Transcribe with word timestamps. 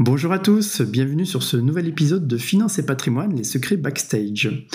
Bonjour 0.00 0.30
à 0.30 0.38
tous, 0.38 0.80
bienvenue 0.80 1.26
sur 1.26 1.42
ce 1.42 1.56
nouvel 1.56 1.88
épisode 1.88 2.28
de 2.28 2.36
Finance 2.36 2.78
et 2.78 2.86
patrimoine, 2.86 3.34
les 3.34 3.42
secrets 3.42 3.76
backstage. 3.76 4.68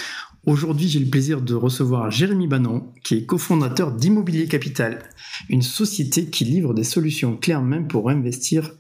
Aujourd'hui, 0.46 0.90
j'ai 0.90 1.00
le 1.00 1.10
plaisir 1.10 1.42
de 1.42 1.56
recevoir 1.56 2.12
Jérémy 2.12 2.46
Banon, 2.46 2.92
qui 3.06 3.16
est 3.16 3.26
cofondateur 3.26 3.94
d'Immobilier 3.94 4.50
Capital, 4.50 5.00
une 5.48 5.62
société 5.62 6.26
qui 6.26 6.44
livre 6.44 6.74
des 6.74 6.84
solutions 6.84 7.38
clés 7.38 7.56
en 7.56 7.84
pour 7.84 8.10
investir 8.10 8.76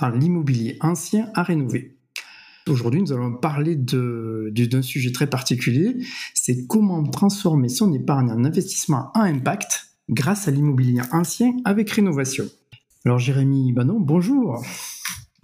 dans 0.00 0.08
l'immobilier 0.08 0.78
ancien 0.80 1.30
à 1.34 1.44
rénover. 1.44 1.96
Aujourd'hui, 2.68 3.00
nous 3.00 3.12
allons 3.12 3.36
parler 3.36 3.76
d'un 3.76 4.82
sujet 4.82 5.12
très 5.12 5.28
particulier, 5.28 5.98
c'est 6.34 6.66
comment 6.66 7.04
transformer 7.04 7.68
son 7.68 7.92
épargne 7.92 8.32
en 8.32 8.44
investissement 8.44 9.12
à 9.12 9.26
impact 9.26 9.90
grâce 10.08 10.48
à 10.48 10.50
l'immobilier 10.50 11.02
ancien 11.12 11.52
avec 11.64 11.88
rénovation. 11.88 12.46
Alors 13.04 13.20
Jérémy 13.20 13.72
Banon, 13.72 14.00
bonjour. 14.00 14.60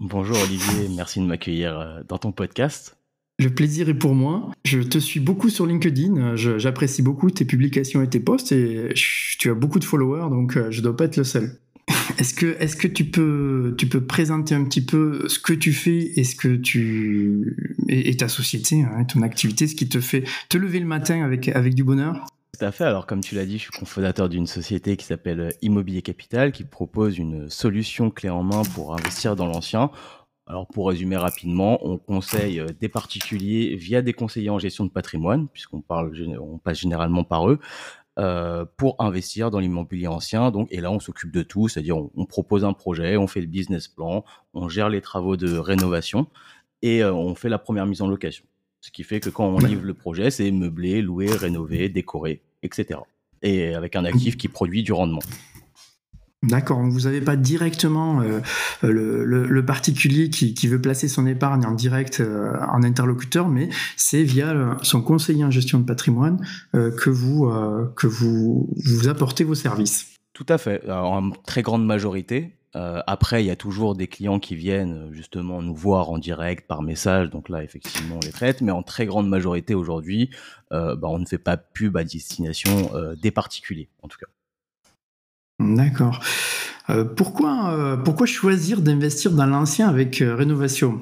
Bonjour 0.00 0.38
Olivier, 0.42 0.88
merci 0.96 1.20
de 1.20 1.26
m'accueillir 1.26 1.78
euh, 1.78 2.00
dans 2.08 2.16
ton 2.16 2.32
podcast. 2.32 2.96
Le 3.38 3.50
plaisir 3.50 3.90
est 3.90 3.94
pour 3.94 4.14
moi. 4.14 4.50
Je 4.64 4.80
te 4.80 4.96
suis 4.96 5.20
beaucoup 5.20 5.50
sur 5.50 5.66
LinkedIn. 5.66 6.36
J'apprécie 6.36 7.02
beaucoup 7.02 7.30
tes 7.30 7.44
publications 7.44 8.00
et 8.00 8.08
tes 8.08 8.18
posts 8.18 8.50
et 8.52 8.94
tu 9.38 9.50
as 9.50 9.54
beaucoup 9.54 9.78
de 9.78 9.84
followers, 9.84 10.30
donc 10.30 10.56
euh, 10.56 10.70
je 10.70 10.78
ne 10.78 10.84
dois 10.84 10.96
pas 10.96 11.04
être 11.04 11.18
le 11.18 11.24
seul. 11.24 11.58
Est-ce 12.18 12.32
que, 12.34 12.86
tu, 12.86 13.04
peux, 13.04 13.76
présenter 14.08 14.54
un 14.54 14.64
petit 14.64 14.82
peu 14.82 15.28
ce 15.28 15.38
que 15.38 15.52
tu 15.52 15.74
fais 15.74 16.12
et, 16.16 16.24
ce 16.24 16.34
que 16.34 16.56
tu, 16.56 17.74
et, 17.88 18.16
ta 18.16 18.28
société, 18.28 18.82
hein, 18.82 19.04
ton 19.04 19.20
activité, 19.20 19.66
ce 19.66 19.74
qui 19.74 19.86
te 19.86 20.00
fait 20.00 20.24
te 20.48 20.56
lever 20.56 20.80
le 20.80 20.86
matin 20.86 21.22
avec 21.22 21.74
du 21.74 21.84
bonheur? 21.84 22.24
Tout 22.52 22.64
à 22.64 22.72
fait. 22.72 22.84
Alors, 22.84 23.06
comme 23.06 23.20
tu 23.20 23.34
l'as 23.34 23.46
dit, 23.46 23.58
je 23.58 23.64
suis 23.64 23.70
cofondateur 23.70 24.28
d'une 24.28 24.46
société 24.46 24.96
qui 24.96 25.04
s'appelle 25.04 25.54
Immobilier 25.62 26.02
Capital, 26.02 26.52
qui 26.52 26.64
propose 26.64 27.18
une 27.18 27.48
solution 27.48 28.10
clé 28.10 28.28
en 28.28 28.42
main 28.42 28.62
pour 28.74 28.94
investir 28.94 29.36
dans 29.36 29.46
l'ancien. 29.46 29.90
Alors, 30.46 30.66
pour 30.66 30.88
résumer 30.88 31.16
rapidement, 31.16 31.78
on 31.86 31.96
conseille 31.96 32.62
des 32.80 32.88
particuliers 32.88 33.76
via 33.76 34.02
des 34.02 34.12
conseillers 34.12 34.50
en 34.50 34.58
gestion 34.58 34.84
de 34.84 34.90
patrimoine, 34.90 35.48
puisqu'on 35.48 35.80
parle, 35.80 36.12
on 36.40 36.58
passe 36.58 36.80
généralement 36.80 37.22
par 37.22 37.48
eux, 37.48 37.60
euh, 38.18 38.66
pour 38.76 38.96
investir 38.98 39.50
dans 39.50 39.60
l'immobilier 39.60 40.08
ancien. 40.08 40.50
Donc, 40.50 40.68
et 40.70 40.80
là, 40.80 40.90
on 40.90 40.98
s'occupe 41.00 41.30
de 41.30 41.42
tout, 41.42 41.68
c'est-à-dire 41.68 41.96
on, 41.96 42.26
propose 42.26 42.64
un 42.64 42.74
projet, 42.74 43.16
on 43.16 43.26
fait 43.26 43.40
le 43.40 43.46
business 43.46 43.88
plan, 43.88 44.24
on 44.52 44.68
gère 44.68 44.90
les 44.90 45.00
travaux 45.00 45.36
de 45.36 45.56
rénovation 45.56 46.26
et 46.82 47.02
euh, 47.02 47.14
on 47.14 47.34
fait 47.34 47.48
la 47.48 47.58
première 47.58 47.86
mise 47.86 48.02
en 48.02 48.08
location. 48.08 48.44
Ce 48.80 48.90
qui 48.90 49.02
fait 49.02 49.20
que 49.20 49.30
quand 49.30 49.46
on 49.46 49.58
livre 49.58 49.84
le 49.84 49.94
projet, 49.94 50.30
c'est 50.30 50.50
meubler, 50.50 51.02
louer, 51.02 51.30
rénover, 51.30 51.88
décorer, 51.88 52.42
etc. 52.62 53.00
Et 53.42 53.74
avec 53.74 53.94
un 53.94 54.04
actif 54.04 54.36
qui 54.36 54.48
produit 54.48 54.82
du 54.82 54.92
rendement. 54.92 55.20
D'accord, 56.42 56.80
vous 56.80 57.00
n'avez 57.00 57.20
pas 57.20 57.36
directement 57.36 58.22
euh, 58.22 58.40
le, 58.82 59.64
particulier 59.66 60.30
qui, 60.30 60.68
veut 60.68 60.80
placer 60.80 61.06
son 61.06 61.26
épargne 61.26 61.66
en 61.66 61.72
direct 61.72 62.20
euh, 62.20 62.54
en 62.72 62.82
interlocuteur, 62.82 63.48
mais 63.48 63.68
c'est 63.96 64.22
via 64.22 64.78
son 64.80 65.02
conseiller 65.02 65.44
en 65.44 65.50
gestion 65.50 65.78
de 65.78 65.84
patrimoine 65.84 66.42
euh, 66.74 66.90
que, 66.96 67.10
vous, 67.10 67.52
que 67.94 68.06
vous, 68.06 68.70
vous 68.74 69.08
apportez 69.08 69.44
vos 69.44 69.54
services. 69.54 70.14
Tout 70.32 70.46
à 70.48 70.56
fait, 70.56 70.82
Alors, 70.84 71.12
en 71.12 71.30
très 71.30 71.60
grande 71.60 71.84
majorité. 71.84 72.56
Euh, 72.76 73.00
après, 73.06 73.42
il 73.42 73.46
y 73.46 73.50
a 73.50 73.56
toujours 73.56 73.96
des 73.96 74.06
clients 74.06 74.38
qui 74.38 74.54
viennent 74.54 75.08
euh, 75.08 75.12
justement 75.12 75.60
nous 75.60 75.74
voir 75.74 76.10
en 76.10 76.18
direct 76.18 76.68
par 76.68 76.82
message, 76.82 77.30
donc 77.30 77.48
là 77.48 77.64
effectivement 77.64 78.16
on 78.16 78.24
les 78.24 78.30
traite, 78.30 78.60
mais 78.60 78.70
en 78.70 78.82
très 78.82 79.06
grande 79.06 79.28
majorité 79.28 79.74
aujourd'hui, 79.74 80.30
euh, 80.72 80.94
bah, 80.94 81.08
on 81.10 81.18
ne 81.18 81.26
fait 81.26 81.38
pas 81.38 81.56
pub 81.56 81.96
à 81.96 82.04
destination 82.04 82.90
des 83.20 83.30
particuliers 83.30 83.88
en 84.02 84.08
tout 84.08 84.18
cas. 84.18 84.26
D'accord. 85.58 86.20
pourquoi, 87.16 88.00
pourquoi 88.04 88.26
choisir 88.26 88.80
d'investir 88.80 89.32
dans 89.32 89.46
l'ancien 89.46 89.88
avec 89.88 90.16
rénovation 90.16 91.00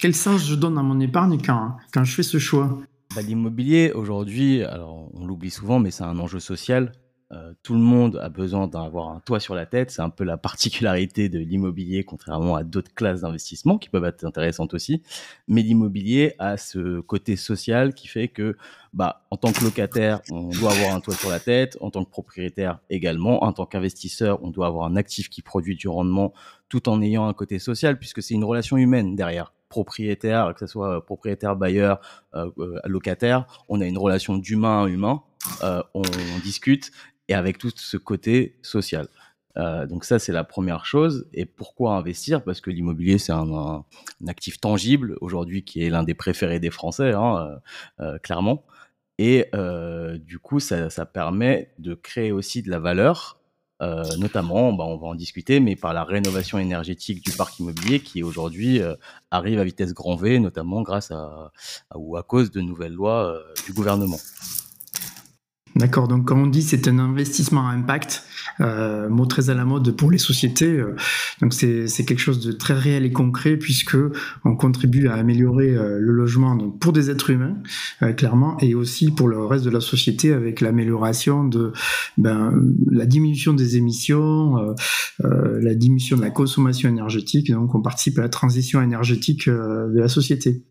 Quel 0.00 0.14
sens 0.14 0.46
je 0.46 0.54
donne 0.54 0.78
à 0.78 0.82
mon 0.82 1.00
épargne 1.00 1.38
quand, 1.44 1.76
quand 1.92 2.04
je 2.04 2.14
fais 2.14 2.22
ce 2.22 2.38
choix? 2.38 2.78
Bah, 3.14 3.22
L'immobilier 3.22 3.92
aujourd'hui, 3.92 4.62
alors 4.62 5.08
on 5.14 5.26
l'oublie 5.26 5.50
souvent, 5.50 5.80
mais 5.80 5.90
c'est 5.90 6.04
un 6.04 6.18
enjeu 6.18 6.38
social. 6.38 6.92
Euh, 7.30 7.52
tout 7.62 7.74
le 7.74 7.80
monde 7.80 8.18
a 8.22 8.30
besoin 8.30 8.68
d'avoir 8.68 9.10
un 9.10 9.20
toit 9.20 9.38
sur 9.38 9.54
la 9.54 9.66
tête. 9.66 9.90
C'est 9.90 10.00
un 10.00 10.08
peu 10.08 10.24
la 10.24 10.38
particularité 10.38 11.28
de 11.28 11.38
l'immobilier, 11.38 12.02
contrairement 12.02 12.56
à 12.56 12.64
d'autres 12.64 12.94
classes 12.94 13.20
d'investissement 13.20 13.76
qui 13.76 13.90
peuvent 13.90 14.04
être 14.04 14.24
intéressantes 14.24 14.72
aussi. 14.72 15.02
Mais 15.46 15.60
l'immobilier 15.62 16.34
a 16.38 16.56
ce 16.56 17.00
côté 17.00 17.36
social 17.36 17.92
qui 17.92 18.08
fait 18.08 18.28
que, 18.28 18.56
bah, 18.94 19.26
en 19.30 19.36
tant 19.36 19.52
que 19.52 19.62
locataire, 19.62 20.20
on 20.30 20.48
doit 20.48 20.72
avoir 20.72 20.94
un 20.94 21.00
toit 21.00 21.14
sur 21.14 21.28
la 21.28 21.40
tête. 21.40 21.76
En 21.80 21.90
tant 21.90 22.04
que 22.04 22.10
propriétaire 22.10 22.78
également. 22.88 23.44
En 23.44 23.52
tant 23.52 23.66
qu'investisseur, 23.66 24.42
on 24.42 24.50
doit 24.50 24.66
avoir 24.66 24.86
un 24.86 24.96
actif 24.96 25.28
qui 25.28 25.42
produit 25.42 25.76
du 25.76 25.88
rendement 25.88 26.32
tout 26.70 26.88
en 26.88 27.02
ayant 27.02 27.28
un 27.28 27.34
côté 27.34 27.58
social 27.58 27.98
puisque 27.98 28.22
c'est 28.22 28.34
une 28.34 28.44
relation 28.44 28.76
humaine 28.76 29.16
derrière 29.16 29.52
propriétaire, 29.68 30.54
que 30.54 30.60
ce 30.60 30.66
soit 30.66 31.04
propriétaire, 31.04 31.54
bailleur, 31.54 32.00
euh, 32.34 32.50
euh, 32.58 32.80
locataire, 32.86 33.64
on 33.68 33.82
a 33.82 33.86
une 33.86 33.98
relation 33.98 34.38
d'humain 34.38 34.84
à 34.84 34.88
humain, 34.88 35.22
on 35.62 36.02
discute 36.42 36.90
et 37.28 37.34
avec 37.34 37.58
tout 37.58 37.70
ce 37.74 37.96
côté 37.96 38.56
social. 38.62 39.08
Euh, 39.58 39.86
donc 39.86 40.04
ça, 40.04 40.18
c'est 40.18 40.32
la 40.32 40.44
première 40.44 40.84
chose. 40.84 41.26
Et 41.32 41.44
pourquoi 41.44 41.94
investir? 41.94 42.42
Parce 42.44 42.60
que 42.60 42.70
l'immobilier, 42.70 43.18
c'est 43.18 43.32
un, 43.32 43.84
actif 44.26 44.60
tangible 44.60 45.16
aujourd'hui 45.20 45.64
qui 45.64 45.82
est 45.82 45.90
l'un 45.90 46.02
des 46.02 46.14
préférés 46.14 46.60
des 46.60 46.70
Français, 46.70 47.12
hein, 47.12 47.60
euh, 48.00 48.04
euh, 48.04 48.18
clairement. 48.18 48.64
Et 49.18 49.46
du 50.20 50.38
coup, 50.38 50.60
ça, 50.60 51.06
permet 51.06 51.72
de 51.78 51.94
créer 51.94 52.30
aussi 52.30 52.62
de 52.62 52.70
la 52.70 52.78
valeur, 52.78 53.40
notamment, 53.80 54.72
bah, 54.72 54.84
on 54.86 54.96
va 54.96 55.08
en 55.08 55.16
discuter, 55.16 55.58
mais 55.58 55.74
par 55.74 55.92
la 55.92 56.04
rénovation 56.04 56.56
énergétique 56.60 57.24
du 57.24 57.32
parc 57.32 57.58
immobilier 57.58 57.98
qui 57.98 58.22
aujourd'hui 58.22 58.80
arrive 59.32 59.58
à 59.58 59.64
vitesse 59.64 59.92
grand 59.92 60.14
V, 60.14 60.38
notamment 60.38 60.82
grâce 60.82 61.10
à, 61.10 61.50
ou 61.96 62.16
à 62.16 62.22
cause 62.22 62.52
de 62.52 62.60
nouvelles 62.60 62.92
lois 62.92 63.42
du 63.66 63.72
gouvernement. 63.72 64.18
D'accord, 65.78 66.08
donc 66.08 66.24
comme 66.24 66.42
on 66.42 66.48
dit, 66.48 66.62
c'est 66.62 66.88
un 66.88 66.98
investissement 66.98 67.68
à 67.68 67.70
impact, 67.70 68.24
euh, 68.60 69.08
mot 69.08 69.26
très 69.26 69.48
à 69.48 69.54
la 69.54 69.64
mode 69.64 69.92
pour 69.92 70.10
les 70.10 70.18
sociétés. 70.18 70.76
Euh, 70.76 70.96
donc 71.40 71.54
c'est 71.54 72.04
quelque 72.04 72.18
chose 72.18 72.44
de 72.44 72.50
très 72.50 72.74
réel 72.74 73.04
et 73.04 73.12
concret 73.12 73.56
puisque 73.56 73.96
on 74.44 74.56
contribue 74.56 75.06
à 75.06 75.14
améliorer 75.14 75.76
euh, 75.76 75.98
le 76.00 76.12
logement 76.12 76.56
donc 76.56 76.80
pour 76.80 76.92
des 76.92 77.10
êtres 77.10 77.30
humains, 77.30 77.58
clairement, 78.16 78.58
et 78.58 78.74
aussi 78.74 79.12
pour 79.12 79.28
le 79.28 79.44
reste 79.44 79.64
de 79.64 79.70
la 79.70 79.80
société 79.80 80.32
avec 80.32 80.60
l'amélioration 80.60 81.44
de 81.44 81.72
ben, 82.16 82.52
la 82.90 83.06
diminution 83.06 83.54
des 83.54 83.76
émissions, 83.76 84.74
la 85.20 85.74
diminution 85.74 86.16
de 86.16 86.22
la 86.22 86.30
consommation 86.30 86.88
énergétique. 86.88 87.52
Donc 87.52 87.74
on 87.76 87.82
participe 87.82 88.18
à 88.18 88.22
la 88.22 88.28
transition 88.28 88.82
énergétique 88.82 89.48
de 89.48 89.98
la 89.98 90.08
société. 90.08 90.64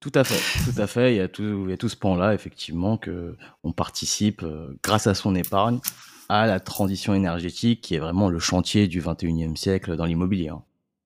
Tout 0.00 0.12
à 0.14 0.24
fait, 0.24 0.70
tout 0.70 0.80
à 0.80 0.86
fait. 0.86 1.14
Il 1.14 1.16
y 1.16 1.20
a 1.20 1.28
tout, 1.28 1.64
il 1.64 1.70
y 1.70 1.72
a 1.72 1.76
tout 1.76 1.88
ce 1.88 1.96
pan-là, 1.96 2.34
effectivement, 2.34 2.96
que 2.96 3.36
on 3.64 3.72
participe 3.72 4.42
euh, 4.42 4.78
grâce 4.82 5.06
à 5.06 5.14
son 5.14 5.34
épargne 5.34 5.80
à 6.28 6.46
la 6.46 6.60
transition 6.60 7.14
énergétique, 7.14 7.80
qui 7.80 7.94
est 7.94 7.98
vraiment 7.98 8.28
le 8.28 8.38
chantier 8.38 8.88
du 8.88 9.00
21e 9.00 9.56
siècle 9.56 9.96
dans 9.96 10.04
l'immobilier. 10.04 10.48
Hein. 10.48 10.62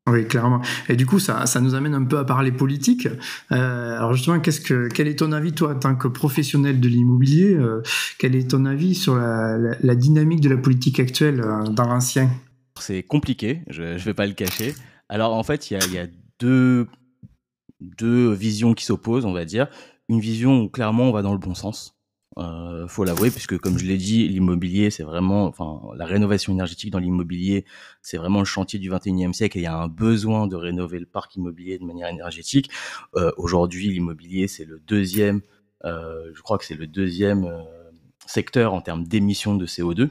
Oui, 0.09 0.27
clairement. 0.27 0.61
Et 0.89 0.97
du 0.97 1.07
coup, 1.07 1.19
ça, 1.19 1.47
ça 1.47 1.61
nous 1.61 1.75
amène 1.75 1.95
un 1.95 2.05
peu 2.05 2.19
à 2.19 2.25
parler 2.25 2.51
politique. 2.51 3.07
Euh, 3.53 3.97
alors 3.97 4.15
justement, 4.15 4.41
qu'est-ce 4.41 4.61
que, 4.61 4.89
quel 4.89 5.07
est 5.07 5.19
ton 5.19 5.31
avis, 5.33 5.53
toi, 5.53 5.75
en 5.75 5.79
tant 5.79 5.95
que 5.95 6.09
professionnel 6.09 6.81
de 6.81 6.89
l'immobilier 6.89 7.55
euh, 7.55 7.83
Quel 8.19 8.35
est 8.35 8.51
ton 8.51 8.65
avis 8.65 8.95
sur 8.95 9.15
la, 9.15 9.57
la, 9.81 9.95
dynamique 9.95 10.41
de 10.41 10.49
la 10.49 10.57
politique 10.57 10.99
actuelle 10.99 11.45
dans 11.71 11.87
l'ancien? 11.87 12.31
C'est 12.81 13.03
compliqué, 13.03 13.61
je 13.69 13.83
ne 13.83 13.99
vais 13.99 14.15
pas 14.15 14.27
le 14.27 14.33
cacher. 14.33 14.75
Alors 15.09 15.35
en 15.35 15.43
fait, 15.43 15.71
il 15.71 15.75
y 15.75 15.77
a, 15.77 15.87
y 15.87 15.99
a 15.99 16.07
deux 16.41 16.89
deux 17.81 18.33
visions 18.33 18.75
qui 18.75 18.85
s'opposent, 18.85 19.25
on 19.25 19.33
va 19.33 19.45
dire. 19.45 19.69
Une 20.09 20.21
vision 20.21 20.63
où 20.63 20.69
clairement 20.69 21.05
on 21.05 21.13
va 21.13 21.23
dans 21.23 21.33
le 21.33 21.39
bon 21.39 21.55
sens. 21.55 21.97
Euh, 22.39 22.87
faut 22.87 23.05
l'avouer, 23.05 23.31
puisque 23.31 23.59
comme 23.59 23.79
je 23.79 23.85
l'ai 23.85 23.97
dit, 23.97 24.29
l'immobilier, 24.29 24.91
c'est 24.91 25.03
vraiment, 25.03 25.47
enfin, 25.47 25.81
la 25.97 26.07
rénovation 26.07 26.53
énergétique 26.53 26.91
dans 26.91 26.99
l'immobilier, 26.99 27.65
c'est 28.03 28.19
vraiment 28.19 28.39
le 28.39 28.45
chantier 28.45 28.79
du 28.79 28.91
21e 28.91 29.33
siècle 29.33 29.59
et 29.59 29.63
il 29.63 29.65
y 29.65 29.67
a 29.67 29.77
un 29.77 29.89
besoin 29.89 30.47
de 30.47 30.57
rénover 30.57 31.01
le 31.01 31.07
parc 31.07 31.35
immobilier 31.37 31.79
de 31.79 31.85
manière 31.85 32.09
énergétique. 32.09 32.71
Euh, 33.17 33.33
Aujourd'hui, 33.37 33.89
l'immobilier, 33.89 34.47
c'est 34.47 34.65
le 34.65 34.81
deuxième, 34.87 35.41
euh, 35.85 36.31
je 36.35 36.43
crois 36.43 36.59
que 36.59 36.65
c'est 36.65 36.77
le 36.77 36.87
deuxième 36.87 37.45
euh, 37.45 37.63
secteur 38.27 38.75
en 38.75 38.81
termes 38.81 39.05
d'émissions 39.05 39.57
de 39.57 39.67
CO2. 39.67 40.11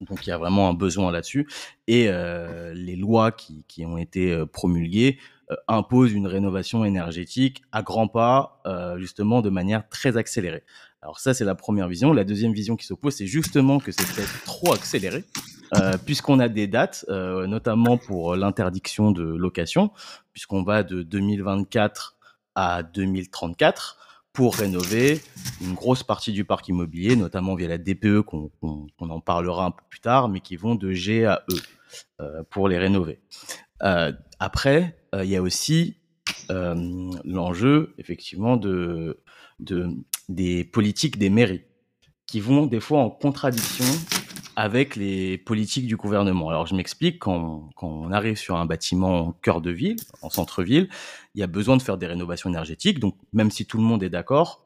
Donc 0.00 0.26
il 0.26 0.30
y 0.30 0.32
a 0.32 0.38
vraiment 0.38 0.68
un 0.68 0.74
besoin 0.74 1.10
là-dessus. 1.10 1.48
Et 1.86 2.08
euh, 2.08 2.74
les 2.74 2.96
lois 2.96 3.32
qui, 3.32 3.64
qui 3.68 3.86
ont 3.86 3.98
été 3.98 4.32
euh, 4.32 4.46
promulguées 4.46 5.18
euh, 5.50 5.56
imposent 5.68 6.12
une 6.12 6.26
rénovation 6.26 6.84
énergétique 6.84 7.62
à 7.72 7.82
grands 7.82 8.08
pas, 8.08 8.60
euh, 8.66 8.98
justement 8.98 9.42
de 9.42 9.50
manière 9.50 9.88
très 9.88 10.16
accélérée. 10.16 10.64
Alors 11.02 11.20
ça, 11.20 11.34
c'est 11.34 11.44
la 11.44 11.54
première 11.54 11.86
vision. 11.86 12.12
La 12.12 12.24
deuxième 12.24 12.52
vision 12.52 12.74
qui 12.74 12.84
s'oppose, 12.84 13.14
c'est 13.14 13.26
justement 13.26 13.78
que 13.78 13.92
c'est 13.92 14.04
peut-être 14.12 14.42
trop 14.44 14.72
accéléré, 14.72 15.24
euh, 15.76 15.92
puisqu'on 16.04 16.40
a 16.40 16.48
des 16.48 16.66
dates, 16.66 17.04
euh, 17.08 17.46
notamment 17.46 17.96
pour 17.96 18.34
l'interdiction 18.34 19.12
de 19.12 19.22
location, 19.22 19.92
puisqu'on 20.32 20.64
va 20.64 20.82
de 20.82 21.02
2024 21.02 22.16
à 22.56 22.82
2034 22.82 23.98
pour 24.36 24.54
rénover 24.54 25.22
une 25.62 25.72
grosse 25.72 26.02
partie 26.02 26.30
du 26.30 26.44
parc 26.44 26.68
immobilier, 26.68 27.16
notamment 27.16 27.54
via 27.54 27.68
la 27.68 27.78
DPE, 27.78 28.20
qu'on 28.20 28.50
en 29.00 29.20
parlera 29.20 29.64
un 29.64 29.70
peu 29.70 29.82
plus 29.88 30.00
tard, 30.00 30.28
mais 30.28 30.40
qui 30.40 30.56
vont 30.56 30.74
de 30.74 30.92
G 30.92 31.24
à 31.24 31.42
E 31.50 31.54
euh, 32.20 32.42
pour 32.50 32.68
les 32.68 32.76
rénover. 32.76 33.18
Euh, 33.82 34.12
après, 34.38 34.98
euh, 35.14 35.24
il 35.24 35.30
y 35.30 35.36
a 35.36 35.42
aussi 35.42 35.96
l'enjeu, 36.50 37.94
effectivement, 37.96 38.58
de, 38.58 39.22
des 40.28 40.64
politiques 40.64 41.18
des 41.18 41.30
mairies, 41.30 41.64
qui 42.26 42.40
vont 42.40 42.66
des 42.66 42.80
fois 42.80 43.00
en 43.00 43.08
contradiction 43.08 43.86
avec 44.56 44.96
les 44.96 45.36
politiques 45.36 45.86
du 45.86 45.96
gouvernement. 45.96 46.48
Alors 46.48 46.66
je 46.66 46.74
m'explique, 46.74 47.18
quand, 47.18 47.68
quand 47.76 47.88
on 47.88 48.10
arrive 48.10 48.36
sur 48.36 48.56
un 48.56 48.64
bâtiment 48.64 49.28
en 49.28 49.32
cœur 49.32 49.60
de 49.60 49.70
ville, 49.70 49.96
en 50.22 50.30
centre-ville, 50.30 50.88
il 51.34 51.40
y 51.40 51.44
a 51.44 51.46
besoin 51.46 51.76
de 51.76 51.82
faire 51.82 51.98
des 51.98 52.06
rénovations 52.06 52.48
énergétiques. 52.48 52.98
Donc 52.98 53.16
même 53.34 53.50
si 53.50 53.66
tout 53.66 53.76
le 53.76 53.84
monde 53.84 54.02
est 54.02 54.08
d'accord, 54.08 54.64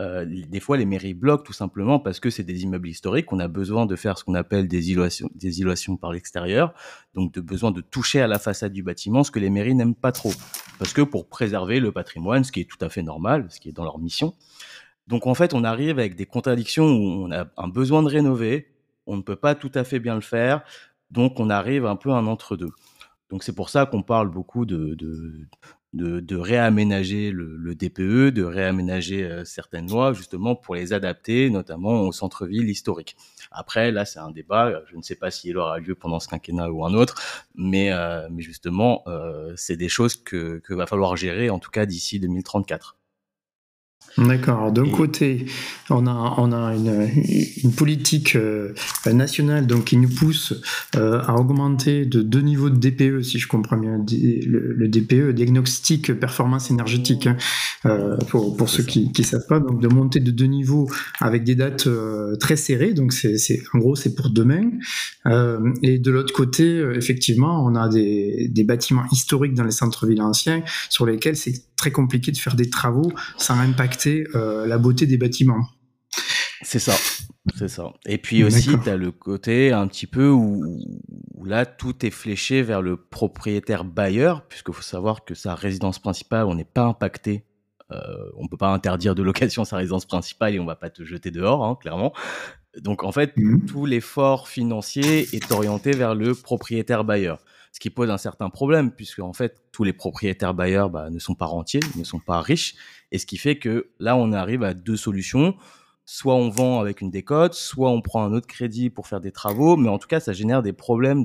euh, 0.00 0.24
des 0.26 0.60
fois 0.60 0.78
les 0.78 0.86
mairies 0.86 1.12
bloquent 1.12 1.44
tout 1.44 1.52
simplement 1.52 1.98
parce 1.98 2.20
que 2.20 2.30
c'est 2.30 2.42
des 2.42 2.62
immeubles 2.62 2.88
historiques. 2.88 3.30
On 3.32 3.38
a 3.38 3.48
besoin 3.48 3.84
de 3.84 3.94
faire 3.94 4.16
ce 4.16 4.24
qu'on 4.24 4.34
appelle 4.34 4.66
des 4.66 4.90
isolations, 4.90 5.28
des 5.34 5.50
isolations 5.58 5.98
par 5.98 6.12
l'extérieur, 6.12 6.72
donc 7.12 7.34
de 7.34 7.42
besoin 7.42 7.70
de 7.72 7.82
toucher 7.82 8.22
à 8.22 8.26
la 8.26 8.38
façade 8.38 8.72
du 8.72 8.82
bâtiment, 8.82 9.22
ce 9.22 9.30
que 9.30 9.38
les 9.38 9.50
mairies 9.50 9.74
n'aiment 9.74 9.94
pas 9.94 10.12
trop, 10.12 10.32
parce 10.78 10.94
que 10.94 11.02
pour 11.02 11.28
préserver 11.28 11.80
le 11.80 11.92
patrimoine, 11.92 12.44
ce 12.44 12.52
qui 12.52 12.60
est 12.60 12.64
tout 12.64 12.82
à 12.82 12.88
fait 12.88 13.02
normal, 13.02 13.48
ce 13.50 13.60
qui 13.60 13.68
est 13.68 13.72
dans 13.72 13.84
leur 13.84 13.98
mission. 13.98 14.34
Donc 15.06 15.26
en 15.26 15.34
fait, 15.34 15.52
on 15.52 15.64
arrive 15.64 15.98
avec 15.98 16.14
des 16.14 16.24
contradictions 16.24 16.86
où 16.86 17.26
on 17.26 17.30
a 17.32 17.48
un 17.58 17.68
besoin 17.68 18.02
de 18.02 18.08
rénover, 18.08 18.68
on 19.10 19.16
ne 19.16 19.22
peut 19.22 19.36
pas 19.36 19.54
tout 19.54 19.72
à 19.74 19.84
fait 19.84 19.98
bien 19.98 20.14
le 20.14 20.20
faire, 20.20 20.62
donc 21.10 21.40
on 21.40 21.50
arrive 21.50 21.84
un 21.84 21.96
peu 21.96 22.10
à 22.10 22.14
un 22.14 22.26
entre-deux. 22.26 22.70
Donc 23.28 23.42
c'est 23.42 23.54
pour 23.54 23.68
ça 23.68 23.86
qu'on 23.86 24.02
parle 24.02 24.30
beaucoup 24.30 24.66
de, 24.66 24.94
de, 24.94 26.20
de, 26.20 26.36
réaménager 26.36 27.30
le, 27.32 27.74
DPE, 27.74 28.32
de 28.32 28.42
réaménager 28.44 29.24
euh, 29.24 29.44
certaines 29.44 29.90
lois 29.90 30.12
justement 30.12 30.54
pour 30.54 30.76
les 30.76 30.92
adapter, 30.92 31.50
notamment 31.50 32.02
au 32.02 32.12
centre-ville 32.12 32.68
historique. 32.68 33.16
Après, 33.50 33.90
là, 33.90 34.04
c'est 34.04 34.20
un 34.20 34.30
débat. 34.30 34.82
Je 34.86 34.96
ne 34.96 35.02
sais 35.02 35.16
pas 35.16 35.30
s'il 35.30 35.56
aura 35.58 35.80
lieu 35.80 35.96
pendant 35.96 36.20
ce 36.20 36.28
quinquennat 36.28 36.70
ou 36.70 36.84
un 36.84 36.94
autre, 36.94 37.46
mais, 37.56 37.92
euh, 37.92 38.28
mais 38.30 38.42
justement, 38.42 39.02
euh, 39.08 39.52
c'est 39.56 39.76
des 39.76 39.88
choses 39.88 40.16
que, 40.16 40.58
que 40.60 40.74
va 40.74 40.86
falloir 40.86 41.16
gérer, 41.16 41.50
en 41.50 41.58
tout 41.58 41.70
cas 41.70 41.86
d'ici 41.86 42.20
2034. 42.20 42.96
D'accord. 44.18 44.72
D'un 44.72 44.88
côté, 44.88 45.46
on 45.88 46.06
a, 46.06 46.34
on 46.38 46.52
a 46.52 46.74
une, 46.74 47.08
une 47.62 47.72
politique 47.72 48.34
euh, 48.34 48.74
nationale 49.10 49.66
donc, 49.66 49.84
qui 49.86 49.96
nous 49.96 50.08
pousse 50.08 50.52
euh, 50.96 51.20
à 51.26 51.36
augmenter 51.36 52.06
de 52.06 52.20
deux 52.20 52.40
niveaux 52.40 52.70
de 52.70 52.76
DPE, 52.76 53.22
si 53.22 53.38
je 53.38 53.46
comprends 53.46 53.76
bien, 53.76 54.04
le, 54.10 54.74
le 54.74 54.88
DPE, 54.88 55.30
diagnostic 55.30 56.12
performance 56.18 56.70
énergétique, 56.70 57.28
hein, 57.28 57.36
euh, 57.86 58.16
pour, 58.28 58.56
pour 58.56 58.68
ceux 58.68 58.82
qui 58.82 59.12
ne 59.16 59.24
savent 59.24 59.46
pas, 59.48 59.60
donc 59.60 59.80
de 59.80 59.88
monter 59.88 60.18
de 60.18 60.32
deux 60.32 60.46
niveaux 60.46 60.88
avec 61.20 61.44
des 61.44 61.54
dates 61.54 61.86
euh, 61.86 62.36
très 62.36 62.56
serrées, 62.56 62.94
donc 62.94 63.12
c'est, 63.12 63.36
en 63.72 63.78
gros 63.78 63.94
c'est 63.94 64.14
pour 64.14 64.30
demain. 64.30 64.70
Euh, 65.26 65.72
et 65.82 65.98
de 65.98 66.10
l'autre 66.10 66.34
côté, 66.34 66.78
effectivement, 66.94 67.64
on 67.64 67.76
a 67.76 67.88
des, 67.88 68.48
des 68.50 68.64
bâtiments 68.64 69.04
historiques 69.12 69.54
dans 69.54 69.64
les 69.64 69.70
centres-villes 69.70 70.22
anciens 70.22 70.62
sur 70.88 71.06
lesquels 71.06 71.36
c'est 71.36 71.69
très 71.80 71.90
compliqué 71.92 72.30
de 72.30 72.36
faire 72.36 72.56
des 72.56 72.68
travaux 72.68 73.10
sans 73.38 73.58
impacter 73.58 74.26
euh, 74.34 74.66
la 74.66 74.76
beauté 74.76 75.06
des 75.06 75.16
bâtiments. 75.16 75.66
C'est 76.60 76.78
ça, 76.78 76.94
c'est 77.56 77.68
ça. 77.68 77.94
Et 78.04 78.18
puis 78.18 78.44
aussi, 78.44 78.72
tu 78.84 78.90
as 78.90 78.98
le 78.98 79.10
côté 79.12 79.72
un 79.72 79.86
petit 79.86 80.06
peu 80.06 80.28
où, 80.28 80.78
où, 81.34 81.44
là, 81.46 81.64
tout 81.64 82.04
est 82.04 82.10
fléché 82.10 82.60
vers 82.60 82.82
le 82.82 82.98
propriétaire 82.98 83.84
bailleur, 83.84 84.46
puisqu'il 84.46 84.74
faut 84.74 84.82
savoir 84.82 85.24
que 85.24 85.34
sa 85.34 85.54
résidence 85.54 85.98
principale, 85.98 86.44
on 86.44 86.54
n'est 86.54 86.66
pas 86.66 86.84
impacté. 86.84 87.46
Euh, 87.92 87.96
on 88.36 88.46
peut 88.46 88.58
pas 88.58 88.68
interdire 88.68 89.14
de 89.14 89.22
location 89.22 89.64
sa 89.64 89.76
résidence 89.76 90.04
principale 90.04 90.54
et 90.54 90.60
on 90.60 90.66
va 90.66 90.76
pas 90.76 90.90
te 90.90 91.02
jeter 91.02 91.30
dehors, 91.30 91.64
hein, 91.64 91.78
clairement. 91.80 92.12
Donc 92.76 93.04
en 93.04 93.10
fait, 93.10 93.32
mmh. 93.36 93.64
tout 93.64 93.86
l'effort 93.86 94.46
financier 94.46 95.34
est 95.34 95.50
orienté 95.50 95.92
vers 95.92 96.14
le 96.14 96.34
propriétaire 96.34 97.04
bailleur 97.04 97.38
ce 97.72 97.80
qui 97.80 97.90
pose 97.90 98.10
un 98.10 98.18
certain 98.18 98.50
problème, 98.50 98.90
puisque 98.90 99.20
en 99.20 99.32
fait, 99.32 99.62
tous 99.72 99.84
les 99.84 99.92
propriétaires 99.92 100.54
bailleurs 100.54 100.90
bah, 100.90 101.10
ne 101.10 101.18
sont 101.18 101.34
pas 101.34 101.46
rentiers, 101.46 101.80
ne 101.96 102.04
sont 102.04 102.18
pas 102.18 102.40
riches, 102.40 102.74
et 103.12 103.18
ce 103.18 103.26
qui 103.26 103.36
fait 103.36 103.58
que 103.58 103.90
là, 103.98 104.16
on 104.16 104.32
arrive 104.32 104.62
à 104.62 104.74
deux 104.74 104.96
solutions. 104.96 105.54
Soit 106.06 106.34
on 106.34 106.48
vend 106.48 106.80
avec 106.80 107.02
une 107.02 107.10
décote, 107.10 107.54
soit 107.54 107.90
on 107.90 108.02
prend 108.02 108.24
un 108.24 108.32
autre 108.32 108.48
crédit 108.48 108.90
pour 108.90 109.06
faire 109.06 109.20
des 109.20 109.30
travaux, 109.30 109.76
mais 109.76 109.88
en 109.88 109.98
tout 109.98 110.08
cas, 110.08 110.18
ça 110.18 110.32
génère 110.32 110.60
des 110.60 110.72
problèmes 110.72 111.24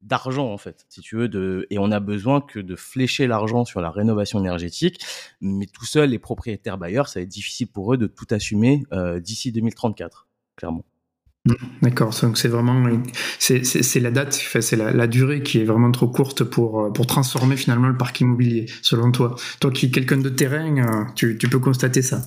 d'argent 0.00 0.50
en 0.50 0.56
fait, 0.56 0.86
si 0.88 1.02
tu 1.02 1.16
veux, 1.16 1.66
et 1.70 1.78
on 1.78 1.90
a 1.90 2.00
besoin 2.00 2.40
que 2.40 2.58
de 2.58 2.76
flécher 2.76 3.26
l'argent 3.26 3.66
sur 3.66 3.82
la 3.82 3.90
rénovation 3.90 4.38
énergétique, 4.38 5.04
mais 5.42 5.66
tout 5.66 5.84
seul, 5.84 6.10
les 6.10 6.18
propriétaires 6.18 6.78
bailleurs, 6.78 7.08
ça 7.08 7.20
va 7.20 7.24
être 7.24 7.28
difficile 7.28 7.68
pour 7.68 7.92
eux 7.92 7.98
de 7.98 8.06
tout 8.06 8.26
assumer 8.30 8.84
euh, 8.92 9.20
d'ici 9.20 9.52
2034, 9.52 10.28
clairement. 10.56 10.84
D'accord, 11.82 12.14
donc 12.22 12.38
c'est 12.38 12.48
vraiment 12.48 12.84
c'est 13.38 14.00
la 14.00 14.10
date, 14.10 14.32
c'est 14.32 14.76
la, 14.76 14.92
la, 14.92 15.06
durée 15.06 15.42
qui 15.42 15.60
est 15.60 15.64
vraiment 15.64 15.90
trop 15.92 16.08
courte 16.08 16.44
pour, 16.44 16.92
pour 16.92 17.06
transformer 17.06 17.56
finalement 17.56 17.88
le 17.88 17.96
parc 17.96 18.20
immobilier, 18.20 18.66
selon 18.82 19.12
toi. 19.12 19.36
Toi 19.60 19.70
qui 19.70 19.86
es 19.86 19.90
quelqu'un 19.90 20.18
de 20.18 20.28
terrain, 20.28 21.06
tu, 21.14 21.38
tu, 21.38 21.48
peux 21.48 21.60
constater 21.60 22.02
ça. 22.02 22.22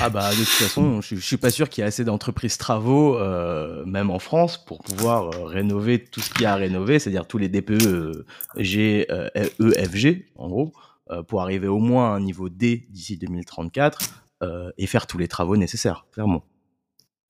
Ah 0.00 0.08
bah 0.08 0.30
de 0.30 0.36
toute 0.36 0.46
façon, 0.46 1.00
je, 1.00 1.16
je 1.16 1.20
suis 1.20 1.36
pas 1.36 1.50
sûr 1.50 1.68
qu'il 1.68 1.82
y 1.82 1.84
ait 1.84 1.88
assez 1.88 2.04
d'entreprises 2.04 2.56
travaux, 2.56 3.18
euh, 3.18 3.84
même 3.84 4.10
en 4.10 4.18
France, 4.18 4.64
pour 4.64 4.82
pouvoir 4.82 5.34
euh, 5.34 5.44
rénover 5.44 6.02
tout 6.02 6.20
ce 6.20 6.30
qu'il 6.30 6.42
y 6.42 6.46
a 6.46 6.52
à 6.52 6.56
rénover, 6.56 6.98
c'est-à-dire 6.98 7.26
tous 7.26 7.38
les 7.38 7.48
DPE 7.48 7.72
euh, 7.82 8.24
G, 8.56 9.06
euh, 9.10 9.28
E, 9.60 10.16
en 10.36 10.48
gros, 10.48 10.72
euh, 11.10 11.24
pour 11.24 11.42
arriver 11.42 11.66
au 11.66 11.80
moins 11.80 12.12
à 12.12 12.16
un 12.16 12.20
niveau 12.20 12.48
D 12.48 12.86
d'ici 12.90 13.16
2034 13.16 13.98
euh, 14.42 14.70
et 14.78 14.86
faire 14.86 15.08
tous 15.08 15.18
les 15.18 15.26
travaux 15.26 15.56
nécessaires, 15.56 16.06
clairement. 16.12 16.44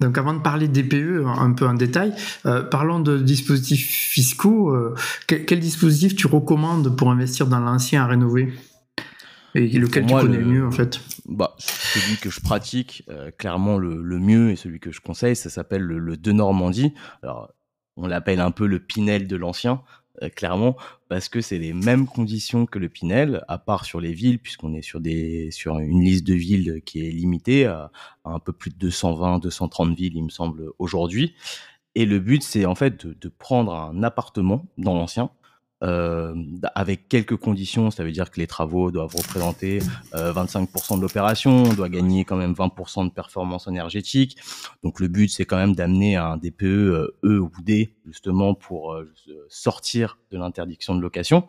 Donc 0.01 0.17
avant 0.17 0.35
de 0.35 0.41
parler 0.41 0.69
de 0.69 0.81
DPE 0.81 1.27
un 1.27 1.53
peu 1.53 1.67
en 1.67 1.75
détail, 1.75 2.15
euh, 2.47 2.63
parlons 2.63 3.01
de 3.01 3.19
dispositifs 3.19 3.87
fiscaux. 3.89 4.71
Euh, 4.75 4.95
quel, 5.27 5.45
quel, 5.45 5.61
dispositif 5.61 6.17
tu 6.17 6.27
recommandes 6.27 6.97
pour 6.97 7.11
investir 7.11 7.47
dans 7.47 7.61
l'ancien 7.61 8.05
à 8.05 8.07
rénover 8.07 8.53
Et 9.55 9.79
lequel 9.79 10.07
moi, 10.07 10.21
tu 10.21 10.27
connais 10.27 10.39
le 10.39 10.47
mieux 10.47 10.67
en 10.67 10.71
fait? 10.71 11.01
Bah, 11.27 11.55
Celui 11.59 12.17
que 12.17 12.31
je 12.31 12.41
pratique, 12.41 13.05
euh, 13.11 13.31
clairement 13.31 13.79
le, 13.79 14.03
le, 14.03 14.19
mieux 14.19 14.51
et 14.51 14.57
celui 14.57 14.81
que 14.81 14.91
je 14.91 15.01
conseille, 15.01 15.37
ça 15.37 15.51
s'appelle 15.51 15.83
le, 15.83 15.99
le 15.99 16.17
de 16.17 16.33
Normandie. 16.33 16.95
Alors 17.23 17.53
on 17.97 18.07
l'appelle 18.07 18.41
un 18.41 18.51
peu 18.51 18.67
le 18.67 18.79
Pinel 18.79 19.27
de 19.27 19.37
l'ancien, 19.37 19.83
clairement, 20.29 20.77
parce 21.09 21.29
que 21.29 21.41
c'est 21.41 21.59
les 21.59 21.73
mêmes 21.73 22.07
conditions 22.07 22.67
que 22.67 22.79
le 22.79 22.89
Pinel, 22.89 23.43
à 23.49 23.59
part 23.59 23.85
sur 23.85 24.01
les 24.01 24.13
villes, 24.13 24.39
puisqu'on 24.39 24.75
est 24.75 24.83
sur 24.83 25.01
des 25.01 25.51
sur 25.51 25.79
une 25.79 26.03
liste 26.03 26.27
de 26.27 26.35
villes 26.35 26.83
qui 26.85 27.07
est 27.07 27.11
limitée 27.11 27.67
à, 27.67 27.91
un 28.25 28.39
peu 28.39 28.53
plus 28.53 28.71
de 28.71 28.77
220, 28.77 29.39
230 29.39 29.97
villes, 29.97 30.17
il 30.17 30.25
me 30.25 30.31
semble, 30.31 30.71
aujourd'hui. 30.79 31.35
Et 31.95 32.05
le 32.05 32.21
but, 32.21 32.43
c'est 32.43 32.67
en 32.67 32.75
fait 32.75 33.07
de, 33.07 33.29
prendre 33.29 33.75
un 33.75 34.03
appartement 34.03 34.67
dans 34.79 34.95
l'ancien, 34.95 35.31
euh, 35.83 36.35
avec 36.75 37.09
quelques 37.09 37.37
conditions, 37.37 37.91
ça 37.91 38.05
veut 38.05 38.13
dire 38.13 38.31
que 38.31 38.39
les 38.39 38.47
travaux 38.47 38.91
doivent 38.91 39.15
représenter 39.15 39.81
euh, 40.15 40.33
25% 40.33 40.97
de 40.97 41.03
l'opération, 41.03 41.63
on 41.65 41.73
doit 41.73 41.89
gagner 41.89 42.25
quand 42.25 42.37
même 42.37 42.53
20% 42.53 43.09
de 43.09 43.13
performance 43.13 43.67
énergétique. 43.67 44.37
Donc 44.83 45.01
le 45.01 45.09
but 45.09 45.29
c'est 45.29 45.47
quand 45.47 45.57
même 45.57 45.75
d'amener 45.75 46.17
un 46.17 46.37
DPE 46.37 46.65
euh, 46.65 47.17
E 47.25 47.39
ou 47.39 47.51
D 47.63 47.95
justement 48.07 48.55
pour 48.55 48.93
euh, 48.93 49.11
sortir 49.49 50.19
de 50.31 50.39
l'interdiction 50.39 50.95
de 50.95 51.01
location. 51.01 51.47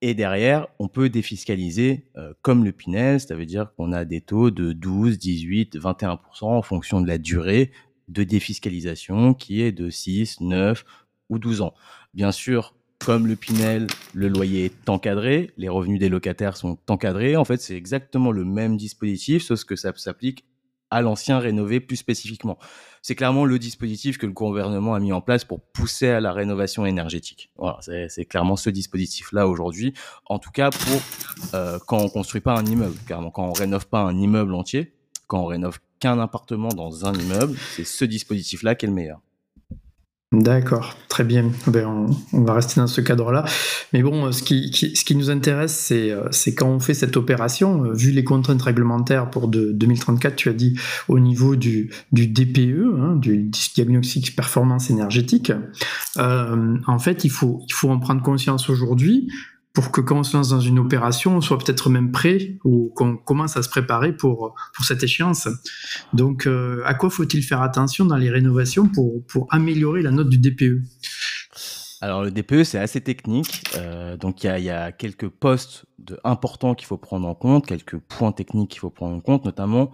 Et 0.00 0.14
derrière, 0.14 0.68
on 0.78 0.86
peut 0.86 1.08
défiscaliser 1.08 2.06
euh, 2.16 2.32
comme 2.42 2.64
le 2.64 2.70
Pinel, 2.70 3.18
ça 3.20 3.34
veut 3.34 3.46
dire 3.46 3.72
qu'on 3.76 3.92
a 3.92 4.04
des 4.04 4.20
taux 4.20 4.50
de 4.50 4.72
12, 4.72 5.18
18, 5.18 5.76
21% 5.76 6.18
en 6.44 6.62
fonction 6.62 7.00
de 7.00 7.08
la 7.08 7.18
durée 7.18 7.72
de 8.06 8.22
défiscalisation 8.22 9.34
qui 9.34 9.60
est 9.60 9.72
de 9.72 9.90
6, 9.90 10.40
9 10.40 10.84
ou 11.30 11.38
12 11.38 11.62
ans. 11.62 11.74
Bien 12.14 12.30
sûr, 12.30 12.74
comme 13.04 13.26
le 13.26 13.36
Pinel, 13.36 13.86
le 14.12 14.28
loyer 14.28 14.66
est 14.66 14.88
encadré, 14.88 15.52
les 15.56 15.68
revenus 15.68 16.00
des 16.00 16.08
locataires 16.08 16.56
sont 16.56 16.78
encadrés. 16.88 17.36
En 17.36 17.44
fait, 17.44 17.60
c'est 17.60 17.76
exactement 17.76 18.32
le 18.32 18.44
même 18.44 18.76
dispositif, 18.76 19.44
sauf 19.44 19.64
que 19.64 19.76
ça 19.76 19.92
s'applique 19.96 20.44
à 20.90 21.02
l'ancien 21.02 21.38
rénové 21.38 21.80
plus 21.80 21.96
spécifiquement. 21.96 22.58
C'est 23.02 23.14
clairement 23.14 23.44
le 23.44 23.58
dispositif 23.58 24.18
que 24.18 24.26
le 24.26 24.32
gouvernement 24.32 24.94
a 24.94 25.00
mis 25.00 25.12
en 25.12 25.20
place 25.20 25.44
pour 25.44 25.60
pousser 25.60 26.08
à 26.08 26.20
la 26.20 26.32
rénovation 26.32 26.86
énergétique. 26.86 27.50
Voilà, 27.56 27.78
c'est 28.08 28.24
clairement 28.24 28.56
ce 28.56 28.70
dispositif-là 28.70 29.46
aujourd'hui. 29.46 29.94
En 30.26 30.38
tout 30.38 30.50
cas, 30.50 30.70
pour 30.70 31.00
euh, 31.54 31.78
quand 31.86 31.98
on 31.98 32.08
construit 32.08 32.40
pas 32.40 32.54
un 32.54 32.64
immeuble, 32.64 32.96
quand 33.06 33.32
on 33.36 33.52
rénove 33.52 33.86
pas 33.86 34.00
un 34.00 34.16
immeuble 34.16 34.54
entier, 34.54 34.94
quand 35.26 35.40
on 35.40 35.46
rénove 35.46 35.78
qu'un 36.00 36.18
appartement 36.18 36.68
dans 36.68 37.06
un 37.06 37.14
immeuble, 37.14 37.56
c'est 37.76 37.84
ce 37.84 38.04
dispositif-là 38.04 38.74
qui 38.74 38.86
est 38.86 38.88
le 38.88 38.94
meilleur. 38.94 39.20
D'accord, 40.30 40.94
très 41.08 41.24
bien. 41.24 41.50
Ben, 41.68 41.86
on, 42.34 42.42
va 42.42 42.52
rester 42.52 42.78
dans 42.78 42.86
ce 42.86 43.00
cadre-là. 43.00 43.46
Mais 43.94 44.02
bon, 44.02 44.30
ce 44.30 44.42
qui, 44.42 44.70
ce 44.72 45.02
qui 45.02 45.16
nous 45.16 45.30
intéresse, 45.30 45.74
c'est, 45.74 46.12
c'est 46.32 46.54
quand 46.54 46.68
on 46.68 46.80
fait 46.80 46.92
cette 46.92 47.16
opération, 47.16 47.84
euh, 47.84 47.94
vu 47.94 48.10
les 48.10 48.24
contraintes 48.24 48.60
réglementaires 48.60 49.30
pour 49.30 49.48
de, 49.48 49.72
2034, 49.72 50.36
tu 50.36 50.50
as 50.50 50.52
dit 50.52 50.78
au 51.08 51.18
niveau 51.18 51.56
du, 51.56 51.90
du 52.12 52.26
DPE, 52.26 53.00
hein, 53.00 53.16
du 53.16 53.50
diagnostic 53.74 54.36
performance 54.36 54.90
énergétique, 54.90 55.50
euh, 56.18 56.76
en 56.86 56.98
fait, 56.98 57.24
il 57.24 57.30
faut, 57.30 57.62
il 57.66 57.72
faut 57.72 57.88
en 57.88 57.98
prendre 57.98 58.20
conscience 58.20 58.68
aujourd'hui 58.68 59.28
pour 59.78 59.92
que 59.92 60.00
quand 60.00 60.18
on 60.18 60.22
se 60.24 60.36
lance 60.36 60.48
dans 60.48 60.58
une 60.58 60.80
opération, 60.80 61.36
on 61.36 61.40
soit 61.40 61.56
peut-être 61.56 61.88
même 61.88 62.10
prêt 62.10 62.58
ou 62.64 62.92
qu'on 62.96 63.16
commence 63.16 63.56
à 63.56 63.62
se 63.62 63.68
préparer 63.68 64.12
pour, 64.12 64.56
pour 64.74 64.84
cette 64.84 65.04
échéance. 65.04 65.46
Donc, 66.12 66.48
euh, 66.48 66.82
à 66.84 66.94
quoi 66.94 67.10
faut-il 67.10 67.44
faire 67.44 67.62
attention 67.62 68.04
dans 68.04 68.16
les 68.16 68.28
rénovations 68.28 68.88
pour, 68.88 69.24
pour 69.26 69.46
améliorer 69.50 70.02
la 70.02 70.10
note 70.10 70.28
du 70.28 70.38
DPE 70.38 70.82
alors 72.00 72.22
le 72.22 72.30
DPE 72.30 72.62
c'est 72.62 72.78
assez 72.78 73.00
technique, 73.00 73.64
euh, 73.76 74.16
donc 74.16 74.44
il 74.44 74.62
y 74.62 74.70
a, 74.70 74.92
quelques 74.92 75.28
postes 75.28 75.84
importants 76.22 76.76
qu'il 76.76 76.86
faut 76.86 76.96
prendre 76.96 77.26
en 77.26 77.34
compte, 77.34 77.66
quelques 77.66 77.98
points 77.98 78.30
techniques 78.30 78.70
qu'il 78.70 78.78
faut 78.78 78.90
prendre 78.90 79.16
en 79.16 79.20
compte, 79.20 79.44
notamment 79.44 79.90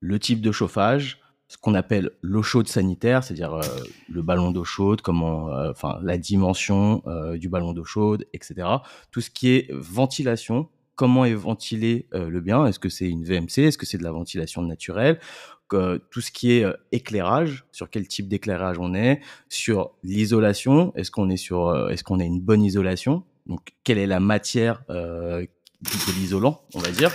le 0.00 0.18
type 0.18 0.42
de 0.42 0.52
chauffage, 0.52 1.20
ce 1.48 1.56
qu'on 1.56 1.74
appelle 1.74 2.10
l'eau 2.22 2.42
chaude 2.42 2.68
sanitaire, 2.68 3.24
c'est-à-dire 3.24 3.54
euh, 3.54 3.62
le 4.08 4.22
ballon 4.22 4.52
d'eau 4.52 4.64
chaude, 4.64 5.00
comment, 5.00 5.48
euh, 5.48 5.70
enfin 5.70 5.98
la 6.02 6.18
dimension 6.18 7.02
euh, 7.06 7.38
du 7.38 7.48
ballon 7.48 7.72
d'eau 7.72 7.84
chaude, 7.84 8.26
etc. 8.34 8.68
Tout 9.10 9.22
ce 9.22 9.30
qui 9.30 9.50
est 9.50 9.72
ventilation, 9.72 10.68
comment 10.94 11.24
est 11.24 11.34
ventilé 11.34 12.06
le 12.12 12.40
bien, 12.40 12.66
est-ce 12.66 12.78
que 12.78 12.88
c'est 12.88 13.08
une 13.08 13.24
VMC, 13.24 13.58
est-ce 13.58 13.78
que 13.78 13.86
c'est 13.86 13.98
de 13.98 14.02
la 14.02 14.10
ventilation 14.10 14.62
naturelle, 14.62 15.20
tout 15.70 16.20
ce 16.20 16.32
qui 16.32 16.50
est 16.50 16.66
éclairage, 16.90 17.66
sur 17.70 17.88
quel 17.88 18.08
type 18.08 18.26
d'éclairage 18.26 18.80
on 18.80 18.94
est, 18.94 19.20
sur 19.48 19.92
l'isolation, 20.02 20.92
est-ce 20.96 21.12
qu'on 21.12 21.30
est 21.30 21.36
sur, 21.36 21.88
est-ce 21.88 22.02
qu'on 22.02 22.18
a 22.18 22.24
une 22.24 22.40
bonne 22.40 22.64
isolation, 22.64 23.22
donc 23.46 23.60
quelle 23.84 23.98
est 23.98 24.08
la 24.08 24.18
matière 24.18 24.82
de 24.88 25.46
l'isolant, 26.18 26.62
on 26.74 26.80
va 26.80 26.90
dire, 26.90 27.12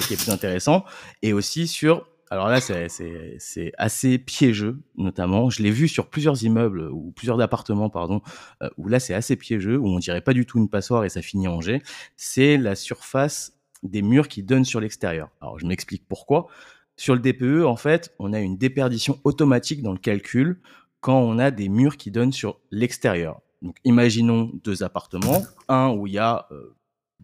qui 0.00 0.14
est 0.14 0.20
plus 0.20 0.32
intéressant, 0.32 0.84
et 1.22 1.32
aussi 1.32 1.68
sur 1.68 2.08
alors 2.30 2.48
là, 2.48 2.60
c'est 2.60 3.72
assez 3.78 4.18
piégeux, 4.18 4.80
notamment. 4.96 5.48
Je 5.48 5.62
l'ai 5.62 5.70
vu 5.70 5.86
sur 5.86 6.10
plusieurs 6.10 6.42
immeubles 6.42 6.88
ou 6.90 7.12
plusieurs 7.12 7.40
appartements, 7.40 7.88
pardon, 7.88 8.20
euh, 8.62 8.68
où 8.78 8.88
là, 8.88 8.98
c'est 8.98 9.14
assez 9.14 9.36
piégeux, 9.36 9.76
où 9.76 9.86
on 9.86 9.98
dirait 9.98 10.20
pas 10.20 10.32
du 10.32 10.44
tout 10.44 10.58
une 10.58 10.68
passoire 10.68 11.04
et 11.04 11.08
ça 11.08 11.22
finit 11.22 11.46
en 11.46 11.60
jet. 11.60 11.82
C'est 12.16 12.56
la 12.56 12.74
surface 12.74 13.56
des 13.84 14.02
murs 14.02 14.26
qui 14.26 14.42
donnent 14.42 14.64
sur 14.64 14.80
l'extérieur. 14.80 15.30
Alors, 15.40 15.58
je 15.58 15.66
m'explique 15.66 16.04
pourquoi. 16.08 16.48
Sur 16.96 17.14
le 17.14 17.20
DPE, 17.20 17.64
en 17.64 17.76
fait, 17.76 18.12
on 18.18 18.32
a 18.32 18.40
une 18.40 18.56
déperdition 18.56 19.20
automatique 19.22 19.82
dans 19.82 19.92
le 19.92 19.98
calcul 19.98 20.60
quand 21.00 21.20
on 21.20 21.38
a 21.38 21.52
des 21.52 21.68
murs 21.68 21.96
qui 21.96 22.10
donnent 22.10 22.32
sur 22.32 22.58
l'extérieur. 22.72 23.40
Donc, 23.62 23.76
imaginons 23.84 24.50
deux 24.64 24.82
appartements, 24.82 25.42
un 25.68 25.90
où 25.90 26.08
il 26.08 26.14
y 26.14 26.18
a 26.18 26.48
euh, 26.50 26.74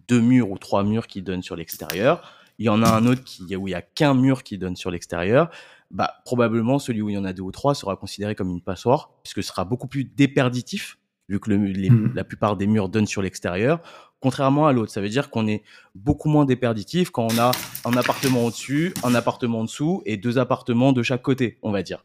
deux 0.09 0.21
murs 0.21 0.51
ou 0.51 0.59
trois 0.59 0.85
murs 0.85 1.09
qui 1.09 1.23
donnent 1.23 1.43
sur 1.43 1.57
l'extérieur 1.57 2.23
il 2.63 2.67
y 2.67 2.69
en 2.69 2.83
a 2.83 2.89
un 2.89 3.07
autre 3.07 3.25
qui, 3.25 3.57
où 3.57 3.67
il 3.67 3.73
y 3.73 3.75
a 3.75 3.83
qu'un 3.83 4.15
mur 4.15 4.45
qui 4.45 4.57
donne 4.57 4.77
sur 4.77 4.93
l'extérieur, 4.93 5.51
bah, 5.91 6.15
probablement 6.25 6.79
celui 6.79 7.03
où 7.03 7.11
il 7.11 7.15
y 7.15 7.19
en 7.19 7.25
a 7.25 7.33
deux 7.33 7.43
ou 7.43 7.51
trois 7.51 7.75
sera 7.75 7.97
considéré 7.97 8.37
comme 8.37 8.51
une 8.51 8.61
passoire, 8.61 9.11
puisque 9.25 9.43
ce 9.43 9.49
sera 9.49 9.65
beaucoup 9.65 9.89
plus 9.89 10.05
déperditif, 10.05 10.99
vu 11.29 11.41
que 11.41 11.51
mmh. 11.51 12.13
la 12.15 12.23
plupart 12.23 12.57
des 12.57 12.69
murs 12.69 12.89
donnent 12.89 13.09
sur 13.09 13.21
l'extérieur, 13.21 13.81
contrairement 14.21 14.69
à 14.69 14.73
l'autre. 14.73 14.93
Ça 14.93 15.01
veut 15.01 15.09
dire 15.09 15.29
qu'on 15.29 15.49
est 15.49 15.65
beaucoup 15.97 16.29
moins 16.29 16.45
déperditif 16.45 17.11
quand 17.11 17.27
on 17.33 17.39
a 17.39 17.51
un 17.85 17.97
appartement 17.97 18.45
au-dessus, 18.45 18.95
un 19.03 19.15
appartement 19.17 19.61
en 19.61 19.65
dessous 19.65 20.03
et 20.07 20.17
deux 20.17 20.39
appartements 20.39 20.93
de 20.93 21.03
chaque 21.03 21.23
côté, 21.23 21.59
on 21.63 21.73
va 21.73 21.83
dire. 21.83 22.05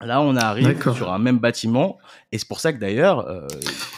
Là, 0.00 0.22
on 0.22 0.36
arrive 0.36 0.82
sur 0.94 1.12
un 1.12 1.18
même 1.18 1.38
bâtiment, 1.38 1.98
et 2.32 2.38
c'est 2.38 2.48
pour 2.48 2.60
ça 2.60 2.72
que 2.72 2.78
d'ailleurs, 2.78 3.26
euh, 3.28 3.46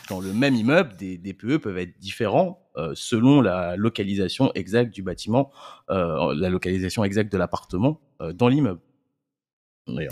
dans 0.08 0.20
le 0.20 0.32
même 0.32 0.54
immeuble, 0.54 0.96
des 0.96 1.18
DPE 1.18 1.58
peuvent 1.58 1.78
être 1.78 1.98
différents 1.98 2.68
euh, 2.76 2.92
selon 2.94 3.40
la 3.40 3.76
localisation 3.76 4.52
exacte 4.54 4.94
du 4.94 5.02
bâtiment, 5.02 5.50
euh, 5.90 6.34
la 6.34 6.48
localisation 6.48 7.04
exacte 7.04 7.32
de 7.32 7.38
l'appartement 7.38 8.00
dans 8.34 8.48
l'immeuble. 8.48 8.80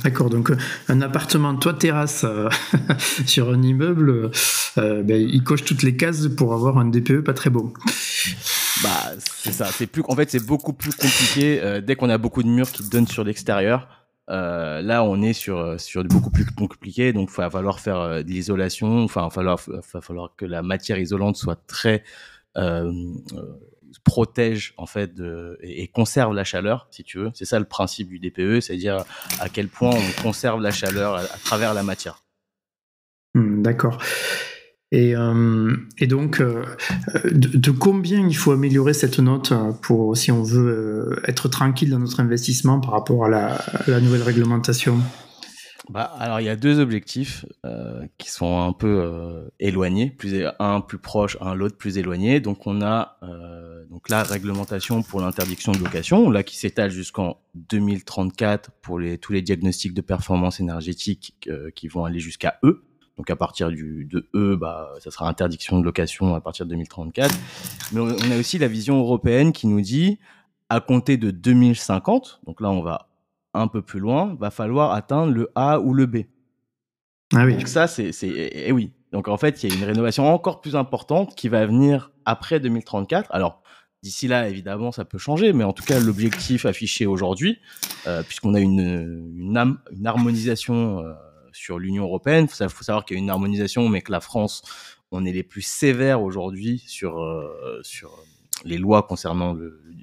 D'accord, 0.04 0.30
donc 0.30 0.52
un 0.88 1.02
appartement, 1.02 1.54
toi 1.56 1.74
terrasse 1.74 2.24
sur 3.26 3.50
un 3.50 3.62
immeuble, 3.62 4.30
ben, 4.76 5.10
il 5.10 5.42
coche 5.44 5.64
toutes 5.64 5.82
les 5.82 5.96
cases 5.96 6.28
pour 6.28 6.54
avoir 6.54 6.78
un 6.78 6.86
DPE 6.86 7.20
pas 7.20 7.34
très 7.34 7.50
beau. 7.50 7.74
Bah 8.82 9.12
c'est 9.18 9.52
ça, 9.52 9.66
c'est 9.66 9.86
plus, 9.86 10.02
en 10.08 10.16
fait 10.16 10.30
c'est 10.30 10.44
beaucoup 10.44 10.72
plus 10.72 10.92
compliqué 10.92 11.80
dès 11.82 11.94
qu'on 11.94 12.08
a 12.08 12.16
beaucoup 12.16 12.42
de 12.42 12.48
murs 12.48 12.70
qui 12.70 12.88
donnent 12.88 13.06
sur 13.06 13.22
l'extérieur. 13.22 14.05
Euh, 14.28 14.82
là, 14.82 15.04
on 15.04 15.22
est 15.22 15.32
sur 15.32 15.58
euh, 15.58 15.78
sur 15.78 16.02
beaucoup 16.04 16.30
plus 16.30 16.44
compliqué, 16.44 17.12
donc 17.12 17.30
il 17.30 17.36
va 17.36 17.48
falloir 17.48 17.78
faire 17.78 18.00
euh, 18.00 18.22
de 18.22 18.28
l'isolation. 18.28 19.04
Enfin, 19.04 19.28
il 19.30 19.34
va 19.44 19.58
falloir, 20.00 20.34
que 20.36 20.44
la 20.44 20.62
matière 20.62 20.98
isolante 20.98 21.36
soit 21.36 21.58
très 21.66 22.02
protège 24.04 24.74
en 24.76 24.86
fait 24.86 25.12
et, 25.60 25.88
conserve 25.88 26.34
la 26.34 26.44
chaleur, 26.44 26.88
si 26.90 27.04
tu 27.04 27.18
veux. 27.18 27.30
C'est 27.34 27.44
ça 27.44 27.58
le 27.58 27.64
principe 27.64 28.08
du 28.08 28.18
DPE, 28.18 28.60
c'est-à-dire 28.60 29.04
à 29.40 29.48
quel 29.48 29.68
point 29.68 29.90
on 29.90 30.22
conserve 30.22 30.60
la 30.60 30.70
chaleur 30.70 31.16
à, 31.16 31.24
travers 31.44 31.74
la 31.74 31.82
matière. 31.82 32.22
Hmm, 33.34 33.62
d'accord. 33.62 33.98
Et, 34.92 35.16
euh, 35.16 35.76
et 35.98 36.06
donc, 36.06 36.40
euh, 36.40 36.64
de, 37.24 37.70
combien 37.72 38.26
il 38.26 38.36
faut 38.36 38.52
améliorer 38.52 38.94
cette 38.94 39.18
note 39.18 39.52
pour 39.82 40.16
si 40.16 40.30
on 40.30 40.44
veut 40.44 41.16
euh, 41.18 41.28
être 41.28 41.48
tranquille 41.48 41.90
dans 41.90 41.98
notre 41.98 42.20
investissement 42.20 42.80
par 42.80 42.92
rapport 42.92 43.24
à 43.24 43.28
la, 43.28 44.00
nouvelle 44.00 44.22
réglementation? 44.22 44.98
Bah, 45.90 46.02
alors 46.18 46.40
il 46.40 46.46
y 46.46 46.48
a 46.48 46.56
deux 46.56 46.80
objectifs 46.80 47.46
qui 48.18 48.28
sont 48.28 48.60
un 48.60 48.72
peu 48.72 49.48
éloignés, 49.60 50.10
plus 50.10 50.44
un 50.58 50.80
plus 50.80 50.98
proche, 50.98 51.38
un 51.40 51.54
l'autre 51.54 51.76
plus 51.76 51.96
éloigné. 51.96 52.40
Donc 52.40 52.66
on 52.66 52.82
a 52.82 53.20
donc 53.88 54.08
la 54.08 54.24
réglementation 54.24 55.04
pour 55.04 55.20
l'interdiction 55.20 55.70
de 55.70 55.78
location, 55.78 56.28
là 56.28 56.42
qui 56.42 56.56
s'étale 56.56 56.90
jusqu'en 56.90 57.38
2034 57.54 58.72
pour 58.82 58.98
les, 58.98 59.16
tous 59.18 59.32
les 59.32 59.42
diagnostics 59.42 59.94
de 59.94 60.00
performance 60.00 60.58
énergétique 60.58 61.48
qui 61.76 61.86
vont 61.86 62.04
aller 62.04 62.18
jusqu'à 62.18 62.58
E. 62.64 62.82
Donc 63.16 63.30
à 63.30 63.36
partir 63.36 63.70
du, 63.70 64.04
de 64.04 64.28
E, 64.34 64.56
bah, 64.56 64.92
ça 65.00 65.10
sera 65.10 65.28
interdiction 65.28 65.78
de 65.78 65.84
location 65.84 66.34
à 66.34 66.40
partir 66.40 66.66
de 66.66 66.70
2034. 66.70 67.34
Mais 67.92 68.00
on 68.00 68.30
a 68.30 68.38
aussi 68.38 68.58
la 68.58 68.68
vision 68.68 68.98
européenne 68.98 69.52
qui 69.52 69.66
nous 69.66 69.80
dit, 69.80 70.18
à 70.68 70.80
compter 70.80 71.16
de 71.16 71.30
2050, 71.30 72.40
donc 72.46 72.60
là 72.60 72.70
on 72.70 72.82
va 72.82 73.08
un 73.54 73.68
peu 73.68 73.80
plus 73.80 74.00
loin, 74.00 74.36
va 74.38 74.50
falloir 74.50 74.92
atteindre 74.92 75.32
le 75.32 75.50
A 75.54 75.80
ou 75.80 75.94
le 75.94 76.06
B. 76.06 76.18
Ah 77.34 77.44
oui. 77.46 77.56
Donc 77.56 77.68
ça, 77.68 77.86
c'est, 77.86 78.12
c'est, 78.12 78.28
et 78.28 78.70
oui. 78.72 78.92
Donc 79.12 79.28
en 79.28 79.36
fait, 79.36 79.62
il 79.62 79.70
y 79.70 79.72
a 79.72 79.76
une 79.76 79.84
rénovation 79.84 80.26
encore 80.32 80.60
plus 80.60 80.76
importante 80.76 81.34
qui 81.34 81.48
va 81.48 81.64
venir 81.66 82.12
après 82.24 82.60
2034. 82.60 83.30
Alors 83.32 83.62
d'ici 84.02 84.28
là, 84.28 84.48
évidemment, 84.48 84.92
ça 84.92 85.04
peut 85.04 85.18
changer, 85.18 85.52
mais 85.52 85.64
en 85.64 85.72
tout 85.72 85.84
cas, 85.84 85.98
l'objectif 85.98 86.66
affiché 86.66 87.06
aujourd'hui, 87.06 87.58
euh, 88.06 88.22
puisqu'on 88.22 88.54
a 88.54 88.60
une, 88.60 88.78
une, 88.80 89.78
une 89.90 90.06
harmonisation 90.06 91.00
euh, 91.00 91.14
sur 91.56 91.78
l'Union 91.78 92.04
européenne. 92.04 92.46
Il 92.60 92.68
faut 92.68 92.84
savoir 92.84 93.04
qu'il 93.04 93.16
y 93.16 93.20
a 93.20 93.22
une 93.22 93.30
harmonisation, 93.30 93.88
mais 93.88 94.02
que 94.02 94.12
la 94.12 94.20
France, 94.20 94.62
on 95.10 95.24
est 95.24 95.32
les 95.32 95.42
plus 95.42 95.62
sévères 95.62 96.22
aujourd'hui 96.22 96.82
sur, 96.86 97.20
euh, 97.20 97.80
sur 97.82 98.22
les 98.64 98.78
lois 98.78 99.02
concernant 99.02 99.56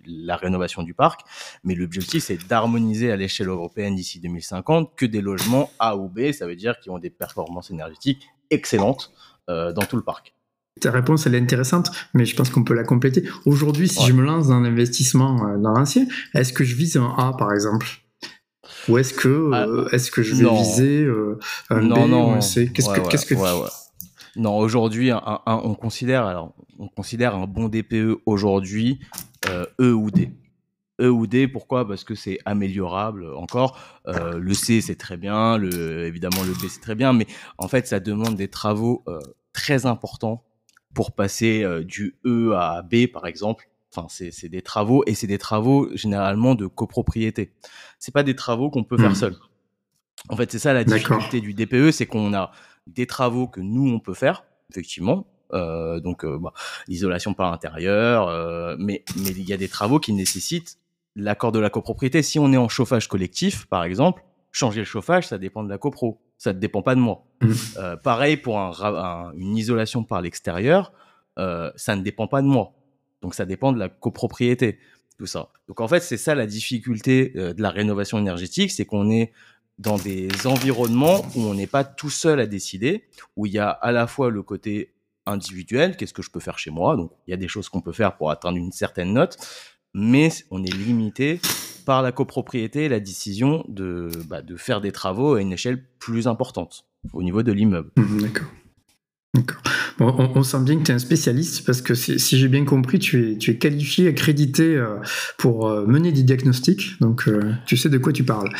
la 0.05 0.35
rénovation 0.35 0.83
du 0.83 0.93
parc. 0.93 1.21
Mais 1.63 1.75
l'objectif, 1.75 2.23
c'est 2.23 2.47
d'harmoniser 2.47 3.11
à 3.11 3.15
l'échelle 3.15 3.47
européenne 3.47 3.95
d'ici 3.95 4.19
2050 4.19 4.95
que 4.95 5.05
des 5.05 5.21
logements 5.21 5.71
A 5.79 5.97
ou 5.97 6.09
B, 6.09 6.31
ça 6.31 6.47
veut 6.47 6.55
dire 6.55 6.79
qu'ils 6.79 6.91
ont 6.91 6.99
des 6.99 7.09
performances 7.09 7.71
énergétiques 7.71 8.27
excellentes 8.49 9.11
euh, 9.49 9.73
dans 9.73 9.83
tout 9.83 9.97
le 9.97 10.03
parc. 10.03 10.33
Ta 10.81 10.91
réponse, 10.91 11.27
elle 11.27 11.35
est 11.35 11.39
intéressante, 11.39 11.91
mais 12.13 12.25
je 12.25 12.35
pense 12.35 12.49
qu'on 12.49 12.63
peut 12.63 12.73
la 12.73 12.83
compléter. 12.83 13.27
Aujourd'hui, 13.45 13.87
si 13.87 14.05
je 14.05 14.13
me 14.13 14.23
lance 14.23 14.47
dans 14.47 14.59
l'investissement 14.59 15.47
euh, 15.47 15.57
dans 15.57 15.71
l'ancien, 15.71 16.07
est-ce 16.33 16.51
que 16.51 16.63
je 16.63 16.75
vise 16.75 16.97
un 16.97 17.13
A, 17.17 17.33
par 17.37 17.53
exemple? 17.53 18.02
Ou 18.87 18.97
est-ce 18.97 19.13
que, 19.13 19.51
ah, 19.53 19.65
euh, 19.67 19.89
est-ce 19.91 20.11
que 20.11 20.21
je 20.21 20.35
vais 20.35 20.49
viser 20.49 21.03
euh, 21.03 21.39
un 21.69 21.81
non, 21.81 22.05
B 22.05 22.09
non. 22.09 22.29
ou 22.29 22.31
un 22.33 22.41
C? 22.41 22.71
Qu'est-ce 22.73 22.89
que, 22.89 23.07
qu'est-ce 23.07 23.25
que 23.25 23.35
Non, 24.35 24.57
aujourd'hui, 24.57 25.11
on 25.45 25.75
considère, 25.75 26.25
alors, 26.25 26.53
on 26.79 26.87
considère 26.87 27.35
un 27.35 27.47
bon 27.47 27.69
DPE 27.69 28.21
aujourd'hui 28.25 28.99
euh, 29.49 29.65
E 29.79 29.91
ou 29.93 30.11
D. 30.11 30.31
E 31.01 31.09
ou 31.09 31.27
D, 31.27 31.47
pourquoi? 31.47 31.87
Parce 31.87 32.03
que 32.03 32.15
c'est 32.15 32.39
améliorable 32.45 33.33
encore. 33.33 33.79
Euh, 34.07 34.37
le 34.37 34.53
C, 34.53 34.81
c'est 34.81 34.95
très 34.95 35.17
bien. 35.17 35.57
Le, 35.57 36.05
évidemment, 36.05 36.43
le 36.43 36.53
B, 36.53 36.69
c'est 36.69 36.81
très 36.81 36.95
bien. 36.95 37.13
Mais 37.13 37.25
en 37.57 37.67
fait, 37.67 37.87
ça 37.87 37.99
demande 37.99 38.35
des 38.35 38.47
travaux 38.47 39.03
euh, 39.07 39.19
très 39.53 39.85
importants 39.85 40.43
pour 40.93 41.13
passer 41.13 41.63
euh, 41.63 41.83
du 41.83 42.15
E 42.25 42.53
à 42.53 42.83
B, 42.83 43.07
par 43.11 43.25
exemple. 43.25 43.69
Enfin, 43.95 44.07
c'est 44.09 44.49
des 44.49 44.61
travaux 44.61 45.03
et 45.05 45.13
c'est 45.13 45.27
des 45.27 45.37
travaux 45.37 45.89
généralement 45.95 46.55
de 46.55 46.65
copropriété. 46.65 47.53
C'est 47.99 48.13
pas 48.13 48.23
des 48.23 48.35
travaux 48.35 48.69
qu'on 48.69 48.83
peut 48.83 48.97
faire 48.97 49.11
hmm. 49.11 49.15
seul. 49.15 49.35
En 50.29 50.35
fait, 50.35 50.51
c'est 50.51 50.59
ça 50.59 50.73
la 50.73 50.83
difficulté 50.83 51.41
du 51.41 51.53
DPE, 51.53 51.91
c'est 51.91 52.05
qu'on 52.05 52.33
a 52.33 52.51
des 52.87 53.05
travaux 53.05 53.47
que 53.47 53.61
nous 53.61 53.87
on 53.89 53.99
peut 53.99 54.13
faire, 54.13 54.45
effectivement. 54.71 55.27
Euh, 55.53 55.99
donc, 55.99 56.25
euh, 56.25 56.39
bah, 56.39 56.53
l'isolation 56.87 57.33
par 57.33 57.51
l'intérieur, 57.51 58.27
euh, 58.27 58.75
mais 58.79 59.03
mais 59.17 59.29
il 59.29 59.47
y 59.47 59.53
a 59.53 59.57
des 59.57 59.67
travaux 59.67 59.99
qui 59.99 60.13
nécessitent 60.13 60.79
l'accord 61.15 61.51
de 61.51 61.59
la 61.59 61.69
copropriété. 61.69 62.23
Si 62.23 62.39
on 62.39 62.51
est 62.51 62.57
en 62.57 62.69
chauffage 62.69 63.07
collectif, 63.07 63.67
par 63.67 63.83
exemple, 63.83 64.23
changer 64.51 64.79
le 64.79 64.85
chauffage, 64.85 65.27
ça 65.27 65.37
dépend 65.37 65.63
de 65.63 65.69
la 65.69 65.77
copro. 65.77 66.19
Ça 66.37 66.53
ne 66.53 66.59
dépend 66.59 66.81
pas 66.81 66.95
de 66.95 66.99
moi. 66.99 67.25
Mmh. 67.41 67.51
Euh, 67.77 67.95
pareil 67.97 68.37
pour 68.37 68.59
un- 68.59 69.31
une 69.35 69.55
isolation 69.55 70.03
par 70.03 70.21
l'extérieur, 70.21 70.91
euh, 71.37 71.71
ça 71.75 71.95
ne 71.95 72.01
dépend 72.01 72.27
pas 72.27 72.41
de 72.41 72.47
moi. 72.47 72.73
Donc 73.23 73.33
ça 73.33 73.45
dépend 73.45 73.71
de 73.71 73.79
la 73.79 73.89
copropriété, 73.89 74.77
tout 75.17 75.25
ça. 75.25 75.49
Donc 75.67 75.81
en 75.81 75.87
fait, 75.87 76.01
c'est 76.01 76.17
ça 76.17 76.35
la 76.35 76.45
difficulté 76.45 77.33
euh, 77.35 77.53
de 77.53 77.61
la 77.61 77.71
rénovation 77.71 78.19
énergétique, 78.19 78.71
c'est 78.71 78.85
qu'on 78.85 79.09
est 79.09 79.31
dans 79.79 79.97
des 79.97 80.27
environnements 80.45 81.25
où 81.35 81.41
on 81.41 81.55
n'est 81.55 81.67
pas 81.67 81.83
tout 81.83 82.11
seul 82.11 82.39
à 82.39 82.45
décider, 82.45 83.05
où 83.35 83.47
il 83.47 83.53
y 83.53 83.59
a 83.59 83.69
à 83.69 83.91
la 83.91 84.05
fois 84.05 84.29
le 84.29 84.43
côté 84.43 84.93
individuel, 85.25 85.95
qu'est-ce 85.97 86.13
que 86.13 86.21
je 86.21 86.29
peux 86.29 86.41
faire 86.41 86.59
chez 86.59 86.69
moi, 86.69 86.95
donc 86.95 87.11
il 87.27 87.31
y 87.31 87.33
a 87.33 87.37
des 87.37 87.47
choses 87.47 87.69
qu'on 87.69 87.81
peut 87.81 87.93
faire 87.93 88.17
pour 88.17 88.29
atteindre 88.29 88.57
une 88.57 88.73
certaine 88.73 89.13
note, 89.13 89.37
mais 89.93 90.29
on 90.51 90.63
est 90.63 90.73
limité 90.73 91.39
par 91.85 92.01
la 92.01 92.11
copropriété 92.11 92.85
et 92.85 92.89
la 92.89 92.99
décision 92.99 93.63
de, 93.67 94.09
bah, 94.27 94.41
faire 94.57 94.81
des 94.81 94.91
travaux 94.91 95.35
à 95.35 95.41
une 95.41 95.53
échelle 95.53 95.83
plus 95.97 96.27
importante 96.27 96.85
au 97.13 97.23
niveau 97.23 97.41
de 97.41 97.51
l'immeuble. 97.51 97.91
Mhm, 97.97 98.21
D'accord. 98.21 98.47
D'accord. 99.33 99.61
Bon, 99.97 100.13
on, 100.17 100.39
on 100.39 100.43
sent 100.43 100.59
bien 100.59 100.77
que 100.77 100.83
tu 100.83 100.91
es 100.91 100.93
un 100.93 100.99
spécialiste 100.99 101.65
parce 101.65 101.81
que 101.81 101.95
si, 101.95 102.19
si 102.19 102.37
j'ai 102.37 102.47
bien 102.47 102.65
compris, 102.65 102.99
tu 102.99 103.31
es, 103.31 103.37
tu 103.37 103.51
es 103.51 103.57
qualifié, 103.57 104.07
accrédité 104.07 104.75
euh, 104.75 104.97
pour 105.37 105.67
euh, 105.67 105.87
mener 105.87 106.11
des 106.11 106.23
diagnostics. 106.23 106.99
Donc, 106.99 107.27
euh, 107.27 107.53
tu 107.65 107.75
sais 107.75 107.89
de 107.89 107.97
quoi 107.97 108.13
tu 108.13 108.23
parles. 108.23 108.53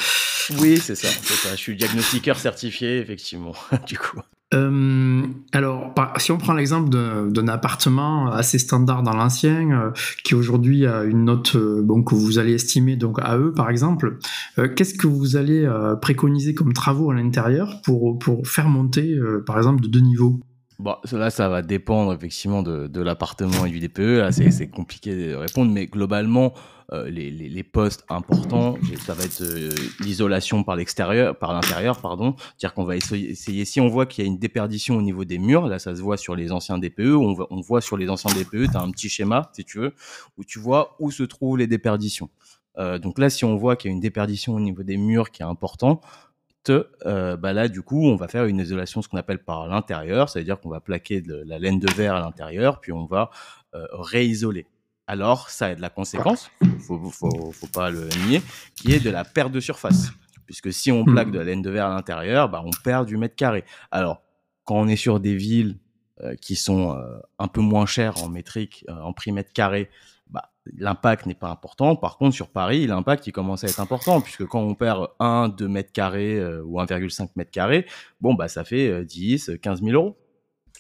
Oui, 0.58 0.78
c'est 0.78 0.96
ça. 0.96 1.10
Je 1.52 1.56
suis 1.56 1.76
diagnostiqueur 1.76 2.38
certifié, 2.38 2.98
effectivement, 2.98 3.54
du 3.88 3.98
coup. 3.98 4.20
Euh, 4.54 5.24
alors, 5.52 5.94
si 6.18 6.32
on 6.32 6.38
prend 6.38 6.54
l'exemple 6.54 6.90
d'un 6.90 7.48
appartement 7.48 8.32
assez 8.32 8.60
standard 8.60 9.04
dans 9.04 9.14
l'ancien, 9.14 9.72
euh, 9.72 9.92
qui 10.24 10.36
aujourd'hui 10.36 10.86
a 10.86 11.04
une 11.04 11.26
note 11.26 11.56
euh, 11.56 11.82
bon, 11.84 12.04
que 12.04 12.14
vous 12.16 12.38
allez 12.38 12.54
estimer 12.54 12.96
donc 12.96 13.18
à 13.22 13.38
eux, 13.38 13.54
par 13.54 13.70
exemple, 13.70 14.18
qu'est-ce 14.76 14.94
que 14.94 15.08
vous 15.08 15.36
allez 15.36 15.68
préconiser 16.02 16.54
comme 16.54 16.74
travaux 16.74 17.12
à 17.12 17.16
l'intérieur 17.16 17.82
pour, 17.84 18.20
pour 18.20 18.48
faire 18.48 18.68
monter, 18.68 19.18
par 19.46 19.58
exemple, 19.58 19.82
de 19.82 19.88
deux 19.88 20.02
niveaux? 20.02 20.40
Bon, 20.84 20.98
là, 21.14 21.30
ça 21.30 21.48
va 21.48 21.62
dépendre 21.62 22.12
effectivement 22.14 22.62
de, 22.62 22.88
de 22.88 23.02
l'appartement 23.02 23.66
et 23.66 23.70
du 23.70 23.80
DPE. 23.80 24.00
Là, 24.20 24.32
c'est 24.34 24.68
compliqué 24.68 25.16
de 25.30 25.34
répondre, 25.34 25.72
mais 25.72 25.88
globalement, 25.88 26.52
euh, 26.92 27.10
les, 27.10 27.32
les, 27.32 27.48
les 27.48 27.64
postes 27.64 28.04
importants, 28.10 28.76
ça 29.06 29.14
va 29.14 29.24
être 29.24 29.42
euh, 29.44 29.70
l'isolation 30.02 30.66
par 30.66 30.76
l'extérieur, 30.76 31.40
par 31.40 31.54
l'intérieur, 31.54 32.02
pardon. 32.02 32.36
C'est-à-dire 32.58 32.74
qu'on 32.74 32.84
va 32.84 32.98
essayer- 32.98 33.34
si 33.64 33.80
on 33.80 33.88
voit 33.88 34.06
qu'il 34.06 34.26
y 34.26 34.28
a 34.28 34.30
une 34.30 34.38
déperdition 34.40 34.98
au 34.98 35.02
niveau 35.02 35.24
des 35.24 35.38
murs, 35.40 35.68
là, 35.68 35.80
ça 35.80 35.96
se 35.96 36.02
voit 36.02 36.18
sur 36.18 36.36
les 36.36 36.52
anciens 36.52 36.78
DPE. 36.78 37.16
On, 37.16 37.34
va- 37.34 37.48
on 37.50 37.62
voit 37.62 37.80
sur 37.80 37.96
les 37.96 38.10
anciens 38.10 38.32
DPE, 38.34 38.70
tu 38.70 38.76
as 38.78 38.82
un 38.82 38.92
petit 38.92 39.08
schéma, 39.08 39.50
si 39.56 39.64
tu 39.64 39.80
veux, 39.80 39.94
où 40.38 40.44
tu 40.44 40.60
vois 40.60 40.98
où 41.00 41.12
se 41.12 41.24
trouvent 41.24 41.58
les 41.58 41.68
déperditions. 41.68 42.30
Euh, 42.78 43.00
donc 43.00 43.20
là, 43.20 43.30
si 43.30 43.46
on 43.46 43.56
voit 43.56 43.78
qu'il 43.78 43.90
y 43.90 43.94
a 43.94 43.96
une 43.96 44.02
déperdition 44.02 44.54
au 44.56 44.60
niveau 44.60 44.84
des 44.84 44.98
murs 44.98 45.32
qui 45.32 45.44
est 45.44 45.46
important, 45.46 46.02
euh, 46.70 47.38
bah 47.38 47.54
là, 47.54 47.68
du 47.68 47.82
coup, 47.82 48.08
on 48.08 48.16
va 48.16 48.28
faire 48.28 48.46
une 48.46 48.60
isolation, 48.60 49.02
ce 49.02 49.08
qu'on 49.08 49.18
appelle 49.18 49.44
par 49.44 49.68
l'intérieur, 49.68 50.30
c'est-à-dire 50.30 50.60
qu'on 50.60 50.70
va 50.70 50.80
plaquer 50.80 51.22
de 51.22 51.44
la 51.46 51.60
laine 51.60 51.80
de 51.80 51.92
verre 51.94 52.16
à 52.16 52.20
l'intérieur, 52.20 52.80
puis 52.80 52.92
on 52.92 53.06
va 53.06 53.30
euh, 53.76 53.86
réisoler. 53.92 54.66
Alors, 55.08 55.50
ça 55.50 55.68
a 55.68 55.76
de 55.76 55.82
la 55.82 55.90
conséquence, 55.90 56.50
faut, 56.80 57.00
faut, 57.10 57.52
faut 57.52 57.68
pas 57.68 57.90
le 57.90 58.08
nier, 58.28 58.42
qui 58.76 58.94
est 58.94 59.00
de 59.00 59.10
la 59.10 59.26
perte 59.26 59.52
de 59.52 59.60
surface. 59.60 60.12
Puisque 60.46 60.72
si 60.72 60.92
on 60.92 61.04
plaque 61.06 61.32
de 61.32 61.40
la 61.40 61.46
laine 61.46 61.62
de 61.62 61.70
verre 61.70 61.88
à 61.88 61.94
l'intérieur, 61.94 62.50
bah, 62.50 62.62
on 62.66 62.72
perd 62.84 63.08
du 63.08 63.18
mètre 63.18 63.36
carré. 63.36 63.64
Alors, 63.92 64.22
quand 64.64 64.76
on 64.76 64.88
est 64.88 64.96
sur 64.96 65.20
des 65.20 65.36
villes 65.36 65.78
euh, 66.22 66.36
qui 66.36 66.56
sont 66.56 66.98
un 67.40 67.48
peu 67.48 67.62
moins 67.62 67.86
chères 67.86 68.24
en 68.24 68.30
métrique, 68.30 68.86
en 68.88 69.14
prix 69.14 69.32
mètre 69.32 69.52
carré, 69.52 69.90
l'impact 70.78 71.26
n'est 71.26 71.34
pas 71.34 71.50
important. 71.50 71.96
Par 71.96 72.18
contre, 72.18 72.36
sur 72.36 72.50
Paris, 72.50 72.88
l'impact, 72.88 73.28
il 73.28 73.32
commence 73.32 73.64
à 73.64 73.68
être 73.68 73.80
important, 73.80 74.22
puisque 74.22 74.46
quand 74.46 74.62
on 74.62 74.76
perd 74.76 75.08
1, 75.20 75.50
2 75.50 75.68
mètres 75.68 75.92
carrés 75.92 76.40
euh, 76.40 76.64
ou 76.64 76.80
1,5 76.80 77.30
mètres 77.36 77.52
carrés, 77.52 77.86
bon, 78.22 78.34
bah, 78.34 78.48
ça 78.48 78.64
fait 78.64 78.90
euh, 78.90 79.04
10, 79.04 79.52
15 79.62 79.82
000 79.82 79.92
euros. 79.94 80.18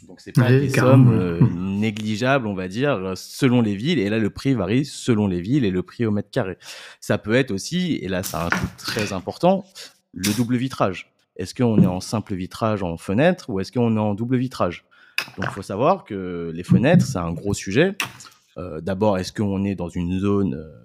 Donc, 0.07 0.19
c'est 0.19 0.33
pas 0.33 0.49
Oui, 0.49 0.67
des 0.67 0.69
sommes 0.69 1.13
euh, 1.13 1.39
négligeables, 1.53 2.47
on 2.47 2.53
va 2.53 2.67
dire, 2.67 2.91
euh, 2.91 3.13
selon 3.15 3.61
les 3.61 3.75
villes. 3.75 3.99
Et 3.99 4.09
là, 4.09 4.19
le 4.19 4.29
prix 4.29 4.53
varie 4.53 4.85
selon 4.85 5.27
les 5.27 5.41
villes 5.41 5.65
et 5.65 5.71
le 5.71 5.83
prix 5.83 6.05
au 6.05 6.11
mètre 6.11 6.29
carré. 6.29 6.57
Ça 6.99 7.17
peut 7.17 7.35
être 7.35 7.51
aussi, 7.51 7.95
et 8.01 8.07
là, 8.07 8.23
ça 8.23 8.41
a 8.41 8.45
un 8.47 8.49
coût 8.49 8.67
très 8.77 9.13
important, 9.13 9.65
le 10.13 10.33
double 10.35 10.57
vitrage. 10.57 11.11
Est-ce 11.35 11.55
qu'on 11.55 11.81
est 11.81 11.87
en 11.87 11.99
simple 11.99 12.35
vitrage 12.35 12.83
en 12.83 12.97
fenêtre 12.97 13.49
ou 13.49 13.59
est-ce 13.59 13.71
qu'on 13.71 13.95
est 13.95 13.99
en 13.99 14.13
double 14.13 14.37
vitrage? 14.37 14.85
Donc, 15.37 15.45
il 15.47 15.53
faut 15.53 15.61
savoir 15.61 16.03
que 16.03 16.51
les 16.53 16.63
fenêtres, 16.63 17.05
c'est 17.05 17.17
un 17.17 17.31
gros 17.31 17.53
sujet. 17.53 17.95
Euh, 18.57 18.81
D'abord, 18.81 19.17
est-ce 19.17 19.31
qu'on 19.31 19.63
est 19.63 19.75
dans 19.75 19.89
une 19.89 20.19
zone 20.19 20.55
euh, 20.55 20.83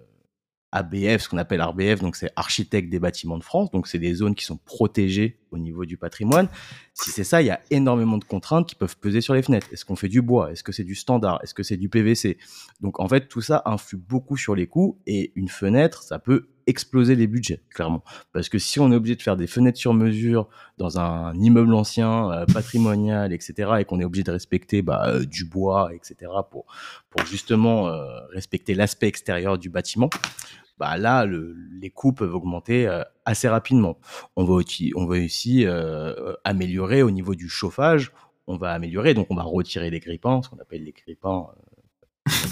ABF, 0.72 1.22
ce 1.22 1.28
qu'on 1.28 1.38
appelle 1.38 1.62
RBF, 1.62 2.00
donc 2.00 2.16
c'est 2.16 2.30
architecte 2.36 2.90
des 2.90 2.98
bâtiments 2.98 3.38
de 3.38 3.44
France, 3.44 3.70
donc 3.70 3.86
c'est 3.86 3.98
des 3.98 4.14
zones 4.14 4.34
qui 4.34 4.44
sont 4.44 4.58
protégées 4.58 5.38
au 5.50 5.58
niveau 5.58 5.84
du 5.84 5.96
patrimoine. 5.96 6.48
Si 6.94 7.10
c'est 7.10 7.24
ça, 7.24 7.42
il 7.42 7.46
y 7.46 7.50
a 7.50 7.60
énormément 7.70 8.18
de 8.18 8.24
contraintes 8.24 8.68
qui 8.68 8.74
peuvent 8.74 8.96
peser 8.98 9.20
sur 9.20 9.34
les 9.34 9.42
fenêtres. 9.42 9.68
Est-ce 9.72 9.84
qu'on 9.84 9.96
fait 9.96 10.08
du 10.08 10.22
bois? 10.22 10.52
Est-ce 10.52 10.62
que 10.62 10.72
c'est 10.72 10.84
du 10.84 10.94
standard? 10.94 11.40
Est-ce 11.42 11.54
que 11.54 11.62
c'est 11.62 11.76
du 11.76 11.88
PVC 11.88 12.38
Donc 12.80 13.00
en 13.00 13.08
fait, 13.08 13.28
tout 13.28 13.40
ça 13.40 13.62
influe 13.64 13.96
beaucoup 13.96 14.36
sur 14.36 14.54
les 14.54 14.66
coûts 14.66 14.98
et 15.06 15.32
une 15.36 15.48
fenêtre, 15.48 16.02
ça 16.02 16.18
peut 16.18 16.48
exploser 16.68 17.16
les 17.16 17.26
budgets, 17.26 17.62
clairement. 17.70 18.04
Parce 18.32 18.48
que 18.48 18.58
si 18.58 18.78
on 18.78 18.92
est 18.92 18.94
obligé 18.94 19.16
de 19.16 19.22
faire 19.22 19.36
des 19.36 19.46
fenêtres 19.46 19.78
sur 19.78 19.94
mesure 19.94 20.48
dans 20.76 21.00
un 21.00 21.34
immeuble 21.40 21.72
ancien, 21.72 22.30
euh, 22.30 22.46
patrimonial, 22.46 23.32
etc., 23.32 23.70
et 23.80 23.84
qu'on 23.84 23.98
est 24.00 24.04
obligé 24.04 24.22
de 24.22 24.30
respecter 24.30 24.82
bah, 24.82 25.02
euh, 25.06 25.24
du 25.24 25.46
bois, 25.46 25.90
etc., 25.94 26.30
pour, 26.50 26.66
justement 27.26 27.88
euh, 27.88 28.04
respecter 28.32 28.74
l'aspect 28.74 29.08
extérieur 29.08 29.58
du 29.58 29.70
bâtiment, 29.70 30.10
bah 30.78 30.96
là, 30.96 31.24
le, 31.26 31.56
les 31.80 31.90
coûts 31.90 32.12
peuvent 32.12 32.34
augmenter 32.34 32.86
euh, 32.86 33.02
assez 33.24 33.48
rapidement. 33.48 33.98
On 34.36 34.44
va 34.44 34.54
aussi, 34.54 34.92
on 34.96 35.06
va 35.06 35.16
aussi 35.16 35.66
euh, 35.66 36.34
améliorer 36.44 37.02
au 37.02 37.10
niveau 37.10 37.34
du 37.34 37.48
chauffage. 37.48 38.12
On 38.46 38.56
va 38.56 38.72
améliorer, 38.72 39.14
donc 39.14 39.26
on 39.30 39.34
va 39.34 39.42
retirer 39.42 39.90
les 39.90 40.00
grippins, 40.00 40.40
ce 40.42 40.48
qu'on 40.48 40.58
appelle 40.58 40.84
les 40.84 40.92
grippins. 40.92 41.48
Euh, 41.56 41.68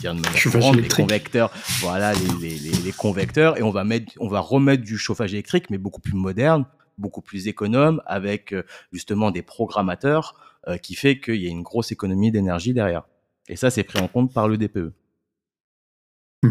dire 0.00 0.14
de 0.14 0.22
courante, 0.50 0.76
les 0.76 0.88
convecteurs, 0.88 1.52
voilà 1.80 2.12
les, 2.14 2.48
les, 2.48 2.58
les, 2.58 2.82
les 2.82 2.92
convecteurs, 2.92 3.58
et 3.58 3.62
on 3.62 3.70
va 3.70 3.84
mettre, 3.84 4.12
on 4.20 4.28
va 4.28 4.40
remettre 4.40 4.82
du 4.82 4.96
chauffage 4.96 5.34
électrique, 5.34 5.70
mais 5.70 5.78
beaucoup 5.78 6.00
plus 6.00 6.14
moderne, 6.14 6.64
beaucoup 6.98 7.20
plus 7.20 7.48
économe, 7.48 8.02
avec 8.06 8.52
euh, 8.52 8.62
justement 8.92 9.30
des 9.30 9.42
programmateurs, 9.42 10.34
euh, 10.68 10.78
qui 10.78 10.94
fait 10.94 11.20
qu'il 11.20 11.36
y 11.36 11.46
a 11.46 11.50
une 11.50 11.62
grosse 11.62 11.92
économie 11.92 12.30
d'énergie 12.30 12.72
derrière. 12.72 13.02
Et 13.48 13.56
ça, 13.56 13.70
c'est 13.70 13.84
pris 13.84 14.00
en 14.00 14.08
compte 14.08 14.32
par 14.32 14.48
le. 14.48 14.56
DPE. 14.56 14.92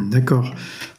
D'accord. 0.09 0.53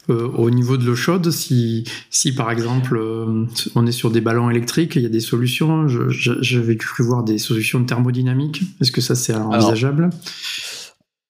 Euh, 0.09 0.27
au 0.29 0.49
niveau 0.49 0.77
de 0.77 0.85
l'eau 0.85 0.95
chaude, 0.95 1.31
si, 1.31 1.83
si 2.09 2.33
par 2.33 2.49
exemple 2.49 2.95
euh, 2.97 3.45
on 3.75 3.85
est 3.85 3.91
sur 3.91 4.09
des 4.09 4.21
ballons 4.21 4.49
électriques, 4.49 4.95
il 4.95 5.01
y 5.01 5.05
a 5.05 5.09
des 5.09 5.19
solutions. 5.19 5.87
J'avais 5.87 6.77
cru 6.77 7.03
voir 7.03 7.23
des 7.23 7.37
solutions 7.37 7.83
thermodynamiques. 7.83 8.61
Est-ce 8.79 8.91
que 8.91 9.01
ça 9.01 9.15
c'est 9.15 9.35
envisageable? 9.35 10.09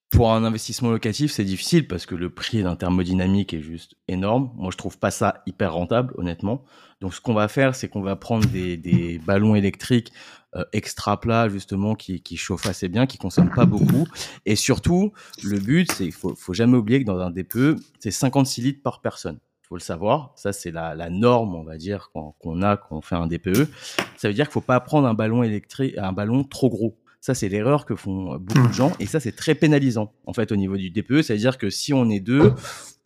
Pour 0.09 0.31
un 0.31 0.45
investissement 0.45 0.89
locatif, 0.89 1.31
c'est 1.31 1.43
difficile 1.43 1.85
parce 1.87 2.05
que 2.05 2.15
le 2.15 2.29
prix 2.29 2.63
d'un 2.63 2.75
thermodynamique 2.75 3.53
est 3.53 3.61
juste 3.61 3.95
énorme. 4.07 4.51
Moi, 4.55 4.69
je 4.71 4.77
trouve 4.77 4.97
pas 4.97 5.11
ça 5.11 5.43
hyper 5.45 5.73
rentable, 5.73 6.13
honnêtement. 6.17 6.63
Donc, 7.01 7.13
ce 7.13 7.19
qu'on 7.19 7.33
va 7.33 7.49
faire, 7.49 7.75
c'est 7.75 7.89
qu'on 7.89 8.01
va 8.01 8.15
prendre 8.15 8.47
des, 8.47 8.77
des 8.77 9.19
ballons 9.27 9.53
électriques 9.53 10.13
extra 10.73 11.19
plats, 11.19 11.49
justement, 11.49 11.95
qui, 11.95 12.21
qui 12.21 12.37
chauffent 12.37 12.65
assez 12.65 12.87
bien, 12.87 13.05
qui 13.05 13.17
consomment 13.17 13.53
pas 13.53 13.65
beaucoup. 13.65 14.07
Et 14.45 14.55
surtout, 14.55 15.13
le 15.43 15.59
but, 15.59 15.91
c'est 15.91 16.05
qu'il 16.05 16.13
faut, 16.13 16.35
faut 16.35 16.53
jamais 16.53 16.77
oublier 16.77 17.01
que 17.01 17.05
dans 17.05 17.19
un 17.19 17.31
DPE, 17.31 17.75
c'est 17.99 18.11
56 18.11 18.61
litres 18.61 18.81
par 18.81 19.01
personne. 19.01 19.39
Il 19.63 19.67
faut 19.67 19.75
le 19.75 19.81
savoir. 19.81 20.31
Ça, 20.35 20.53
c'est 20.53 20.71
la, 20.71 20.95
la 20.95 21.09
norme, 21.09 21.55
on 21.55 21.63
va 21.63 21.77
dire, 21.77 22.09
qu'on 22.13 22.31
qu'on 22.39 22.61
a 22.61 22.77
quand 22.77 22.97
on 22.97 23.01
fait 23.01 23.15
un 23.15 23.27
DPE. 23.27 23.67
Ça 24.15 24.29
veut 24.29 24.33
dire 24.33 24.45
qu'il 24.45 24.53
faut 24.53 24.61
pas 24.61 24.79
prendre 24.79 25.07
un 25.07 25.13
ballon 25.13 25.43
électrique, 25.43 25.97
un 25.97 26.13
ballon 26.13 26.43
trop 26.43 26.69
gros. 26.69 26.97
Ça, 27.19 27.33
c'est 27.33 27.49
l'erreur 27.49 27.85
que 27.85 27.95
font 27.95 28.35
euh, 28.35 28.37
beaucoup 28.37 28.67
de 28.69 28.73
gens. 28.73 28.93
Et 28.99 29.05
ça, 29.05 29.19
c'est 29.19 29.33
très 29.33 29.55
pénalisant, 29.55 30.13
en 30.25 30.33
fait, 30.33 30.53
au 30.53 30.55
niveau 30.55 30.77
du 30.77 30.89
DPE. 30.89 31.21
C'est-à-dire 31.21 31.57
que 31.57 31.69
si 31.69 31.93
on 31.93 32.09
est 32.09 32.21
deux, 32.21 32.53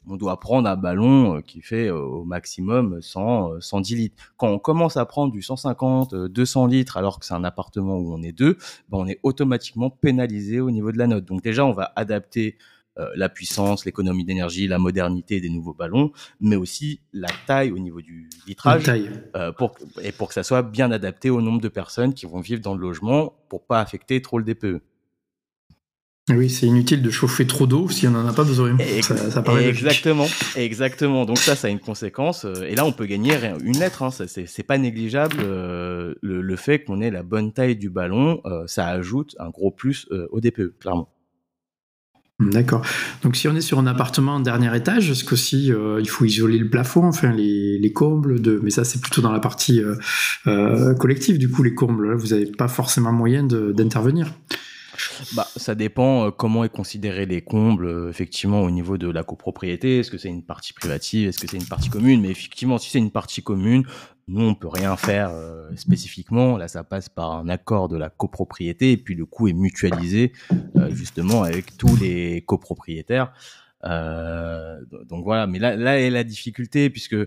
on 0.08 0.18
doit 0.18 0.40
prendre 0.40 0.68
un 0.70 0.76
ballon 0.76 1.38
euh, 1.38 1.42
qui 1.42 1.62
fait 1.62 1.88
euh, 1.88 1.98
au 2.00 2.24
maximum 2.24 3.02
100, 3.02 3.54
euh, 3.54 3.60
110 3.60 3.96
litres. 3.96 4.34
Quand 4.38 4.50
on 4.50 4.60
commence 4.60 4.98
à 4.98 5.06
prendre 5.06 5.32
du 5.32 5.42
150, 5.42 6.14
euh, 6.14 6.28
200 6.28 6.68
litres, 6.68 6.98
alors 6.98 7.20
que 7.20 7.26
c'est 7.26 7.34
un 7.34 7.44
appartement 7.44 7.98
où 7.98 8.14
on 8.14 8.22
est 8.22 8.32
deux, 8.32 8.58
ben, 8.90 8.98
on 8.98 9.08
est 9.08 9.20
automatiquement 9.24 9.90
pénalisé 9.90 10.60
au 10.60 10.72
niveau 10.72 10.92
de 10.92 10.98
la 10.98 11.08
note. 11.08 11.26
Donc 11.26 11.44
déjà, 11.44 11.66
on 11.66 11.74
va 11.74 11.92
adapter 11.96 12.58
euh, 13.00 13.08
la 13.16 13.30
puissance, 13.30 13.86
l'économie 13.86 14.26
d'énergie, 14.26 14.68
la 14.68 14.78
modernité 14.78 15.40
des 15.40 15.50
nouveaux 15.50 15.74
ballons, 15.74 16.12
mais 16.42 16.58
aussi 16.58 17.00
la 17.14 17.30
taille 17.48 17.72
au 17.72 17.80
niveau 17.80 18.02
du 18.02 18.30
vitrage 18.46 18.84
taille. 18.84 19.10
euh, 19.38 19.54
pour, 19.54 19.76
et 20.02 20.12
pour 20.12 20.28
que 20.28 20.34
ça 20.34 20.44
soit 20.44 20.62
bien 20.62 20.92
adapté 20.92 21.30
au 21.30 21.42
nombre 21.42 21.62
de 21.62 21.70
personnes 21.70 22.14
qui 22.14 22.26
vont 22.26 22.42
vivre 22.42 22.60
dans 22.62 22.74
le 22.76 22.82
logement 22.82 23.34
pour 23.48 23.66
pas 23.66 23.80
affecter 23.80 24.22
trop 24.22 24.40
le. 24.40 24.44
DPE. 24.44 24.82
Oui, 26.30 26.50
c'est 26.52 26.68
inutile 26.68 27.02
de 27.02 27.10
chauffer 27.10 27.48
trop 27.48 27.66
d'eau 27.66 27.90
si 27.90 28.08
on 28.08 28.12
n'en 28.12 28.28
a 28.28 28.32
pas 28.34 28.44
besoin. 28.44 28.78
Et- 28.78 29.02
Ça, 29.02 29.18
ça 29.18 29.42
paraît 29.42 29.66
logique. 29.66 29.80
exactement, 29.84 30.28
exactement. 30.56 31.26
Donc 31.26 31.40
ça, 31.40 31.56
ça 31.56 31.68
a 31.68 31.72
une 31.72 31.80
conséquence. 31.80 32.46
euh, 32.46 32.64
Et 32.70 32.76
là, 32.76 32.86
on 32.86 32.92
peut 32.92 33.06
gagner 33.08 33.34
une 33.64 33.80
lettre. 33.80 34.04
Hein, 34.04 34.12
c'est 34.12 34.46
c'est 34.48 34.64
pas 34.64 34.78
négligeable. 34.78 35.38
euh, 35.40 36.14
le, 36.22 36.42
le 36.42 36.56
fait 36.56 36.84
qu'on 36.84 37.02
ait 37.02 37.10
la 37.12 37.24
bonne 37.24 37.52
taille 37.52 37.76
du 37.76 37.90
ballon, 37.90 38.40
euh, 38.46 38.64
ça 38.68 38.88
ajoute 38.88 39.36
un 39.40 39.50
gros 39.50 39.72
plus 39.72 40.08
euh, 40.12 40.28
au 40.32 40.40
DPE, 40.40 40.78
clairement. 40.80 41.10
D'accord. 42.40 42.82
Donc 43.24 43.36
si 43.36 43.48
on 43.48 43.56
est 43.56 43.62
sur 43.62 43.78
un 43.78 43.86
appartement 43.86 44.36
en 44.36 44.40
dernier 44.40 44.76
étage, 44.76 45.12
est-ce 45.12 45.24
qu'aussi 45.24 45.72
euh, 45.72 46.00
il 46.02 46.10
faut 46.10 46.26
isoler 46.26 46.58
le 46.58 46.70
plafond, 46.72 47.06
enfin 47.06 47.32
les, 47.32 47.78
les 47.78 47.94
combles 47.94 48.42
de... 48.42 48.60
Mais 48.64 48.72
ça 48.72 48.84
c'est 48.84 49.00
plutôt 49.00 49.22
dans 49.22 49.32
la 49.32 49.40
partie 49.40 49.80
euh, 49.84 49.94
euh, 50.48 50.96
collective, 50.96 51.38
du 51.38 51.50
coup 51.52 51.62
les 51.62 51.76
combles, 51.76 52.10
là, 52.10 52.16
vous 52.16 52.30
n'avez 52.30 52.48
pas 52.48 52.68
forcément 52.68 53.12
moyen 53.12 53.44
d'intervenir. 53.44 54.34
Bah, 55.36 55.48
ça 55.56 55.76
dépend 55.76 56.28
euh, 56.28 56.32
comment 56.32 56.64
est 56.64 56.70
considéré 56.70 57.26
les 57.26 57.42
combles, 57.42 57.86
euh, 57.86 58.10
effectivement, 58.10 58.62
au 58.62 58.72
niveau 58.72 58.98
de 58.98 59.10
la 59.10 59.24
copropriété. 59.24 60.00
Est-ce 60.00 60.12
que 60.12 60.18
c'est 60.18 60.30
une 60.30 60.44
partie 60.44 60.74
privative? 60.74 61.30
Est-ce 61.30 61.40
que 61.40 61.48
c'est 61.48 61.58
une 61.58 61.68
partie 61.68 61.90
commune? 61.90 62.22
Mais 62.22 62.30
effectivement, 62.30 62.78
si 62.78 62.90
c'est 62.90 63.00
une 63.00 63.12
partie 63.12 63.42
commune, 63.42 63.86
nous, 64.28 64.46
on 64.46 64.56
peut 64.56 64.68
rien 64.68 64.96
faire 64.98 65.32
euh, 65.32 65.70
spécifiquement. 65.76 66.58
Là, 66.58 66.68
ça 66.68 66.84
passe 66.84 67.10
par 67.10 67.32
un 67.32 67.50
accord 67.50 67.90
de 67.90 67.98
la 67.98 68.10
copropriété 68.10 68.92
et 68.92 68.98
puis 68.98 69.16
le 69.16 69.26
coût 69.26 69.48
est 69.48 69.54
mutualisé 69.54 70.32
justement 70.90 71.44
avec 71.44 71.78
tous 71.78 71.96
les 71.98 72.44
copropriétaires. 72.46 73.34
donc 73.84 75.24
voilà, 75.24 75.48
mais 75.48 75.60
là, 75.60 75.76
là 75.76 76.00
est 76.00 76.10
la 76.10 76.24
difficulté 76.24 76.90
puisque 76.90 77.18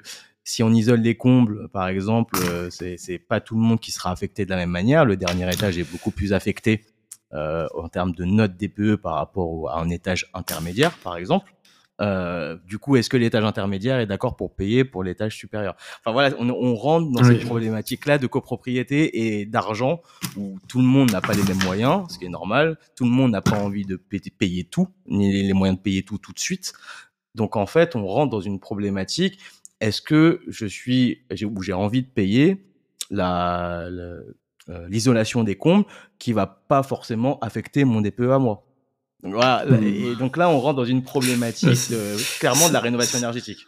si 0.45 0.63
on 0.63 0.71
isole 0.71 1.01
les 1.01 1.17
combles, 1.17 1.69
par 1.69 1.89
exemple, 1.89 2.39
c'est 2.71 3.19
pas 3.19 3.41
tout 3.41 3.55
le 3.55 3.63
monde 3.63 3.81
qui 3.81 3.93
sera 3.93 4.11
affecté 4.11 4.45
de 4.45 4.51
la 4.51 4.57
même 4.57 4.71
manière. 4.71 5.05
Le 5.05 5.17
dernier 5.17 5.49
étage 5.53 5.79
est 5.79 5.91
beaucoup 5.91 6.11
plus 6.11 6.33
affecté 6.33 6.85
euh, 6.85 6.94
en 7.35 7.89
termes 7.89 8.13
de 8.13 8.25
notes 8.25 8.57
DPE 8.57 8.97
par 8.97 9.15
rapport 9.15 9.71
à 9.71 9.81
un 9.81 9.89
étage 9.91 10.31
intermédiaire, 10.35 10.97
par 10.99 11.17
exemple. 11.17 11.55
Euh, 12.01 12.57
du 12.67 12.79
coup, 12.79 12.97
est-ce 12.97 13.09
que 13.09 13.17
l'étage 13.17 13.45
intermédiaire 13.45 14.01
est 14.01 14.07
d'accord 14.07 14.37
pour 14.37 14.55
payer 14.55 14.85
pour 14.85 15.05
l'étage 15.05 15.37
supérieur? 15.37 15.77
Enfin 16.01 16.13
voilà, 16.13 16.35
on, 16.39 16.51
on 16.51 16.75
rentre 16.75 17.11
dans 17.13 17.23
cette 17.23 17.45
problématique-là 17.45 18.19
de 18.19 18.27
copropriété 18.27 19.39
et 19.41 19.47
d'argent 19.47 20.03
où 20.37 20.59
tout 20.69 20.79
le 20.81 20.87
monde 20.87 21.13
n'a 21.13 21.21
pas 21.21 21.35
les 21.35 21.43
mêmes 21.45 21.63
moyens, 21.65 22.05
ce 22.11 22.19
qui 22.19 22.25
est 22.25 22.31
normal. 22.31 22.79
Tout 22.97 23.05
le 23.05 23.11
monde 23.11 23.31
n'a 23.31 23.43
pas 23.43 23.59
envie 23.59 23.85
de 23.85 23.97
payer 23.97 24.65
tout, 24.65 24.89
ni 25.07 25.43
les 25.43 25.53
moyens 25.53 25.79
de 25.79 25.83
payer 25.83 26.03
tout 26.03 26.19
tout 26.19 26.33
de 26.33 26.41
suite. 26.41 26.73
Donc 27.35 27.57
en 27.57 27.67
fait, 27.67 27.95
on 27.95 28.07
rentre 28.07 28.31
dans 28.31 28.41
une 28.41 28.59
problématique. 28.59 29.39
Est-ce 29.81 30.03
que 30.03 30.41
je 30.49 30.67
suis 30.67 31.23
ou 31.45 31.63
j'ai 31.63 31.73
envie 31.73 32.03
de 32.03 32.09
payer 32.09 32.65
la, 33.11 33.87
la, 33.91 34.17
euh, 34.71 34.89
l'isolation 34.89 35.45
des 35.45 35.57
combles 35.57 35.85
qui 36.19 36.33
va 36.33 36.47
pas 36.47 36.83
forcément 36.83 37.39
affecter 37.41 37.85
mon 37.85 38.01
DPE 38.01 38.31
à 38.31 38.39
moi. 38.39 38.65
Donc, 39.23 39.35
voilà, 39.35 39.65
mmh. 39.67 39.85
et 39.85 40.17
donc 40.17 40.37
là, 40.37 40.51
on 40.51 40.61
rentre 40.61 40.77
dans 40.77 40.85
une 40.85 41.03
problématique 41.03 41.93
clairement 42.39 42.69
de 42.69 42.75
la 42.75 42.81
rénovation 42.81 43.19
énergétique. 43.19 43.67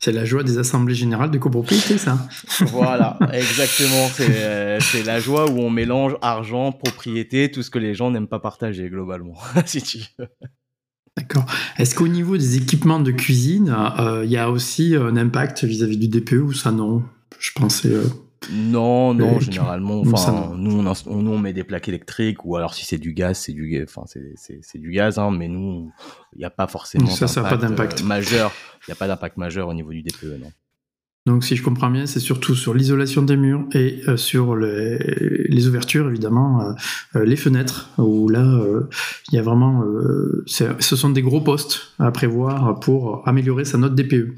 C'est 0.00 0.12
la 0.12 0.24
joie 0.24 0.44
des 0.44 0.58
assemblées 0.58 0.94
générales 0.94 1.30
de 1.30 1.38
copropriété, 1.38 1.98
ça. 1.98 2.28
voilà, 2.66 3.18
exactement. 3.32 4.08
Euh, 4.20 4.78
c'est 4.80 5.02
la 5.02 5.18
joie 5.18 5.50
où 5.50 5.58
on 5.58 5.70
mélange 5.70 6.16
argent, 6.22 6.70
propriété, 6.70 7.50
tout 7.50 7.62
ce 7.62 7.70
que 7.70 7.80
les 7.80 7.94
gens 7.94 8.10
n'aiment 8.10 8.28
pas 8.28 8.38
partager 8.38 8.88
globalement, 8.90 9.34
si 9.66 9.82
tu 9.82 9.98
veux. 10.18 10.28
D'accord. 11.16 11.46
Est-ce 11.78 11.96
qu'au 11.96 12.06
niveau 12.06 12.36
des 12.36 12.56
équipements 12.56 13.00
de 13.00 13.10
cuisine, 13.10 13.74
euh, 13.98 14.24
il 14.24 14.30
y 14.30 14.36
a 14.36 14.50
aussi 14.50 14.94
un 14.94 15.16
impact 15.16 15.64
vis-à-vis 15.64 15.96
du 15.96 16.06
DPE 16.06 16.34
ou 16.34 16.52
ça 16.52 16.70
non? 16.70 17.02
Je 17.40 17.50
pensais. 17.52 17.92
Non, 18.52 19.14
non, 19.14 19.40
généralement, 19.40 20.00
enfin, 20.00 20.52
nous 20.56 20.78
on, 20.78 21.22
nous 21.22 21.30
on 21.30 21.38
met 21.38 21.52
des 21.52 21.64
plaques 21.64 21.88
électriques 21.88 22.44
ou 22.44 22.56
alors 22.56 22.72
si 22.72 22.84
c'est 22.84 22.98
du 22.98 23.12
gaz, 23.12 23.38
c'est 23.38 23.52
du, 23.52 23.82
enfin 23.82 24.02
c'est 24.06 24.78
du 24.78 24.90
gaz, 24.90 25.18
hein, 25.18 25.30
mais 25.30 25.48
nous 25.48 25.90
il 26.34 26.38
n'y 26.38 26.44
a 26.44 26.50
pas 26.50 26.66
forcément 26.66 27.08
ça, 27.08 27.26
ça 27.26 27.42
pas 27.42 27.56
d'impact 27.56 28.00
euh, 28.00 28.04
majeur. 28.04 28.52
Il 28.82 28.90
n'y 28.90 28.92
a 28.92 28.94
pas 28.94 29.08
d'impact 29.08 29.36
majeur 29.36 29.68
au 29.68 29.74
niveau 29.74 29.90
du 29.90 30.02
DPE, 30.02 30.40
non. 30.40 30.52
Donc 31.26 31.44
si 31.44 31.56
je 31.56 31.62
comprends 31.62 31.90
bien, 31.90 32.06
c'est 32.06 32.20
surtout 32.20 32.54
sur 32.54 32.72
l'isolation 32.72 33.22
des 33.22 33.36
murs 33.36 33.66
et 33.72 34.00
euh, 34.08 34.16
sur 34.16 34.56
les, 34.56 35.66
ouvertures, 35.66 36.08
évidemment, 36.08 36.74
euh, 37.16 37.24
les 37.24 37.36
fenêtres, 37.36 37.90
où 37.98 38.28
là, 38.28 38.46
il 39.30 39.34
y 39.34 39.38
a 39.38 39.42
vraiment... 39.42 39.82
ce 40.46 40.96
sont 40.96 41.10
des 41.10 41.22
gros 41.22 41.42
postes 41.42 41.92
à 41.98 42.10
prévoir 42.12 42.80
pour 42.80 43.28
améliorer 43.28 43.66
sa 43.66 43.76
note 43.76 43.94
DPE. 43.94 44.36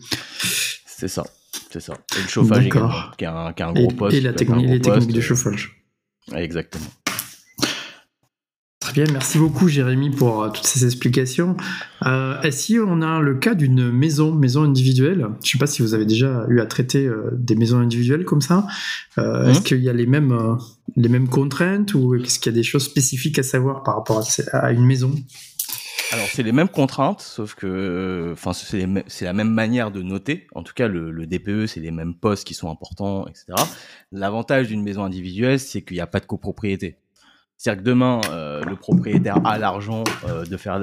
C'est 0.85 1.09
ça. 1.09 1.23
C'est 1.71 1.81
ça. 1.81 1.95
Et 2.19 2.23
le 2.23 2.29
chauffage 2.29 2.69
qui 2.69 3.25
est 3.25 3.27
un, 3.29 3.53
qui 3.53 3.63
un 3.63 3.73
gros 3.73 3.89
poste. 3.89 4.17
Et 4.17 4.21
la 4.21 4.33
technique, 4.33 4.69
les 4.69 4.81
techniques 4.81 5.13
de 5.13 5.21
chauffage. 5.21 5.85
Exactement. 6.35 6.87
Très 8.81 8.93
bien, 8.95 9.05
merci 9.13 9.39
beaucoup 9.39 9.69
Jérémy 9.69 10.11
pour 10.11 10.43
euh, 10.43 10.49
toutes 10.49 10.67
ces 10.67 10.85
explications. 10.85 11.57
Euh, 12.07 12.41
Est-ce 12.41 12.63
si 12.63 12.79
on 12.79 13.03
a 13.03 13.21
le 13.21 13.35
cas 13.37 13.55
d'une 13.55 13.93
maison, 13.93 14.35
maison 14.35 14.65
individuelle, 14.65 15.19
je 15.19 15.27
ne 15.27 15.53
sais 15.53 15.59
pas 15.59 15.67
si 15.67 15.83
vous 15.83 15.95
avez 15.95 16.07
déjà 16.07 16.47
eu 16.49 16.61
à 16.61 16.67
traiter 16.67 17.07
euh, 17.07 17.31
des 17.35 17.55
maisons 17.55 17.79
individuelles 17.79 18.25
comme 18.25 18.41
ça. 18.41 18.67
Euh, 19.19 19.49
Est-ce 19.49 19.61
mmh. 19.61 19.63
qu'il 19.65 19.81
y 19.81 19.89
a 19.91 19.93
les 19.93 20.07
mêmes, 20.07 20.57
les 20.97 21.09
mêmes 21.09 21.29
contraintes 21.29 21.95
ou 21.95 22.15
est-ce 22.17 22.41
qu'il 22.41 22.53
y 22.53 22.55
a 22.55 22.59
des 22.59 22.65
choses 22.65 22.85
spécifiques 22.85 23.39
à 23.39 23.43
savoir 23.43 23.83
par 23.85 23.97
rapport 23.97 24.25
à, 24.53 24.57
à 24.57 24.73
une 24.73 24.87
maison? 24.87 25.15
Alors 26.13 26.27
c'est 26.27 26.43
les 26.43 26.53
mêmes 26.53 26.69
contraintes, 26.69 27.21
sauf 27.21 27.55
que, 27.55 28.31
enfin 28.33 28.53
c'est 28.53 29.25
la 29.25 29.33
même 29.33 29.51
manière 29.51 29.93
de 29.93 30.03
noter. 30.03 30.49
En 30.55 30.63
tout 30.63 30.73
cas, 30.75 30.89
le, 30.89 31.27
DPE, 31.27 31.67
c'est 31.67 31.81
les 31.81 31.93
mêmes 31.93 32.15
postes 32.15 32.47
qui 32.47 32.55
sont 32.55 32.69
importants, 32.69 33.27
etc. 33.29 33.47
L'avantage 34.11 34.69
d'une 34.69 34.83
maison 34.83 35.05
individuelle, 35.05 35.61
c'est 35.61 35.83
qu'il 35.83 35.97
n'y 35.97 36.01
a 36.01 36.09
pas 36.09 36.19
de 36.19 36.27
copropriété. 36.27 36.97
C'est-à-dire 37.57 37.83
que 37.83 37.87
demain, 37.87 38.21
euh, 38.31 38.63
le 38.65 38.75
propriétaire 38.75 39.37
a 39.45 39.59
l'argent 39.59 40.03
euh, 40.27 40.45
de 40.45 40.57
faire 40.57 40.81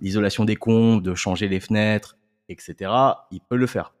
l'isolation 0.00 0.44
des 0.44 0.56
comptes, 0.56 1.02
de 1.02 1.14
changer 1.14 1.48
les 1.48 1.60
fenêtres, 1.60 2.16
etc. 2.48 2.90
Il 3.30 3.40
peut 3.40 3.56
le 3.56 3.66
faire. 3.66 3.92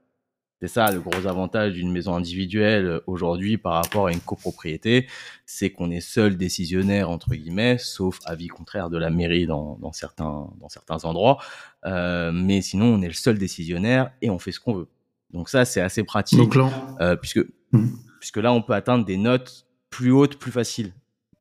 C'est 0.62 0.68
ça 0.68 0.92
le 0.92 1.00
gros 1.00 1.26
avantage 1.26 1.72
d'une 1.72 1.90
maison 1.90 2.14
individuelle 2.14 2.86
euh, 2.86 3.00
aujourd'hui 3.08 3.58
par 3.58 3.72
rapport 3.72 4.06
à 4.06 4.12
une 4.12 4.20
copropriété, 4.20 5.08
c'est 5.44 5.70
qu'on 5.70 5.90
est 5.90 6.00
seul 6.00 6.36
décisionnaire 6.36 7.10
entre 7.10 7.34
guillemets, 7.34 7.78
sauf 7.78 8.20
avis 8.26 8.46
contraire 8.46 8.88
de 8.88 8.96
la 8.96 9.10
mairie 9.10 9.46
dans, 9.46 9.76
dans 9.80 9.90
certains 9.90 10.48
dans 10.60 10.68
certains 10.68 11.04
endroits. 11.04 11.38
Euh, 11.84 12.30
mais 12.30 12.62
sinon, 12.62 12.94
on 12.94 13.02
est 13.02 13.08
le 13.08 13.12
seul 13.12 13.38
décisionnaire 13.38 14.12
et 14.22 14.30
on 14.30 14.38
fait 14.38 14.52
ce 14.52 14.60
qu'on 14.60 14.74
veut. 14.74 14.86
Donc 15.32 15.48
ça, 15.48 15.64
c'est 15.64 15.80
assez 15.80 16.04
pratique, 16.04 16.38
Donc 16.38 16.54
là, 16.54 16.70
euh, 17.00 17.16
puisque 17.16 17.44
hmm. 17.72 17.88
puisque 18.20 18.36
là, 18.36 18.52
on 18.52 18.62
peut 18.62 18.74
atteindre 18.74 19.04
des 19.04 19.16
notes 19.16 19.66
plus 19.90 20.12
hautes, 20.12 20.36
plus 20.36 20.52
faciles, 20.52 20.92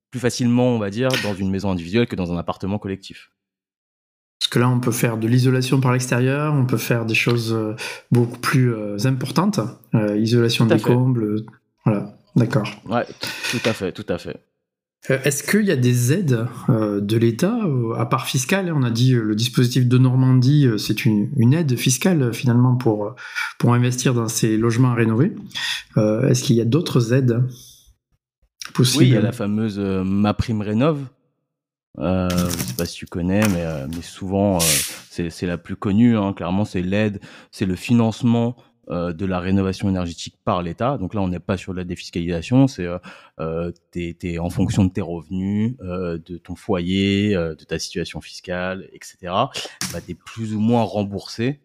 plus 0.10 0.20
facilement, 0.20 0.70
on 0.70 0.80
va 0.80 0.90
dire, 0.90 1.10
dans 1.22 1.36
une 1.36 1.52
maison 1.52 1.70
individuelle 1.70 2.08
que 2.08 2.16
dans 2.16 2.34
un 2.34 2.38
appartement 2.38 2.80
collectif. 2.80 3.30
Parce 4.42 4.50
que 4.50 4.58
là, 4.58 4.70
on 4.70 4.80
peut 4.80 4.92
faire 4.92 5.20
de 5.20 5.28
l'isolation 5.28 5.80
par 5.80 5.94
l'extérieur, 5.94 6.56
on 6.56 6.66
peut 6.66 6.78
faire 6.78 7.06
des 7.06 7.14
choses 7.14 7.54
euh, 7.54 7.76
beaucoup 8.10 8.40
plus 8.40 8.74
euh, 8.74 8.98
importantes, 9.06 9.60
euh, 9.94 10.18
isolation 10.18 10.66
des 10.66 10.80
combles, 10.80 11.44
voilà, 11.86 12.18
d'accord. 12.36 12.68
Ouais, 12.90 13.06
tout 13.52 13.70
à 13.70 13.74
fait, 13.74 13.92
tout 13.92 14.06
à 14.10 14.18
fait. 14.18 14.38
Est-ce 15.10 15.44
qu'il 15.44 15.66
y 15.66 15.72
a 15.72 15.76
des 15.76 16.12
aides 16.12 16.48
de 16.70 17.18
l'État, 17.18 17.56
à 17.98 18.06
part 18.08 18.26
fiscale? 18.26 18.72
On 18.76 18.82
a 18.82 18.90
dit 18.90 19.14
le 19.14 19.36
dispositif 19.36 19.88
de 19.88 19.98
Normandie, 20.00 20.68
c'est 20.78 21.06
une, 21.06 21.54
aide 21.54 21.76
fiscale 21.76 22.34
finalement 22.34 22.76
pour, 22.76 23.16
pour 23.60 23.74
investir 23.74 24.16
dans 24.16 24.28
ces 24.28 24.58
logements 24.58 24.92
à 24.92 24.96
rénover. 24.96 25.34
Est-ce 25.98 26.44
qu'il 26.44 26.56
y 26.56 26.62
a 26.62 26.66
d'autres 26.66 27.14
aides 27.14 27.44
possibles 28.76 29.04
Oui, 29.04 29.10
il 29.10 29.14
y 29.14 29.18
a 29.18 29.22
la 29.22 29.32
fameuse 29.32 29.80
Ma 29.80 30.36
Prime 30.36 30.62
Rénove, 30.62 31.00
euh, 32.00 32.30
je 32.30 32.58
sais 32.58 32.74
pas 32.76 32.86
si 32.86 32.96
tu 32.96 33.06
connais, 33.06 33.48
mais, 33.50 33.66
euh, 33.66 33.88
mais 33.94 34.02
souvent 34.02 34.58
euh, 34.58 35.30
c'est 35.30 35.46
la 35.46 35.58
plus 35.58 35.76
connue. 35.76 36.18
Hein, 36.18 36.34
clairement, 36.34 36.66
c'est 36.66 36.82
l'aide, 36.82 37.20
c'est 37.52 37.66
le 37.66 37.76
financement 37.76 38.56
euh, 38.90 39.14
de 39.14 39.26
la 39.26 39.40
rénovation 39.40 39.90
énergétique 39.90 40.36
par 40.44 40.62
l'État. 40.62 40.98
Donc 40.98 41.14
là, 41.14 41.22
on 41.22 41.28
n'est 41.28 41.40
pas 41.40 41.58
sur 41.58 41.74
la 41.74 41.84
défiscalisation, 41.84 42.68
c'est 42.68 42.88
euh, 43.40 43.72
t'es, 43.92 44.40
en 44.40 44.50
fonction 44.50 44.86
de 44.86 44.92
tes 44.92 45.02
revenus, 45.02 45.76
de 45.80 46.38
ton 46.38 46.56
foyer, 46.56 47.34
de 47.34 47.64
ta 47.66 47.78
situation 47.80 48.22
fiscale, 48.22 48.88
etc. 48.94 49.18
Bah, 49.94 50.00
t'es 50.06 50.16
plus 50.16 50.54
ou 50.56 50.60
moins 50.60 50.84
remboursé 50.84 51.60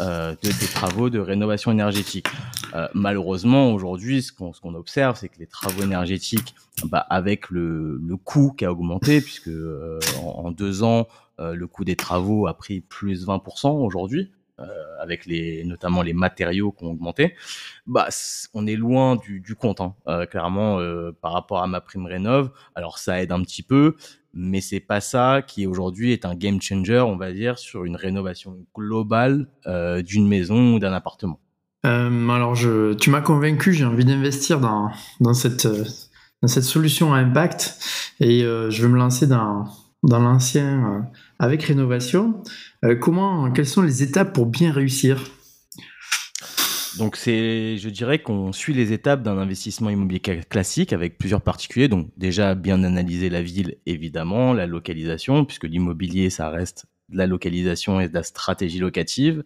euh, 0.00 0.34
de, 0.42 0.48
des 0.48 0.66
travaux 0.66 1.10
de 1.10 1.18
rénovation 1.18 1.72
énergétique. 1.72 2.26
Euh, 2.74 2.88
malheureusement, 2.94 3.72
aujourd'hui, 3.72 4.22
ce 4.22 4.32
qu'on 4.32 4.74
observe, 4.74 5.16
c'est 5.18 5.28
que 5.28 5.38
les 5.38 5.46
travaux 5.46 5.82
énergétiques, 5.82 6.54
bah, 6.84 7.06
avec 7.10 7.50
le, 7.50 8.00
le 8.02 8.16
coût 8.16 8.52
qui 8.56 8.64
a 8.64 8.72
augmenté, 8.72 9.20
puisque 9.20 9.48
euh, 9.48 9.98
en, 10.22 10.50
deux 10.50 10.82
ans, 10.82 11.08
euh, 11.40 11.54
le 11.54 11.66
coût 11.66 11.84
des 11.84 11.96
travaux 11.96 12.46
a 12.46 12.54
pris 12.54 12.80
plus 12.80 13.26
20% 13.26 13.70
aujourd'hui, 13.70 14.32
euh, 14.60 14.66
avec 15.00 15.26
les, 15.26 15.64
notamment 15.64 16.02
les 16.02 16.12
matériaux 16.12 16.72
qui 16.72 16.84
ont 16.84 16.90
augmenté, 16.90 17.34
bah, 17.86 18.08
on 18.54 18.66
est 18.66 18.76
loin 18.76 19.16
du, 19.16 19.40
du 19.40 19.54
compte, 19.54 19.80
hein, 19.80 19.94
clairement, 20.26 20.78
par 21.20 21.32
rapport 21.32 21.62
à 21.62 21.66
ma 21.66 21.80
prime 21.80 22.06
rénov. 22.06 22.50
Alors 22.74 22.98
ça 22.98 23.22
aide 23.22 23.32
un 23.32 23.42
petit 23.42 23.62
peu, 23.62 23.94
mais 24.34 24.60
c'est 24.60 24.80
pas 24.80 25.00
ça 25.00 25.42
qui 25.46 25.66
aujourd'hui 25.66 26.12
est 26.12 26.24
un 26.24 26.34
game 26.34 26.60
changer, 26.60 27.00
on 27.00 27.16
va 27.16 27.32
dire, 27.32 27.58
sur 27.58 27.84
une 27.84 27.96
rénovation 27.96 28.56
globale 28.74 29.48
euh, 29.66 30.02
d'une 30.02 30.28
maison 30.28 30.74
ou 30.74 30.78
d'un 30.78 30.92
appartement. 30.92 31.40
Euh, 31.86 32.28
alors, 32.28 32.56
tu 32.98 33.10
m'as 33.10 33.20
convaincu, 33.20 33.72
j'ai 33.72 33.84
envie 33.84 34.04
d'investir 34.04 34.60
dans, 34.60 34.90
dans, 35.20 35.34
cette, 35.34 35.68
solution 36.46 37.14
à 37.14 37.18
impact 37.18 37.78
et 38.20 38.42
euh, 38.42 38.70
je 38.70 38.82
vais 38.82 38.88
me 38.88 38.98
lancer 38.98 39.26
dans, 39.26 39.66
l'ancien 40.02 41.08
avec 41.38 41.62
rénovation. 41.62 42.42
comment, 43.00 43.50
quelles 43.52 43.66
sont 43.66 43.82
les 43.82 44.02
étapes 44.02 44.32
pour 44.32 44.46
bien 44.46 44.72
réussir? 44.72 45.22
Donc 46.98 47.14
c'est, 47.14 47.76
je 47.78 47.88
dirais 47.90 48.18
qu'on 48.20 48.52
suit 48.52 48.74
les 48.74 48.92
étapes 48.92 49.22
d'un 49.22 49.38
investissement 49.38 49.88
immobilier 49.88 50.20
classique 50.20 50.92
avec 50.92 51.16
plusieurs 51.16 51.40
particuliers. 51.40 51.86
Donc 51.86 52.10
déjà 52.16 52.56
bien 52.56 52.82
analyser 52.82 53.30
la 53.30 53.40
ville, 53.40 53.76
évidemment, 53.86 54.52
la 54.52 54.66
localisation, 54.66 55.44
puisque 55.44 55.64
l'immobilier 55.64 56.28
ça 56.28 56.50
reste 56.50 56.86
la 57.10 57.26
localisation 57.26 58.00
et 58.00 58.08
de 58.08 58.14
la 58.14 58.24
stratégie 58.24 58.80
locative. 58.80 59.44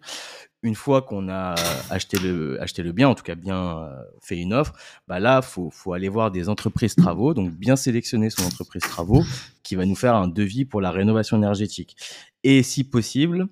Une 0.63 0.75
fois 0.75 1.01
qu'on 1.01 1.29
a 1.29 1.55
acheté 1.89 2.17
le, 2.17 2.61
acheté 2.61 2.83
le 2.83 2.93
bien, 2.93 3.09
en 3.09 3.15
tout 3.15 3.23
cas 3.23 3.35
bien 3.35 3.89
fait 4.21 4.37
une 4.37 4.53
offre, 4.53 4.73
bah 5.07 5.19
là, 5.19 5.41
faut, 5.41 5.69
faut 5.69 5.93
aller 5.93 6.09
voir 6.09 6.31
des 6.31 6.47
entreprises 6.47 6.95
travaux, 6.95 7.33
donc 7.33 7.51
bien 7.51 7.75
sélectionner 7.75 8.29
son 8.29 8.45
entreprise 8.45 8.81
travaux 8.81 9.23
qui 9.61 9.75
va 9.75 9.85
nous 9.85 9.95
faire 9.95 10.15
un 10.15 10.29
devis 10.29 10.63
pour 10.63 10.79
la 10.79 10.91
rénovation 10.91 11.35
énergétique. 11.37 11.97
Et 12.43 12.63
si 12.63 12.85
possible, 12.85 13.47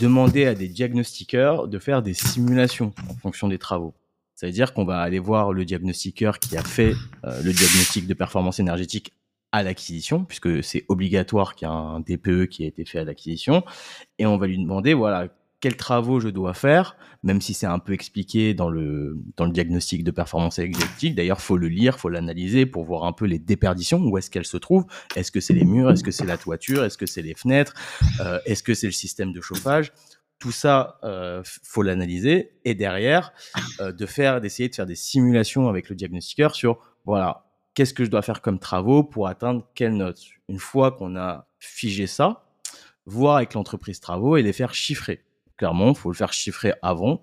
demander 0.00 0.46
à 0.46 0.54
des 0.54 0.68
diagnostiqueurs 0.68 1.68
de 1.68 1.78
faire 1.78 2.02
des 2.02 2.14
simulations 2.14 2.92
en 3.08 3.14
fonction 3.14 3.48
des 3.48 3.58
travaux. 3.58 3.94
Ça 4.34 4.46
veut 4.46 4.52
dire 4.52 4.74
qu'on 4.74 4.84
va 4.84 4.98
aller 5.00 5.20
voir 5.20 5.52
le 5.52 5.64
diagnostiqueur 5.64 6.40
qui 6.40 6.56
a 6.56 6.62
fait 6.64 6.94
le 7.22 7.52
diagnostic 7.52 8.06
de 8.08 8.14
performance 8.14 8.58
énergétique 8.58 9.12
à 9.52 9.62
l'acquisition, 9.62 10.24
puisque 10.24 10.64
c'est 10.64 10.84
obligatoire 10.88 11.54
qu'il 11.54 11.68
y 11.68 11.70
ait 11.70 11.74
un 11.74 12.00
DPE 12.00 12.46
qui 12.48 12.64
a 12.64 12.66
été 12.66 12.84
fait 12.84 13.00
à 13.00 13.04
l'acquisition, 13.04 13.62
et 14.18 14.26
on 14.26 14.38
va 14.38 14.46
lui 14.46 14.58
demander, 14.58 14.94
voilà, 14.94 15.28
quels 15.62 15.76
travaux 15.76 16.18
je 16.18 16.28
dois 16.28 16.54
faire, 16.54 16.96
même 17.22 17.40
si 17.40 17.54
c'est 17.54 17.66
un 17.66 17.78
peu 17.78 17.92
expliqué 17.92 18.52
dans 18.52 18.68
le, 18.68 19.16
dans 19.36 19.44
le 19.44 19.52
diagnostic 19.52 20.02
de 20.02 20.10
performance 20.10 20.58
énergétique. 20.58 21.14
D'ailleurs, 21.14 21.40
faut 21.40 21.56
le 21.56 21.68
lire, 21.68 22.00
faut 22.00 22.08
l'analyser 22.08 22.66
pour 22.66 22.84
voir 22.84 23.04
un 23.04 23.12
peu 23.12 23.26
les 23.26 23.38
déperditions, 23.38 24.00
où 24.00 24.18
est-ce 24.18 24.28
qu'elles 24.28 24.44
se 24.44 24.56
trouvent. 24.56 24.86
Est-ce 25.14 25.30
que 25.30 25.38
c'est 25.38 25.54
les 25.54 25.64
murs, 25.64 25.92
est-ce 25.92 26.02
que 26.02 26.10
c'est 26.10 26.26
la 26.26 26.36
toiture, 26.36 26.84
est-ce 26.84 26.98
que 26.98 27.06
c'est 27.06 27.22
les 27.22 27.34
fenêtres, 27.34 27.74
euh, 28.20 28.40
est-ce 28.44 28.64
que 28.64 28.74
c'est 28.74 28.88
le 28.88 28.92
système 28.92 29.32
de 29.32 29.40
chauffage. 29.40 29.92
Tout 30.40 30.50
ça, 30.50 30.98
euh, 31.04 31.42
faut 31.62 31.82
l'analyser 31.82 32.58
et 32.64 32.74
derrière, 32.74 33.32
euh, 33.80 33.92
de 33.92 34.04
faire, 34.04 34.40
d'essayer 34.40 34.68
de 34.68 34.74
faire 34.74 34.86
des 34.86 34.96
simulations 34.96 35.68
avec 35.68 35.88
le 35.90 35.94
diagnostiqueur 35.94 36.56
sur, 36.56 36.80
voilà, 37.04 37.46
qu'est-ce 37.74 37.94
que 37.94 38.04
je 38.04 38.10
dois 38.10 38.22
faire 38.22 38.42
comme 38.42 38.58
travaux 38.58 39.04
pour 39.04 39.28
atteindre 39.28 39.64
quelle 39.76 39.96
note. 39.96 40.20
Une 40.48 40.58
fois 40.58 40.90
qu'on 40.90 41.14
a 41.14 41.46
figé 41.60 42.08
ça, 42.08 42.48
voir 43.06 43.36
avec 43.36 43.54
l'entreprise 43.54 44.00
travaux 44.00 44.36
et 44.36 44.42
les 44.42 44.52
faire 44.52 44.74
chiffrer. 44.74 45.22
Clairement, 45.62 45.94
faut 45.94 46.10
le 46.10 46.16
faire 46.16 46.32
chiffrer 46.32 46.72
avant. 46.82 47.20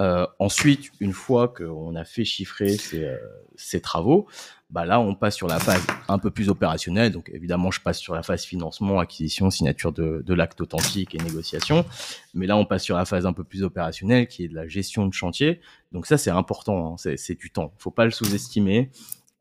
Euh, 0.00 0.26
ensuite, 0.40 0.90
une 0.98 1.12
fois 1.12 1.46
qu'on 1.46 1.94
a 1.94 2.04
fait 2.04 2.24
chiffrer 2.24 2.76
ces, 2.76 3.04
euh, 3.04 3.16
ces, 3.54 3.80
travaux, 3.80 4.26
bah 4.70 4.84
là, 4.84 4.98
on 4.98 5.14
passe 5.14 5.36
sur 5.36 5.46
la 5.46 5.60
phase 5.60 5.86
un 6.08 6.18
peu 6.18 6.32
plus 6.32 6.48
opérationnelle. 6.48 7.12
Donc, 7.12 7.30
évidemment, 7.32 7.70
je 7.70 7.80
passe 7.80 8.00
sur 8.00 8.12
la 8.12 8.24
phase 8.24 8.42
financement, 8.42 8.98
acquisition, 8.98 9.50
signature 9.50 9.92
de, 9.92 10.34
l'acte 10.34 10.60
authentique 10.60 11.14
et 11.14 11.18
négociation. 11.18 11.86
Mais 12.34 12.48
là, 12.48 12.56
on 12.56 12.64
passe 12.64 12.82
sur 12.82 12.96
la 12.96 13.04
phase 13.04 13.24
un 13.24 13.32
peu 13.32 13.44
plus 13.44 13.62
opérationnelle, 13.62 14.26
qui 14.26 14.42
est 14.42 14.48
de 14.48 14.56
la 14.56 14.66
gestion 14.66 15.06
de 15.06 15.14
chantier. 15.14 15.60
Donc 15.92 16.06
ça, 16.06 16.18
c'est 16.18 16.30
important. 16.30 16.94
Hein. 16.94 17.14
C'est 17.16 17.38
du 17.38 17.52
temps. 17.52 17.72
Il 17.78 17.82
faut 17.82 17.92
pas 17.92 18.04
le 18.04 18.10
sous-estimer. 18.10 18.90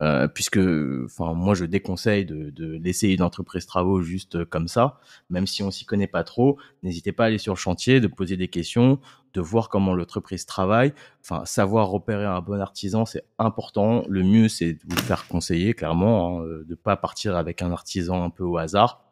Euh, 0.01 0.27
puisque 0.27 0.59
enfin 1.05 1.33
moi 1.33 1.55
je 1.55 1.63
déconseille 1.63 2.25
de, 2.25 2.49
de 2.49 2.73
laisser 2.73 3.07
une 3.07 3.21
entreprise 3.21 3.65
travaux 3.65 4.01
juste 4.01 4.43
comme 4.43 4.67
ça, 4.67 4.99
même 5.29 5.47
si 5.47 5.63
on 5.63 5.71
s'y 5.71 5.85
connaît 5.85 6.05
pas 6.07 6.25
trop, 6.25 6.57
n'hésitez 6.83 7.13
pas 7.13 7.23
à 7.23 7.27
aller 7.27 7.37
sur 7.37 7.53
le 7.53 7.57
chantier, 7.57 8.01
de 8.01 8.07
poser 8.07 8.35
des 8.35 8.49
questions, 8.49 8.99
de 9.33 9.39
voir 9.39 9.69
comment 9.69 9.93
l'entreprise 9.93 10.45
travaille, 10.45 10.93
enfin 11.21 11.45
savoir 11.45 11.87
repérer 11.87 12.25
un 12.25 12.41
bon 12.41 12.59
artisan 12.59 13.05
c'est 13.05 13.23
important. 13.39 14.03
Le 14.09 14.23
mieux 14.23 14.49
c'est 14.49 14.73
de 14.73 14.79
vous 14.89 14.97
faire 14.97 15.29
conseiller 15.29 15.73
clairement, 15.73 16.41
hein, 16.41 16.45
de 16.67 16.75
pas 16.75 16.97
partir 16.97 17.37
avec 17.37 17.61
un 17.61 17.71
artisan 17.71 18.21
un 18.21 18.29
peu 18.29 18.43
au 18.43 18.57
hasard 18.57 19.05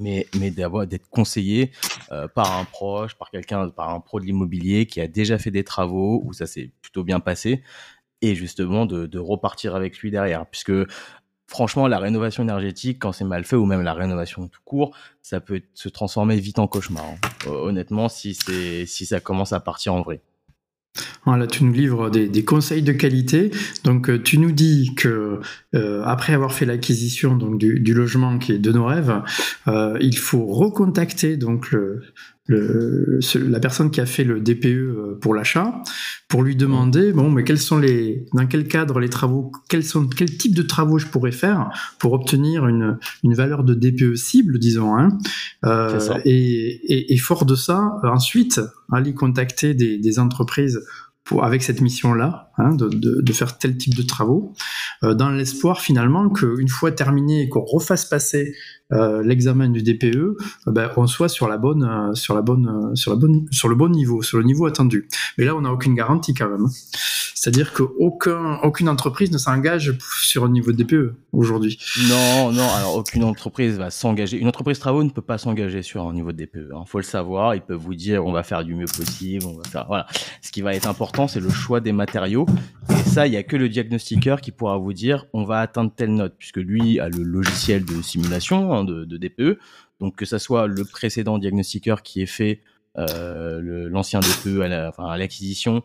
mais, 0.00 0.26
mais 0.38 0.50
d'avoir 0.50 0.86
d'être 0.86 1.08
conseillé 1.08 1.70
euh, 2.12 2.28
par 2.28 2.56
un 2.56 2.64
proche, 2.64 3.14
par 3.16 3.30
quelqu'un, 3.30 3.68
par 3.70 3.90
un 3.90 4.00
pro 4.00 4.20
de 4.20 4.24
l'immobilier 4.24 4.86
qui 4.86 5.00
a 5.00 5.08
déjà 5.08 5.38
fait 5.38 5.50
des 5.50 5.64
travaux 5.64 6.22
où 6.24 6.32
ça 6.32 6.46
s'est 6.46 6.70
plutôt 6.80 7.04
bien 7.04 7.20
passé 7.20 7.62
justement 8.34 8.86
de, 8.86 9.18
repartir 9.18 9.74
avec 9.74 9.98
lui 9.98 10.10
derrière. 10.10 10.46
Puisque 10.46 10.72
franchement, 11.46 11.86
la 11.86 11.98
rénovation 11.98 12.42
énergétique, 12.42 12.98
quand 13.00 13.12
c'est 13.12 13.24
mal 13.24 13.44
fait, 13.44 13.56
ou 13.56 13.66
même 13.66 13.82
la 13.82 13.94
rénovation 13.94 14.48
tout 14.48 14.60
court, 14.64 14.96
ça 15.22 15.40
peut 15.40 15.62
se 15.74 15.88
transformer 15.88 16.36
vite 16.36 16.58
en 16.58 16.66
cauchemar. 16.66 17.04
Hein. 17.04 17.48
Honnêtement, 17.48 18.08
si, 18.08 18.34
si 18.34 19.06
ça 19.06 19.20
commence 19.20 19.52
à 19.52 19.60
partir 19.60 19.94
en 19.94 20.02
vrai. 20.02 20.20
Voilà, 21.24 21.46
tu 21.46 21.64
nous 21.64 21.72
livres 21.72 22.10
des, 22.10 22.44
conseils 22.44 22.82
de 22.82 22.92
qualité. 22.92 23.50
Donc, 23.84 24.08
euh, 24.08 24.22
tu 24.22 24.38
nous 24.38 24.52
dis 24.52 24.94
que 24.94 25.40
euh, 25.74 26.02
après 26.04 26.32
avoir 26.32 26.52
fait 26.52 26.66
l'acquisition 26.66 27.36
du, 27.36 27.94
logement 27.94 28.38
qui 28.38 28.52
est 28.52 28.58
de 28.58 28.72
nos 28.72 28.86
rêves, 28.86 29.22
euh, 29.68 29.96
il 30.00 30.16
faut 30.16 30.46
recontacter 30.46 31.36
donc 31.36 31.70
le, 31.72 32.02
le, 32.46 33.18
la 33.34 33.60
personne 33.60 33.90
qui 33.90 34.00
a 34.00 34.06
fait 34.06 34.24
le 34.24 34.40
DPE 34.40 34.66
euh, 34.66 35.18
pour 35.20 35.34
l'achat 35.34 35.82
pour 36.28 36.42
lui 36.42 36.54
demander 36.54 37.12
bon 37.12 37.30
mais 37.30 37.42
quels 37.42 37.58
sont 37.58 37.78
les 37.78 38.24
dans 38.34 38.46
quel 38.46 38.68
cadre 38.68 39.00
les 39.00 39.08
travaux 39.08 39.50
quels 39.68 39.82
sont 39.82 40.06
quel 40.06 40.36
type 40.36 40.54
de 40.54 40.62
travaux 40.62 40.98
je 40.98 41.06
pourrais 41.06 41.32
faire 41.32 41.70
pour 41.98 42.12
obtenir 42.12 42.68
une, 42.68 42.98
une 43.24 43.34
valeur 43.34 43.64
de 43.64 43.74
DPE 43.74 44.14
cible 44.14 44.58
disons 44.58 44.96
hein, 44.96 45.18
euh, 45.64 45.98
et, 46.24 46.94
et, 46.94 47.14
et, 47.14 47.16
fort 47.18 47.46
de 47.46 47.56
ça 47.56 47.96
ensuite 48.04 48.60
aller 48.92 49.14
contacter 49.14 49.74
des, 49.74 49.98
des 49.98 50.18
entreprises 50.18 50.80
pour, 51.26 51.44
avec 51.44 51.62
cette 51.62 51.80
mission-là, 51.80 52.45
hein, 52.58 52.74
de, 52.74 53.32
faire 53.32 53.58
tel 53.58 53.76
type 53.76 53.94
de 53.94 54.02
travaux, 54.02 54.52
euh, 55.02 55.14
dans 55.14 55.30
l'espoir 55.30 55.80
finalement 55.80 56.30
qu'une 56.30 56.68
fois 56.68 56.92
terminé 56.92 57.42
et 57.42 57.48
qu'on 57.48 57.64
refasse 57.64 58.04
passer 58.04 58.54
euh, 58.92 59.22
l'examen 59.22 59.68
du 59.68 59.82
DPE, 59.82 60.16
euh, 60.16 60.36
ben, 60.66 60.90
on 60.96 61.06
soit 61.06 61.28
sur 61.28 61.48
la 61.48 61.58
bonne, 61.58 62.14
sur 62.14 62.34
la 62.34 62.42
bonne, 62.42 62.94
sur 62.94 63.10
la 63.10 63.16
bonne, 63.16 63.46
sur 63.50 63.68
le 63.68 63.74
bon 63.74 63.88
niveau, 63.88 64.22
sur 64.22 64.38
le 64.38 64.44
niveau 64.44 64.66
attendu. 64.66 65.08
Mais 65.38 65.44
là, 65.44 65.54
on 65.54 65.62
n'a 65.62 65.72
aucune 65.72 65.94
garantie 65.94 66.34
quand 66.34 66.48
même. 66.48 66.66
C'est-à-dire 67.46 67.74
qu'aucun, 67.74 68.58
aucune 68.64 68.88
entreprise 68.88 69.30
ne 69.30 69.38
s'engage 69.38 69.96
sur 70.20 70.44
un 70.44 70.48
niveau 70.48 70.72
de 70.72 70.82
DPE 70.82 71.14
aujourd'hui. 71.32 71.78
Non, 72.08 72.50
non. 72.50 72.68
Alors 72.74 72.96
aucune 72.96 73.22
entreprise 73.22 73.76
va 73.76 73.90
s'engager. 73.90 74.38
Une 74.38 74.48
entreprise 74.48 74.78
travaux 74.80 75.04
ne 75.04 75.10
peut 75.10 75.22
pas 75.22 75.38
s'engager 75.38 75.82
sur 75.82 76.08
un 76.08 76.12
niveau 76.12 76.32
de 76.32 76.38
DPE. 76.38 76.56
Il 76.56 76.74
hein. 76.74 76.84
faut 76.86 76.98
le 76.98 77.04
savoir. 77.04 77.54
Ils 77.54 77.60
peuvent 77.60 77.78
vous 77.78 77.94
dire 77.94 78.24
on 78.24 78.32
va 78.32 78.42
faire 78.42 78.64
du 78.64 78.74
mieux 78.74 78.86
possible. 78.86 79.44
Voilà. 79.86 80.06
Ce 80.42 80.50
qui 80.50 80.62
va 80.62 80.74
être 80.74 80.88
important, 80.88 81.28
c'est 81.28 81.38
le 81.38 81.50
choix 81.50 81.80
des 81.80 81.92
matériaux. 81.92 82.45
Et 82.90 83.08
ça, 83.08 83.26
il 83.26 83.32
y 83.32 83.36
a 83.36 83.42
que 83.42 83.56
le 83.56 83.68
diagnostiqueur 83.68 84.40
qui 84.40 84.52
pourra 84.52 84.78
vous 84.78 84.92
dire 84.92 85.26
on 85.32 85.44
va 85.44 85.60
atteindre 85.60 85.92
telle 85.94 86.14
note, 86.14 86.34
puisque 86.38 86.58
lui 86.58 87.00
a 87.00 87.08
le 87.08 87.22
logiciel 87.22 87.84
de 87.84 88.02
simulation 88.02 88.72
hein, 88.72 88.84
de, 88.84 89.04
DPE. 89.04 89.58
Donc 90.00 90.16
que 90.16 90.24
ça 90.24 90.38
soit 90.38 90.66
le 90.66 90.84
précédent 90.84 91.38
diagnostiqueur 91.38 92.02
qui 92.02 92.22
est 92.22 92.26
fait 92.26 92.60
euh, 92.98 93.88
l'ancien 93.90 94.20
DPE 94.20 94.60
à 94.98 95.16
l'acquisition 95.18 95.82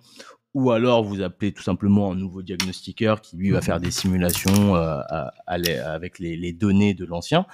ou 0.54 0.72
alors 0.72 1.04
vous 1.04 1.22
appelez 1.22 1.54
tout 1.54 1.64
simplement 1.64 2.12
un 2.12 2.16
nouveau 2.16 2.42
diagnostiqueur 2.42 3.22
qui 3.22 3.38
lui 3.38 3.52
va 3.52 3.62
faire 3.62 3.80
des 3.80 3.92
simulations 3.92 4.76
euh, 4.76 5.00
avec 5.48 6.20
les, 6.20 6.36
les, 6.36 6.54
données 6.54 6.94
de 6.94 7.06
l'ancien. 7.06 7.46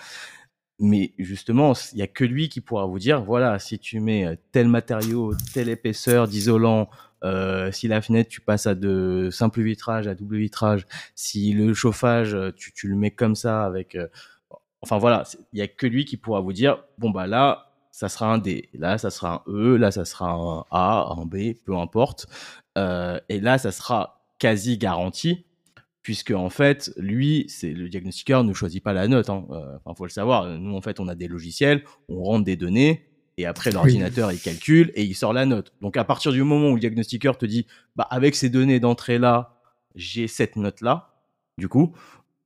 Mais 0.79 1.13
justement, 1.17 1.73
il 1.93 1.99
y 1.99 2.01
a 2.01 2.07
que 2.07 2.23
lui 2.23 2.49
qui 2.49 2.61
pourra 2.61 2.85
vous 2.85 2.99
dire 2.99 3.23
voilà, 3.23 3.59
si 3.59 3.79
tu 3.79 3.99
mets 3.99 4.37
tel 4.51 4.67
matériau, 4.67 5.33
telle 5.53 5.69
épaisseur 5.69 6.27
d'isolant, 6.27 6.89
euh, 7.23 7.71
si 7.71 7.87
la 7.87 8.01
fenêtre 8.01 8.29
tu 8.29 8.41
passes 8.41 8.67
à 8.67 8.75
de 8.75 9.29
simple 9.31 9.61
vitrage 9.61 10.07
à 10.07 10.15
double 10.15 10.37
vitrage, 10.37 10.85
si 11.15 11.53
le 11.53 11.73
chauffage 11.73 12.33
euh, 12.35 12.51
tu, 12.55 12.87
le 12.87 12.95
mets 12.95 13.11
comme 13.11 13.35
ça 13.35 13.63
avec, 13.63 13.95
euh, 13.95 14.07
enfin 14.81 14.97
voilà, 14.97 15.23
il 15.53 15.59
y 15.59 15.61
a 15.61 15.67
que 15.67 15.87
lui 15.87 16.05
qui 16.05 16.17
pourra 16.17 16.41
vous 16.41 16.53
dire 16.53 16.83
bon 16.97 17.09
bah 17.09 17.27
là 17.27 17.71
ça 17.91 18.09
sera 18.09 18.31
un 18.31 18.37
D, 18.37 18.69
là 18.73 18.97
ça 18.97 19.09
sera 19.09 19.43
un 19.47 19.51
E, 19.51 19.77
là 19.77 19.91
ça 19.91 20.05
sera 20.05 20.29
un 20.29 20.65
A, 20.69 21.15
un 21.17 21.25
B, 21.25 21.53
peu 21.65 21.75
importe. 21.75 22.27
Et 22.75 23.39
là, 23.39 23.57
ça 23.57 23.71
sera 23.71 24.21
quasi 24.37 24.77
garanti, 24.77 25.47
puisque 26.03 26.29
en 26.29 26.51
fait, 26.51 26.93
lui, 26.95 27.45
c'est 27.49 27.73
le 27.73 27.89
diagnostiqueur 27.89 28.43
ne 28.43 28.53
choisit 28.53 28.83
pas 28.83 28.93
la 28.93 29.07
note. 29.07 29.31
Hein. 29.31 29.47
Enfin, 29.49 29.95
faut 29.95 30.05
le 30.05 30.11
savoir. 30.11 30.45
Nous, 30.45 30.75
en 30.75 30.81
fait, 30.81 30.99
on 30.99 31.07
a 31.07 31.15
des 31.15 31.27
logiciels, 31.27 31.83
on 32.07 32.21
rentre 32.21 32.45
des 32.45 32.55
données. 32.55 33.06
Et 33.37 33.45
après, 33.45 33.71
l'ordinateur, 33.71 34.31
il 34.31 34.39
calcule 34.39 34.91
et 34.95 35.03
il 35.03 35.15
sort 35.15 35.31
la 35.31 35.45
note. 35.45 35.71
Donc, 35.81 35.95
à 35.95 36.03
partir 36.03 36.31
du 36.31 36.41
moment 36.43 36.69
où 36.69 36.73
le 36.73 36.79
diagnostiqueur 36.79 37.37
te 37.37 37.45
dit, 37.45 37.67
bah, 37.95 38.07
avec 38.09 38.35
ces 38.35 38.49
données 38.49 38.79
d'entrée-là, 38.79 39.59
j'ai 39.95 40.27
cette 40.27 40.55
note-là, 40.55 41.13
du 41.57 41.67
coup, 41.67 41.93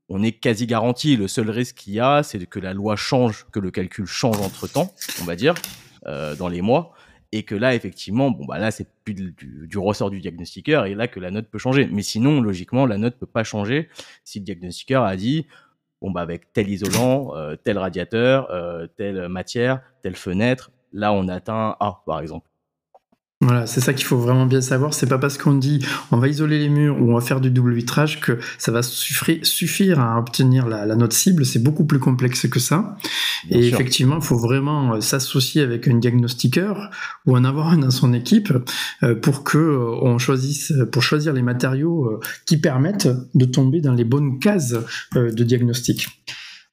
on 0.10 0.22
est 0.22 0.34
quasi 0.34 0.68
garanti. 0.68 1.16
Le 1.16 1.28
seul 1.28 1.50
risque 1.50 1.76
qu'il 1.76 1.94
y 1.94 2.00
a, 2.00 2.24
c'est 2.24 2.46
que 2.46 2.60
la 2.60 2.74
loi 2.74 2.98
change, 2.98 3.46
que 3.52 3.60
le 3.60 3.72
calcul 3.72 4.06
change 4.06 4.40
entre 4.42 4.68
temps, 4.68 4.94
on 5.22 5.24
va 5.24 5.36
dire, 5.36 5.56
euh, 6.08 6.36
dans 6.36 6.50
les 6.50 6.62
mois 6.62 6.94
et 7.32 7.44
que 7.44 7.56
là 7.56 7.76
effectivement 7.76 8.30
bon 8.30 8.46
bah 8.46 8.60
là 8.60 8.72
c'est 8.72 8.88
plus 9.04 9.14
du, 9.14 9.34
du, 9.38 9.78
ressort 9.78 10.10
du 10.10 10.20
diagnostiqueur 10.20 10.86
et 10.86 10.96
là 10.96 11.08
que 11.08 11.20
la 11.20 11.32
note 11.32 11.48
peut 11.48 11.60
changer 11.60 11.88
mais 11.92 12.02
sinon 12.02 12.42
logiquement 12.42 12.86
la 12.86 12.98
note 12.98 13.18
peut 13.18 13.26
pas 13.26 13.44
changer 13.44 13.88
si 14.24 14.40
le 14.40 14.46
diagnostiqueur 14.46 15.04
a 15.04 15.16
dit 15.16 15.48
bon 16.02 16.12
bah 16.12 16.22
avec 16.22 16.52
tel 16.54 16.70
isolant 16.70 17.36
euh, 17.36 17.56
tel 17.56 17.78
radiateur 17.78 18.52
euh, 18.52 18.88
telle 18.98 19.30
matière 19.30 19.82
telle 20.02 20.16
fenêtre 20.16 20.72
là 20.92 21.14
on 21.14 21.28
atteint 21.28 21.76
A 21.80 22.04
par 22.06 22.20
exemple 22.20 22.48
voilà, 23.44 23.66
c'est 23.66 23.82
ça 23.82 23.94
qu'il 23.94 24.06
faut 24.06 24.20
vraiment 24.20 24.46
bien 24.46 24.62
savoir. 24.62 24.94
C'est 24.94 25.08
pas 25.08 25.18
parce 25.18 25.40
qu'on 25.40 25.56
dit 25.56 25.84
on 26.12 26.18
va 26.18 26.28
isoler 26.28 26.60
les 26.60 26.70
murs 26.70 27.02
ou 27.02 27.10
on 27.10 27.16
va 27.16 27.22
faire 27.22 27.42
du 27.42 27.50
double 27.50 27.74
vitrage 27.74 28.22
que 28.22 28.38
ça 28.60 28.72
va 28.72 28.84
suffire 28.84 30.00
à 30.00 30.20
obtenir 30.20 30.68
la, 30.68 30.86
la 30.86 30.96
note 30.96 31.14
cible. 31.14 31.44
C'est 31.44 31.62
beaucoup 31.62 31.86
plus 31.86 31.98
complexe 31.98 32.48
que 32.48 32.60
ça. 32.60 32.98
Bien 33.46 33.58
et 33.58 33.64
sûr. 33.64 33.74
effectivement, 33.74 34.18
il 34.18 34.22
faut 34.24 34.38
vraiment 34.38 34.94
euh, 34.94 35.02
s'associer 35.02 35.64
avec 35.64 35.88
un 35.88 35.96
diagnostiqueur 35.96 36.92
ou 37.26 37.36
en 37.36 37.44
avoir 37.44 37.70
un 37.70 37.80
dans 37.80 37.90
son 37.90 38.14
équipe 38.14 38.54
euh, 39.02 39.16
pour 39.16 39.44
que 39.44 39.58
euh, 39.58 39.98
on 40.04 40.20
choisisse, 40.20 40.72
pour 40.92 41.02
choisir 41.02 41.34
les 41.34 41.42
matériaux 41.42 42.22
qui 42.46 42.58
permettent 42.58 43.10
de 43.34 43.46
tomber 43.46 43.82
dans 43.82 43.94
les 43.94 44.04
bonnes 44.04 44.38
cases 44.38 44.76
de 45.16 45.44
diagnostic. 45.44 46.10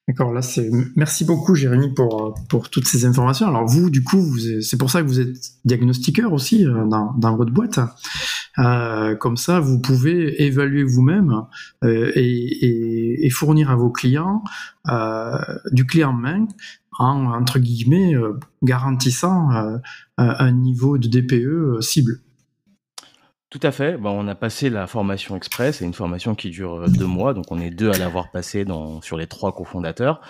D'accord, 0.09 0.33
là 0.33 0.40
c'est. 0.40 0.71
Merci 0.97 1.27
beaucoup 1.27 1.55
Jérémy 1.55 1.92
pour, 1.92 2.35
pour 2.49 2.71
toutes 2.71 2.88
ces 2.88 3.05
informations. 3.05 3.47
Alors 3.47 3.66
vous, 3.66 3.90
du 3.90 4.03
coup, 4.03 4.38
c'est 4.62 4.79
pour 4.79 4.90
ça 4.90 5.03
que 5.03 5.07
vous 5.07 5.21
êtes 5.21 5.37
diagnostiqueur 5.66 6.33
aussi 6.33 6.66
euh, 6.66 6.87
dans, 6.87 7.12
dans 7.18 7.37
votre 7.37 7.53
boîte. 7.53 7.79
Euh, 8.59 9.14
comme 9.16 9.37
ça, 9.37 9.61
vous 9.61 9.79
pouvez 9.79 10.42
évaluer 10.42 10.83
vous-même 10.83 11.42
euh, 11.85 12.11
et, 12.14 12.23
et, 12.23 13.27
et, 13.27 13.31
fournir 13.31 13.71
à 13.71 13.77
vos 13.77 13.90
clients 13.90 14.42
euh, 14.88 15.37
du 15.73 15.85
clé 15.85 16.05
en 16.05 16.14
main 16.14 16.49
en 16.99 17.27
entre 17.27 17.59
guillemets 17.59 18.14
euh, 18.14 18.33
garantissant 18.62 19.51
un 20.16 20.53
niveau 20.53 20.97
de 20.97 21.07
DPE 21.07 21.83
cible. 21.83 22.21
Tout 23.50 23.61
à 23.62 23.72
fait. 23.72 23.96
Bon, 23.96 24.11
on 24.11 24.28
a 24.28 24.34
passé 24.34 24.68
la 24.68 24.87
formation 24.87 25.34
express, 25.34 25.78
c'est 25.78 25.84
une 25.87 25.94
formation 25.94 26.34
qui 26.34 26.50
dure 26.50 26.82
euh, 26.82 26.87
deux 26.87 27.06
mois, 27.06 27.32
donc 27.32 27.46
on 27.50 27.58
est 27.61 27.70
deux 27.70 27.90
à 27.90 27.96
l'avoir 27.96 28.30
passé 28.30 28.66
dans, 28.66 29.00
sur 29.00 29.16
les 29.16 29.26
trois 29.26 29.54
cofondateurs. 29.54 30.20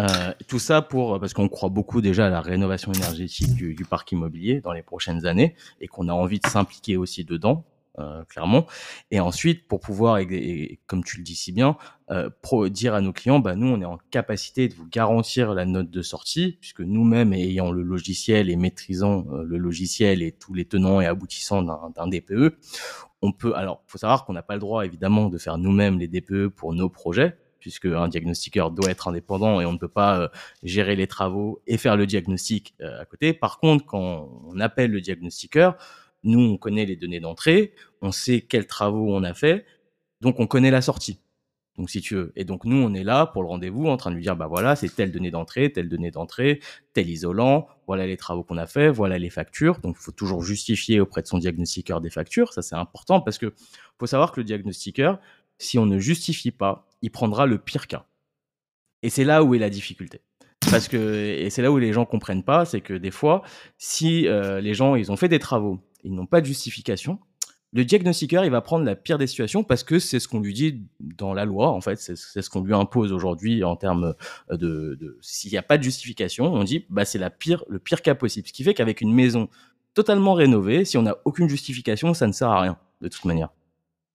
Euh, 0.00 0.32
tout 0.48 0.58
ça 0.58 0.80
pour 0.80 1.20
parce 1.20 1.34
qu'on 1.34 1.48
croit 1.48 1.68
beaucoup 1.68 2.00
déjà 2.00 2.26
à 2.26 2.30
la 2.30 2.40
rénovation 2.40 2.92
énergétique 2.92 3.54
du 3.54 3.84
parc 3.84 4.10
immobilier 4.12 4.60
dans 4.60 4.72
les 4.72 4.82
prochaines 4.82 5.26
années 5.26 5.54
et 5.80 5.88
qu'on 5.88 6.08
a 6.08 6.12
envie 6.12 6.40
de 6.40 6.46
s'impliquer 6.46 6.96
aussi 6.96 7.24
dedans. 7.24 7.64
Euh, 7.98 8.24
clairement. 8.24 8.66
Et 9.10 9.20
ensuite, 9.20 9.68
pour 9.68 9.80
pouvoir, 9.80 10.16
et, 10.16 10.80
comme 10.86 11.04
tu 11.04 11.18
le 11.18 11.22
dis 11.22 11.34
si 11.34 11.52
bien, 11.52 11.76
euh, 12.10 12.30
pro, 12.40 12.70
dire 12.70 12.94
à 12.94 13.02
nos 13.02 13.12
clients, 13.12 13.38
bah, 13.38 13.54
nous, 13.54 13.66
on 13.66 13.82
est 13.82 13.84
en 13.84 13.98
capacité 14.10 14.66
de 14.66 14.74
vous 14.74 14.88
garantir 14.88 15.52
la 15.52 15.66
note 15.66 15.90
de 15.90 16.00
sortie, 16.00 16.56
puisque 16.58 16.80
nous-mêmes, 16.80 17.34
ayant 17.34 17.70
le 17.70 17.82
logiciel 17.82 18.48
et 18.48 18.56
maîtrisant 18.56 19.26
euh, 19.30 19.42
le 19.44 19.58
logiciel 19.58 20.22
et 20.22 20.32
tous 20.32 20.54
les 20.54 20.64
tenants 20.64 21.02
et 21.02 21.06
aboutissants 21.06 21.60
d'un 21.62 22.08
DPE, 22.08 22.56
on 23.20 23.30
peut. 23.32 23.54
Alors, 23.54 23.82
faut 23.86 23.98
savoir 23.98 24.24
qu'on 24.24 24.32
n'a 24.32 24.42
pas 24.42 24.54
le 24.54 24.60
droit, 24.60 24.86
évidemment, 24.86 25.28
de 25.28 25.36
faire 25.36 25.58
nous-mêmes 25.58 25.98
les 25.98 26.08
DPE 26.08 26.48
pour 26.48 26.72
nos 26.72 26.88
projets, 26.88 27.36
puisque 27.58 27.84
un 27.84 28.08
diagnostiqueur 28.08 28.70
doit 28.70 28.90
être 28.90 29.08
indépendant 29.08 29.60
et 29.60 29.66
on 29.66 29.72
ne 29.72 29.78
peut 29.78 29.86
pas 29.86 30.18
euh, 30.18 30.28
gérer 30.62 30.96
les 30.96 31.06
travaux 31.06 31.60
et 31.66 31.76
faire 31.76 31.98
le 31.98 32.06
diagnostic 32.06 32.74
à 32.80 33.04
côté. 33.04 33.34
Par 33.34 33.58
contre, 33.58 33.84
quand 33.84 34.30
on 34.46 34.60
appelle 34.60 34.92
le 34.92 35.02
diagnostiqueur, 35.02 35.76
nous, 36.24 36.40
on 36.40 36.56
connaît 36.56 36.86
les 36.86 36.96
données 36.96 37.20
d'entrée, 37.20 37.74
on 38.00 38.12
sait 38.12 38.40
quels 38.40 38.66
travaux 38.66 39.14
on 39.14 39.22
a 39.22 39.34
fait, 39.34 39.64
donc 40.20 40.40
on 40.40 40.46
connaît 40.46 40.70
la 40.70 40.82
sortie. 40.82 41.18
Donc 41.78 41.88
si 41.88 42.02
tu 42.02 42.14
veux. 42.14 42.32
Et 42.36 42.44
donc 42.44 42.64
nous, 42.64 42.76
on 42.76 42.92
est 42.92 43.02
là 43.02 43.26
pour 43.26 43.42
le 43.42 43.48
rendez-vous 43.48 43.86
en 43.86 43.96
train 43.96 44.10
de 44.10 44.16
lui 44.16 44.22
dire, 44.22 44.36
bah 44.36 44.46
voilà, 44.46 44.76
c'est 44.76 44.94
telle 44.94 45.10
donnée 45.10 45.30
d'entrée, 45.30 45.72
telle 45.72 45.88
donnée 45.88 46.10
d'entrée, 46.10 46.60
tel 46.92 47.08
isolant, 47.08 47.66
voilà 47.86 48.06
les 48.06 48.18
travaux 48.18 48.44
qu'on 48.44 48.58
a 48.58 48.66
fait, 48.66 48.90
voilà 48.90 49.18
les 49.18 49.30
factures. 49.30 49.78
Donc 49.80 49.96
il 49.98 50.02
faut 50.02 50.12
toujours 50.12 50.42
justifier 50.44 51.00
auprès 51.00 51.22
de 51.22 51.26
son 51.26 51.38
diagnostiqueur 51.38 52.00
des 52.00 52.10
factures. 52.10 52.52
Ça, 52.52 52.60
c'est 52.60 52.74
important 52.74 53.20
parce 53.20 53.38
que 53.38 53.54
faut 53.98 54.06
savoir 54.06 54.32
que 54.32 54.40
le 54.40 54.44
diagnostiqueur, 54.44 55.18
si 55.58 55.78
on 55.78 55.86
ne 55.86 55.98
justifie 55.98 56.50
pas, 56.50 56.86
il 57.00 57.10
prendra 57.10 57.46
le 57.46 57.56
pire 57.58 57.86
cas. 57.86 58.04
Et 59.02 59.10
c'est 59.10 59.24
là 59.24 59.42
où 59.42 59.54
est 59.54 59.58
la 59.58 59.70
difficulté. 59.70 60.20
Parce 60.70 60.88
que, 60.88 60.96
et 60.96 61.50
c'est 61.50 61.62
là 61.62 61.72
où 61.72 61.78
les 61.78 61.92
gens 61.92 62.04
comprennent 62.04 62.44
pas, 62.44 62.64
c'est 62.64 62.80
que 62.80 62.94
des 62.94 63.10
fois, 63.10 63.42
si 63.78 64.28
euh, 64.28 64.60
les 64.60 64.74
gens, 64.74 64.94
ils 64.94 65.10
ont 65.10 65.16
fait 65.16 65.28
des 65.28 65.38
travaux, 65.38 65.80
ils 66.04 66.14
n'ont 66.14 66.26
pas 66.26 66.40
de 66.40 66.46
justification. 66.46 67.18
Le 67.74 67.86
diagnostiqueur, 67.86 68.44
il 68.44 68.50
va 68.50 68.60
prendre 68.60 68.84
la 68.84 68.94
pire 68.94 69.16
des 69.16 69.26
situations 69.26 69.64
parce 69.64 69.82
que 69.82 69.98
c'est 69.98 70.20
ce 70.20 70.28
qu'on 70.28 70.40
lui 70.40 70.52
dit 70.52 70.82
dans 71.00 71.32
la 71.32 71.46
loi, 71.46 71.70
en 71.70 71.80
fait, 71.80 71.96
c'est 71.98 72.16
ce 72.16 72.50
qu'on 72.50 72.62
lui 72.62 72.74
impose 72.74 73.12
aujourd'hui 73.12 73.64
en 73.64 73.76
termes 73.76 74.14
de, 74.50 74.94
de 75.00 75.18
s'il 75.22 75.50
n'y 75.52 75.56
a 75.56 75.62
pas 75.62 75.78
de 75.78 75.82
justification, 75.82 76.52
on 76.52 76.64
dit 76.64 76.84
bah 76.90 77.06
c'est 77.06 77.18
la 77.18 77.30
pire, 77.30 77.64
le 77.68 77.78
pire 77.78 78.02
cas 78.02 78.14
possible. 78.14 78.46
Ce 78.46 78.52
qui 78.52 78.62
fait 78.62 78.74
qu'avec 78.74 79.00
une 79.00 79.14
maison 79.14 79.48
totalement 79.94 80.34
rénovée, 80.34 80.84
si 80.84 80.98
on 80.98 81.02
n'a 81.02 81.16
aucune 81.24 81.48
justification, 81.48 82.12
ça 82.12 82.26
ne 82.26 82.32
sert 82.32 82.48
à 82.48 82.60
rien 82.60 82.76
de 83.00 83.08
toute 83.08 83.24
manière. 83.24 83.48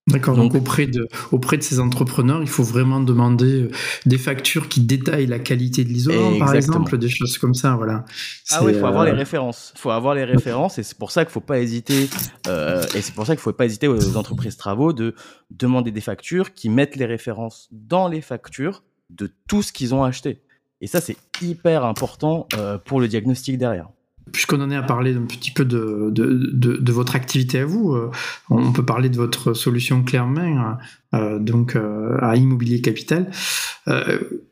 D'accord, 0.08 0.38
donc, 0.38 0.56
auprès, 0.56 0.88
de, 0.88 1.08
auprès 1.34 1.58
de 1.58 1.63
ces 1.63 1.82
entrepreneurs, 1.82 2.41
il 2.41 2.48
faut 2.48 2.63
vraiment 2.63 3.02
demander 3.02 3.63
euh, 3.63 3.72
des 4.06 4.17
factures 4.17 4.70
qui 4.70 4.80
détaillent 4.80 5.28
la 5.28 5.39
qualité 5.39 5.84
de 5.84 5.89
l'isolant, 5.89 6.39
par 6.39 6.56
exemple, 6.56 6.98
des 6.98 7.10
choses 7.10 7.38
comme 7.38 7.54
ça, 7.54 7.76
voilà. 7.76 8.06
Ah 8.52 8.63
oui, 8.63 8.72
il 8.74 8.80
faut 8.80 8.86
avoir 8.86 9.04
les 9.04 9.12
euh, 9.12 9.15
références. 9.15 9.74
Il 9.76 9.80
faut 9.80 9.91
avoir 9.91 10.15
les 10.15 10.24
références 10.24 10.78
et 10.78 10.84
c'est 10.84 10.98
pour 10.98 11.12
ça 11.12 11.26
qu'il 11.26 11.30
ne 11.30 11.34
faut 11.34 11.41
pas 11.41 11.60
hésiter, 11.60 12.10
euh, 12.48 12.84
et 12.96 13.02
c'est 13.02 13.13
pour 13.13 13.26
ça 13.26 13.36
qu'il 13.36 13.41
faut 13.41 13.52
pas 13.52 13.65
hésiter 13.65 13.89
aux 13.89 14.15
entreprises 14.15 14.56
travaux 14.56 14.93
de 14.93 15.13
demander 15.52 15.91
des 15.91 16.02
factures 16.02 16.54
qui 16.54 16.70
mettent 16.70 16.96
les 16.96 17.06
références 17.06 17.67
dans 17.72 18.08
les 18.08 18.22
factures 18.22 18.84
de 19.10 19.30
tout 19.48 19.62
ce 19.62 19.74
qu'ils 19.74 19.93
ont 19.93 20.06
acheté. 20.06 20.41
Et 20.80 20.88
ça, 20.88 21.02
c'est 21.02 21.17
hyper 21.41 21.84
important 21.84 22.48
euh, 22.56 22.78
pour 22.78 23.02
le 23.02 23.08
diagnostic 23.08 23.58
derrière 23.58 23.89
puisqu'on 24.31 24.61
en 24.61 24.69
est 24.69 24.75
à 24.75 24.83
parler 24.83 25.15
un 25.15 25.25
petit 25.25 25.51
peu 25.51 25.65
de, 25.65 26.09
de, 26.11 26.77
de, 26.77 26.91
votre 26.91 27.15
activité 27.15 27.59
à 27.59 27.65
vous, 27.65 27.93
euh, 27.93 28.11
on 28.49 28.71
peut 28.71 28.85
parler 28.85 29.09
de 29.09 29.17
votre 29.17 29.53
solution 29.53 30.03
clairement 30.03 30.77
euh, 31.13 31.39
donc 31.39 31.75
euh, 31.75 32.17
à 32.21 32.35
Immobilier 32.35 32.81
Capital. 32.81 33.29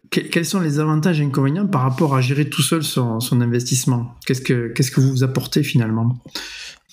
quels 0.09 0.45
sont 0.45 0.61
les 0.61 0.79
avantages 0.79 1.19
et 1.19 1.23
inconvénients 1.23 1.67
par 1.67 1.81
rapport 1.81 2.15
à 2.15 2.21
gérer 2.21 2.49
tout 2.49 2.61
seul 2.61 2.83
son, 2.83 3.19
investissement? 3.41 4.15
Qu'est-ce 4.25 4.41
que 4.41 4.99
vous 5.01 5.23
apportez 5.23 5.63
finalement? 5.63 6.17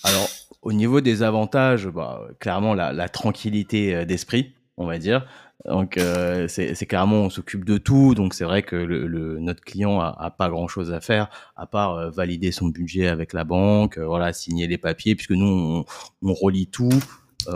Alors, 0.03 0.29
au 0.61 0.73
niveau 0.73 1.01
des 1.01 1.23
avantages, 1.23 1.87
bah, 1.87 2.21
clairement 2.39 2.73
la, 2.73 2.91
la 2.91 3.09
tranquillité 3.09 4.05
d'esprit, 4.05 4.53
on 4.77 4.85
va 4.85 4.97
dire. 4.97 5.25
Donc 5.65 5.97
euh, 5.97 6.47
c'est 6.49 6.85
clairement 6.85 7.21
on 7.21 7.29
s'occupe 7.29 7.63
de 7.63 7.77
tout, 7.77 8.15
donc 8.15 8.33
c'est 8.33 8.43
vrai 8.43 8.63
que 8.63 8.75
le, 8.75 9.39
notre 9.39 9.61
client 9.61 10.01
a, 10.01 10.29
pas 10.31 10.49
grand 10.49 10.67
chose 10.67 10.91
à 10.91 10.99
faire 10.99 11.29
à 11.55 11.65
part 11.65 11.95
euh, 11.95 12.09
valider 12.09 12.51
son 12.51 12.67
budget 12.67 13.07
avec 13.07 13.31
la 13.31 13.45
banque, 13.45 13.97
euh, 13.97 14.05
voilà 14.05 14.33
signer 14.33 14.67
les 14.67 14.77
papiers 14.77 15.15
puisque 15.15 15.31
nous 15.31 15.45
on, 15.47 15.85
on 16.21 16.33
relie 16.33 16.67
tout, 16.67 16.89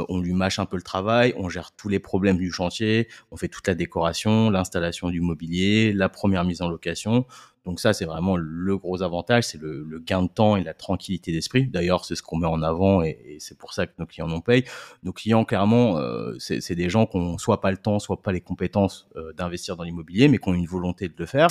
on 0.09 0.19
lui 0.19 0.33
mâche 0.33 0.59
un 0.59 0.65
peu 0.65 0.77
le 0.77 0.83
travail, 0.83 1.33
on 1.37 1.49
gère 1.49 1.71
tous 1.75 1.89
les 1.89 1.99
problèmes 1.99 2.37
du 2.37 2.51
chantier, 2.51 3.09
on 3.31 3.37
fait 3.37 3.47
toute 3.49 3.67
la 3.67 3.75
décoration, 3.75 4.49
l'installation 4.49 5.09
du 5.09 5.19
mobilier, 5.19 5.91
la 5.93 6.09
première 6.09 6.45
mise 6.45 6.61
en 6.61 6.69
location. 6.69 7.25
Donc 7.67 7.81
ça, 7.81 7.91
c'est 7.91 8.05
vraiment 8.05 8.37
le 8.37 8.77
gros 8.77 9.03
avantage, 9.03 9.43
c'est 9.43 9.59
le, 9.61 9.99
gain 9.99 10.23
de 10.23 10.29
temps 10.29 10.55
et 10.55 10.63
la 10.63 10.73
tranquillité 10.73 11.33
d'esprit. 11.33 11.67
D'ailleurs, 11.67 12.05
c'est 12.05 12.15
ce 12.15 12.23
qu'on 12.23 12.37
met 12.37 12.47
en 12.47 12.61
avant 12.61 13.01
et, 13.01 13.35
c'est 13.39 13.57
pour 13.57 13.73
ça 13.73 13.85
que 13.85 13.91
nos 13.99 14.05
clients 14.05 14.29
nous 14.29 14.39
payent. 14.39 14.63
Nos 15.03 15.11
clients, 15.11 15.43
clairement, 15.43 15.97
euh, 15.97 16.33
c'est 16.39 16.75
des 16.75 16.89
gens 16.89 17.05
qui 17.05 17.17
n'ont 17.17 17.37
soit 17.37 17.59
pas 17.59 17.71
le 17.71 17.75
temps, 17.75 17.99
soit 17.99 18.21
pas 18.21 18.31
les 18.31 18.39
compétences 18.39 19.09
euh, 19.17 19.33
d'investir 19.33 19.75
dans 19.75 19.83
l'immobilier, 19.83 20.29
mais 20.29 20.37
qui 20.37 20.47
ont 20.47 20.53
une 20.53 20.65
volonté 20.65 21.09
de 21.09 21.13
le 21.17 21.25
faire. 21.25 21.49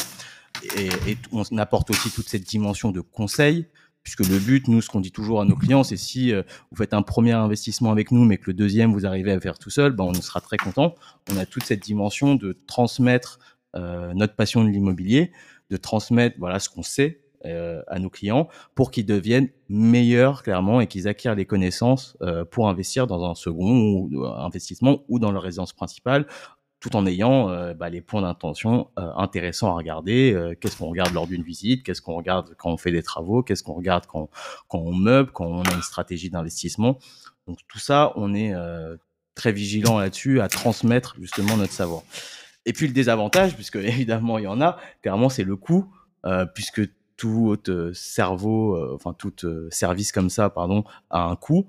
Et, 0.78 1.18
on 1.32 1.44
apporte 1.58 1.90
aussi 1.90 2.10
toute 2.10 2.30
cette 2.30 2.44
dimension 2.44 2.92
de 2.92 3.02
conseil, 3.02 3.66
puisque 4.02 4.26
le 4.26 4.38
but, 4.38 4.68
nous, 4.68 4.80
ce 4.80 4.88
qu'on 4.88 5.00
dit 5.00 5.12
toujours 5.12 5.42
à 5.42 5.44
nos 5.44 5.56
clients, 5.56 5.84
c'est 5.84 5.98
si 5.98 6.32
euh, 6.32 6.42
vous 6.70 6.78
faites 6.78 6.94
un 6.94 7.02
premier 7.02 7.32
investissement 7.32 7.90
avec 7.90 8.10
nous, 8.10 8.24
mais 8.24 8.38
que 8.38 8.44
le 8.46 8.54
deuxième, 8.54 8.90
vous 8.94 9.04
arrivez 9.04 9.32
à 9.32 9.40
faire 9.40 9.58
tout 9.58 9.68
seul, 9.70 9.92
ben, 9.92 10.04
on 10.04 10.14
sera 10.14 10.40
très 10.40 10.56
content. 10.56 10.94
On 11.30 11.36
a 11.36 11.44
toute 11.44 11.64
cette 11.64 11.82
dimension 11.82 12.36
de 12.36 12.56
transmettre 12.66 13.38
notre 14.14 14.34
passion 14.34 14.64
de 14.64 14.70
l'immobilier 14.70 15.32
de 15.70 15.76
transmettre 15.76 16.36
voilà 16.38 16.58
ce 16.58 16.68
qu'on 16.68 16.82
sait 16.82 17.20
euh, 17.44 17.82
à 17.86 17.98
nos 17.98 18.10
clients 18.10 18.48
pour 18.74 18.90
qu'ils 18.90 19.06
deviennent 19.06 19.50
meilleurs 19.68 20.42
clairement 20.42 20.80
et 20.80 20.86
qu'ils 20.86 21.06
acquièrent 21.06 21.34
les 21.34 21.44
connaissances 21.44 22.16
euh, 22.22 22.44
pour 22.44 22.68
investir 22.68 23.06
dans 23.06 23.24
un 23.24 23.34
second 23.34 24.08
investissement 24.38 25.04
ou 25.08 25.18
dans 25.18 25.30
leur 25.30 25.42
résidence 25.42 25.72
principale 25.72 26.26
tout 26.80 26.96
en 26.96 27.06
ayant 27.06 27.50
euh, 27.50 27.74
bah, 27.74 27.88
les 27.88 28.00
points 28.00 28.22
d'intention 28.22 28.88
intéressants 28.96 29.70
à 29.70 29.74
regarder. 29.74 30.54
qu'est-ce 30.60 30.76
qu'on 30.76 30.88
regarde 30.88 31.12
lors 31.12 31.26
d'une 31.26 31.42
visite 31.42 31.82
Qu'est-ce 31.82 32.02
qu'on 32.02 32.14
regarde 32.14 32.54
quand 32.58 32.70
on 32.70 32.76
fait 32.76 32.92
des 32.92 33.02
travaux 33.02 33.42
Qu'est-ce 33.42 33.62
qu'on 33.62 33.74
regarde 33.74 34.06
quand, 34.06 34.30
quand 34.68 34.78
on 34.78 34.92
meuble 34.92 35.30
Quand 35.30 35.46
on 35.46 35.62
a 35.62 35.74
une 35.74 35.82
stratégie 35.82 36.30
d'investissement 36.30 36.98
Donc 37.46 37.58
tout 37.68 37.78
ça, 37.78 38.12
on 38.16 38.34
est 38.34 38.54
très 39.34 39.52
vigilant 39.52 39.98
là-dessus 39.98 40.40
à 40.40 40.48
transmettre 40.48 41.16
justement 41.20 41.56
notre 41.56 41.72
savoir. 41.72 42.02
Et 42.66 42.72
puis 42.72 42.86
le 42.86 42.92
désavantage, 42.92 43.54
puisque 43.54 43.76
évidemment 43.76 44.38
il 44.38 44.44
y 44.44 44.48
en 44.48 44.60
a, 44.60 44.76
clairement 45.02 45.30
c'est 45.30 45.44
le 45.44 45.56
coût, 45.56 45.90
euh, 46.26 46.44
puisque 46.44 46.82
tout 47.16 47.56
euh, 47.68 47.92
cerveau, 47.94 48.74
euh, 48.76 48.92
enfin 48.94 49.14
tout 49.14 49.44
euh, 49.44 49.68
service 49.70 50.12
comme 50.12 50.30
ça, 50.30 50.50
pardon, 50.50 50.84
a 51.10 51.22
un 51.22 51.36
coût. 51.36 51.66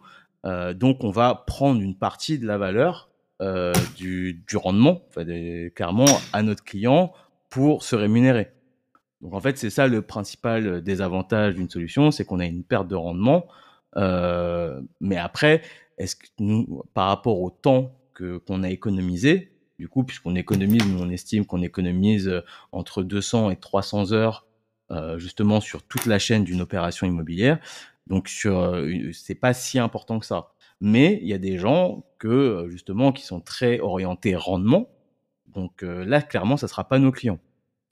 donc 0.75 1.03
on 1.03 1.11
va 1.11 1.43
prendre 1.45 1.81
une 1.81 1.95
partie 1.95 2.39
de 2.39 2.47
la 2.47 2.57
valeur 2.57 3.09
du, 3.97 4.41
du, 4.47 4.57
rendement, 4.57 5.01
enfin, 5.09 5.25
clairement 5.75 6.05
à 6.31 6.41
notre 6.41 6.63
client 6.63 7.11
pour 7.49 7.83
se 7.83 7.95
rémunérer. 7.97 8.51
Donc 9.21 9.33
en 9.33 9.41
fait 9.41 9.57
c'est 9.57 9.69
ça 9.69 9.87
le 9.87 10.01
principal 10.01 10.81
désavantage 10.81 11.55
d'une 11.55 11.69
solution, 11.69 12.11
c'est 12.11 12.23
qu'on 12.23 12.39
a 12.39 12.45
une 12.45 12.63
perte 12.63 12.87
de 12.87 12.95
rendement. 12.95 13.47
mais 13.95 15.17
après, 15.17 15.61
est-ce 15.97 16.15
que 16.15 16.27
nous, 16.39 16.81
par 16.93 17.07
rapport 17.07 17.41
au 17.41 17.49
temps 17.49 17.91
qu'on 18.17 18.63
a 18.63 18.69
économisé, 18.69 19.51
du 19.79 19.87
coup, 19.87 20.03
puisqu'on 20.03 20.35
économise, 20.35 20.83
on 20.99 21.09
estime 21.09 21.45
qu'on 21.45 21.61
économise 21.61 22.27
euh, 22.27 22.41
entre 22.71 23.03
200 23.03 23.51
et 23.51 23.55
300 23.55 24.11
heures 24.11 24.45
euh, 24.91 25.19
justement 25.19 25.61
sur 25.61 25.83
toute 25.83 26.05
la 26.05 26.17
chaîne 26.17 26.43
d'une 26.43 26.61
opération 26.61 27.05
immobilière. 27.05 27.59
Donc 28.07 28.27
sur, 28.27 28.57
euh, 28.59 29.11
c'est 29.13 29.35
pas 29.35 29.53
si 29.53 29.77
important 29.79 30.19
que 30.19 30.25
ça. 30.25 30.49
Mais 30.79 31.19
il 31.21 31.27
y 31.27 31.33
a 31.33 31.37
des 31.37 31.57
gens 31.57 32.05
que 32.19 32.67
justement 32.69 33.11
qui 33.11 33.23
sont 33.23 33.39
très 33.39 33.79
orientés 33.79 34.35
rendement. 34.35 34.89
Donc 35.47 35.81
là, 35.81 36.21
clairement, 36.21 36.55
ça 36.55 36.67
sera 36.67 36.87
pas 36.87 36.99
nos 36.99 37.11
clients. 37.11 37.39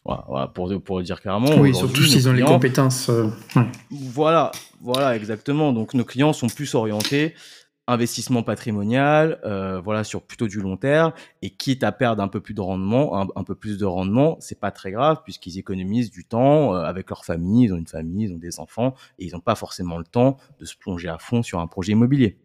Voilà, 0.03 0.47
pour, 0.49 0.71
pour 0.83 0.99
le 0.99 1.03
dire 1.03 1.19
clairement. 1.19 1.49
Oui, 1.57 1.73
surtout 1.73 2.03
s'ils 2.03 2.29
ont 2.29 2.33
les 2.33 2.43
compétences. 2.43 3.09
Voilà, 3.89 4.51
voilà, 4.81 5.15
exactement. 5.15 5.73
Donc 5.73 5.95
nos 5.95 6.05
clients 6.05 6.31
sont 6.31 6.45
plus 6.45 6.75
orientés 6.75 7.33
investissement 7.87 8.43
patrimonial, 8.43 9.39
euh, 9.45 9.79
voilà 9.79 10.03
sur 10.03 10.23
plutôt 10.23 10.47
du 10.47 10.59
long 10.59 10.77
terme, 10.77 11.13
et 11.41 11.51
quitte 11.51 11.83
à 11.83 11.91
perdre 11.91 12.23
un 12.23 12.27
peu 12.27 12.39
plus 12.41 12.53
de 12.53 12.61
rendement, 12.61 13.19
un, 13.35 13.43
peu 13.43 13.55
plus 13.55 13.77
de 13.77 13.85
rendement, 13.85 14.37
c'est 14.39 14.59
pas 14.59 14.71
très 14.71 14.91
grave 14.91 15.21
puisqu'ils 15.23 15.59
économisent 15.59 16.09
du 16.09 16.25
temps 16.25 16.73
euh, 16.73 16.83
avec 16.83 17.09
leur 17.09 17.25
famille, 17.25 17.65
ils 17.65 17.73
ont 17.73 17.77
une 17.77 17.87
famille, 17.87 18.25
ils 18.25 18.33
ont 18.33 18.37
des 18.37 18.59
enfants, 18.59 18.95
et 19.19 19.25
ils 19.25 19.33
n'ont 19.33 19.39
pas 19.39 19.55
forcément 19.55 19.97
le 19.97 20.05
temps 20.05 20.37
de 20.59 20.65
se 20.65 20.75
plonger 20.75 21.09
à 21.09 21.17
fond 21.19 21.43
sur 21.43 21.59
un 21.59 21.67
projet 21.67 21.91
immobilier. 21.91 22.39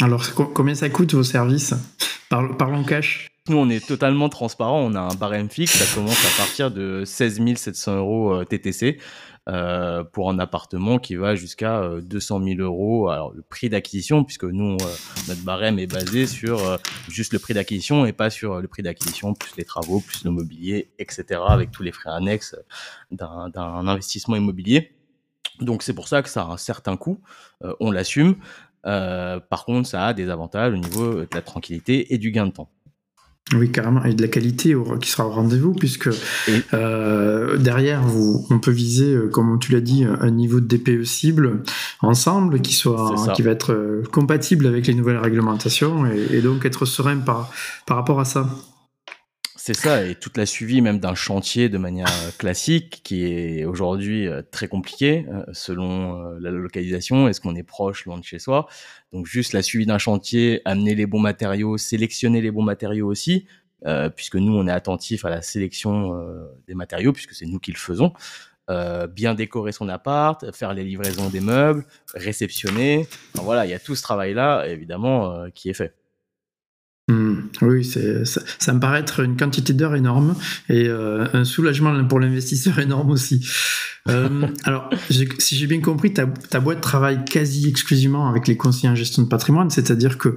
Alors 0.00 0.24
combien 0.34 0.74
ça 0.74 0.88
coûte 0.88 1.14
vos 1.14 1.22
services? 1.22 1.74
Parlons 2.30 2.84
cash. 2.84 3.30
Nous, 3.50 3.56
on 3.56 3.68
est 3.68 3.84
totalement 3.84 4.28
transparent. 4.28 4.80
On 4.80 4.94
a 4.94 5.00
un 5.00 5.14
barème 5.16 5.50
fixe. 5.50 5.72
Ça 5.72 5.94
commence 5.96 6.24
à 6.24 6.38
partir 6.38 6.70
de 6.70 7.02
16 7.04 7.56
700 7.56 7.96
euros 7.96 8.32
euh, 8.32 8.44
TTC. 8.44 8.98
Euh, 9.48 10.04
pour 10.04 10.30
un 10.30 10.38
appartement 10.38 11.00
qui 11.00 11.16
va 11.16 11.34
jusqu'à 11.34 11.82
200 12.00 12.42
euh, 12.42 12.54
000 12.54 12.60
euros. 12.60 13.08
Alors 13.08 13.32
le 13.32 13.42
prix 13.42 13.68
d'acquisition, 13.68 14.22
puisque 14.22 14.44
nous 14.44 14.76
notre 15.26 15.42
barème 15.42 15.80
est 15.80 15.88
basé 15.88 16.28
sur 16.28 16.78
juste 17.08 17.32
le 17.32 17.40
prix 17.40 17.52
d'acquisition 17.52 18.06
et 18.06 18.12
pas 18.12 18.30
sur 18.30 18.60
le 18.60 18.68
prix 18.68 18.84
d'acquisition 18.84 19.34
plus 19.34 19.56
les 19.56 19.64
travaux, 19.64 19.98
plus 19.98 20.22
le 20.24 20.30
mobilier, 20.30 20.92
etc. 21.00 21.40
Avec 21.48 21.72
tous 21.72 21.82
les 21.82 21.90
frais 21.90 22.10
annexes 22.10 22.54
d'un 23.10 23.88
investissement 23.88 24.36
immobilier. 24.36 24.92
Donc 25.60 25.82
c'est 25.82 25.94
pour 25.94 26.06
ça 26.06 26.22
que 26.22 26.28
ça 26.28 26.42
a 26.42 26.46
un 26.46 26.56
certain 26.56 26.96
coût, 26.96 27.18
on 27.80 27.90
l'assume. 27.90 28.36
par 28.84 29.64
contre, 29.64 29.88
ça 29.88 30.06
a 30.06 30.14
des 30.14 30.28
avantages 30.28 30.72
au 30.72 30.78
niveau 30.78 31.22
de 31.22 31.28
la 31.34 31.42
tranquillité 31.42 32.14
et 32.14 32.18
du 32.18 32.30
gain 32.30 32.46
de 32.46 32.52
temps. 32.52 32.70
Oui, 33.52 33.72
carrément, 33.72 34.04
et 34.04 34.14
de 34.14 34.22
la 34.22 34.28
qualité 34.28 34.76
qui 35.00 35.10
sera 35.10 35.26
au 35.26 35.30
rendez-vous, 35.30 35.72
puisque 35.72 36.08
euh, 36.72 37.56
derrière, 37.58 38.02
vous, 38.02 38.46
on 38.48 38.60
peut 38.60 38.70
viser, 38.70 39.12
euh, 39.12 39.28
comme 39.28 39.58
tu 39.58 39.72
l'as 39.72 39.80
dit, 39.80 40.04
un 40.04 40.30
niveau 40.30 40.60
de 40.60 40.66
DPE 40.66 41.04
cible 41.04 41.62
ensemble 42.00 42.60
qui 42.60 42.74
soit, 42.74 43.32
qui 43.34 43.42
va 43.42 43.50
être 43.50 43.72
euh, 43.72 44.04
compatible 44.12 44.66
avec 44.68 44.86
les 44.86 44.94
nouvelles 44.94 45.18
réglementations 45.18 46.06
et, 46.06 46.40
donc 46.42 46.64
être 46.64 46.84
serein 46.84 47.16
par, 47.16 47.50
par 47.86 47.96
rapport 47.96 48.20
à 48.20 48.24
ça. 48.24 48.48
C'est 49.62 49.74
ça, 49.74 50.06
et 50.06 50.14
toute 50.14 50.38
la 50.38 50.46
suivi 50.46 50.80
même 50.80 51.00
d'un 51.00 51.14
chantier 51.14 51.68
de 51.68 51.76
manière 51.76 52.08
classique, 52.38 53.02
qui 53.04 53.26
est 53.26 53.66
aujourd'hui 53.66 54.26
très 54.50 54.68
compliqué 54.68 55.26
selon 55.52 56.32
la 56.38 56.50
localisation, 56.50 57.28
est-ce 57.28 57.42
qu'on 57.42 57.54
est 57.54 57.62
proche, 57.62 58.06
loin 58.06 58.16
de 58.16 58.24
chez 58.24 58.38
soi. 58.38 58.68
Donc 59.12 59.26
juste 59.26 59.52
la 59.52 59.60
suivi 59.60 59.84
d'un 59.84 59.98
chantier, 59.98 60.62
amener 60.64 60.94
les 60.94 61.04
bons 61.04 61.20
matériaux, 61.20 61.76
sélectionner 61.76 62.40
les 62.40 62.50
bons 62.50 62.62
matériaux 62.62 63.06
aussi, 63.06 63.46
puisque 64.16 64.36
nous 64.36 64.56
on 64.56 64.66
est 64.66 64.72
attentif 64.72 65.26
à 65.26 65.30
la 65.30 65.42
sélection 65.42 66.18
des 66.66 66.74
matériaux, 66.74 67.12
puisque 67.12 67.34
c'est 67.34 67.44
nous 67.44 67.58
qui 67.58 67.70
le 67.70 67.76
faisons. 67.76 68.14
bien 69.10 69.34
décorer 69.34 69.72
son 69.72 69.90
appart, 69.90 70.56
faire 70.56 70.72
les 70.72 70.84
livraisons 70.84 71.28
des 71.28 71.40
meubles, 71.40 71.84
réceptionner. 72.14 73.06
voilà, 73.34 73.66
il 73.66 73.70
y 73.70 73.74
a 73.74 73.78
tout 73.78 73.94
ce 73.94 74.00
travail-là, 74.00 74.68
évidemment, 74.68 75.50
qui 75.54 75.68
est 75.68 75.74
fait. 75.74 75.99
Hmm. 77.10 77.48
oui, 77.62 77.84
ça, 77.84 78.00
ça, 78.60 78.72
me 78.72 78.78
paraît 78.78 79.00
être 79.00 79.20
une 79.20 79.36
quantité 79.36 79.72
d'heures 79.72 79.96
énorme 79.96 80.36
et 80.68 80.86
euh, 80.86 81.26
un 81.32 81.44
soulagement 81.44 82.04
pour 82.04 82.20
l'investisseur 82.20 82.78
énorme 82.78 83.10
aussi. 83.10 83.44
Euh, 84.08 84.46
alors, 84.64 84.88
si 85.10 85.56
j'ai 85.56 85.66
bien 85.66 85.80
compris, 85.80 86.12
ta, 86.12 86.26
ta, 86.26 86.60
boîte 86.60 86.80
travaille 86.80 87.24
quasi 87.24 87.68
exclusivement 87.68 88.28
avec 88.28 88.46
les 88.46 88.56
conseillers 88.56 88.90
en 88.90 88.94
gestion 88.94 89.24
de 89.24 89.28
patrimoine, 89.28 89.70
c'est-à-dire 89.70 90.18
que 90.18 90.36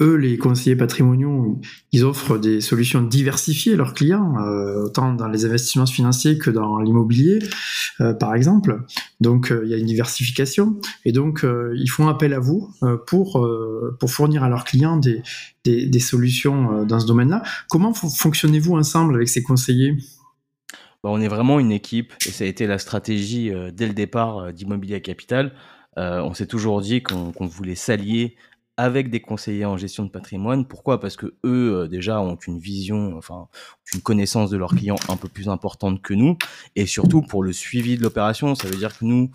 eux, 0.00 0.16
les 0.16 0.38
conseillers 0.38 0.74
patrimoniaux, 0.74 1.60
ils 1.92 2.04
offrent 2.04 2.38
des 2.38 2.60
solutions 2.60 3.02
diversifiées 3.02 3.74
à 3.74 3.76
leurs 3.76 3.94
clients, 3.94 4.34
euh, 4.38 4.86
autant 4.86 5.12
dans 5.12 5.28
les 5.28 5.44
investissements 5.44 5.86
financiers 5.86 6.36
que 6.36 6.50
dans 6.50 6.80
l'immobilier, 6.80 7.38
euh, 8.00 8.12
par 8.12 8.34
exemple. 8.34 8.82
Donc, 9.20 9.52
euh, 9.52 9.62
il 9.64 9.70
y 9.70 9.74
a 9.74 9.76
une 9.76 9.86
diversification. 9.86 10.80
Et 11.04 11.12
donc, 11.12 11.46
ils 11.74 11.88
font 11.88 12.08
appel 12.08 12.34
à 12.34 12.40
vous 12.40 12.70
pour, 13.06 13.46
pour 14.00 14.10
fournir 14.10 14.42
à 14.42 14.48
leurs 14.48 14.64
clients 14.64 14.96
des, 14.96 15.22
des, 15.64 15.86
des 15.86 16.00
solutions 16.00 16.84
dans 16.84 16.98
ce 16.98 17.06
domaine-là. 17.06 17.42
Comment 17.68 17.94
fonctionnez-vous 17.94 18.74
ensemble 18.74 19.14
avec 19.14 19.28
ces 19.28 19.42
conseillers? 19.42 19.96
Bah, 21.02 21.10
On 21.10 21.20
est 21.20 21.28
vraiment 21.28 21.60
une 21.60 21.72
équipe, 21.72 22.12
et 22.26 22.30
ça 22.30 22.44
a 22.44 22.46
été 22.46 22.66
la 22.66 22.78
stratégie 22.78 23.52
dès 23.72 23.86
le 23.86 23.94
départ 23.94 24.52
d'Immobilier 24.52 25.00
Capital. 25.00 25.52
on 25.96 26.34
s'est 26.34 26.46
toujours 26.46 26.80
dit 26.80 27.02
qu'on 27.02 27.46
voulait 27.46 27.76
s'allier 27.76 28.36
avec 28.76 29.10
des 29.10 29.20
conseillers 29.20 29.64
en 29.64 29.76
gestion 29.76 30.04
de 30.04 30.10
patrimoine. 30.10 30.66
Pourquoi? 30.66 31.00
Parce 31.00 31.16
que 31.16 31.26
eux 31.44 31.82
euh, 31.82 31.88
déjà 31.88 32.20
ont 32.20 32.36
une 32.36 32.58
vision, 32.58 33.16
enfin 33.16 33.48
une 33.92 34.00
connaissance 34.00 34.50
de 34.50 34.56
leurs 34.56 34.74
clients 34.74 34.98
un 35.08 35.16
peu 35.16 35.28
plus 35.28 35.48
importante 35.48 36.02
que 36.02 36.14
nous, 36.14 36.36
et 36.76 36.86
surtout 36.86 37.22
pour 37.22 37.42
le 37.42 37.52
suivi 37.52 37.96
de 37.96 38.02
l'opération. 38.02 38.54
Ça 38.54 38.66
veut 38.68 38.76
dire 38.76 38.98
que 38.98 39.04
nous, 39.04 39.30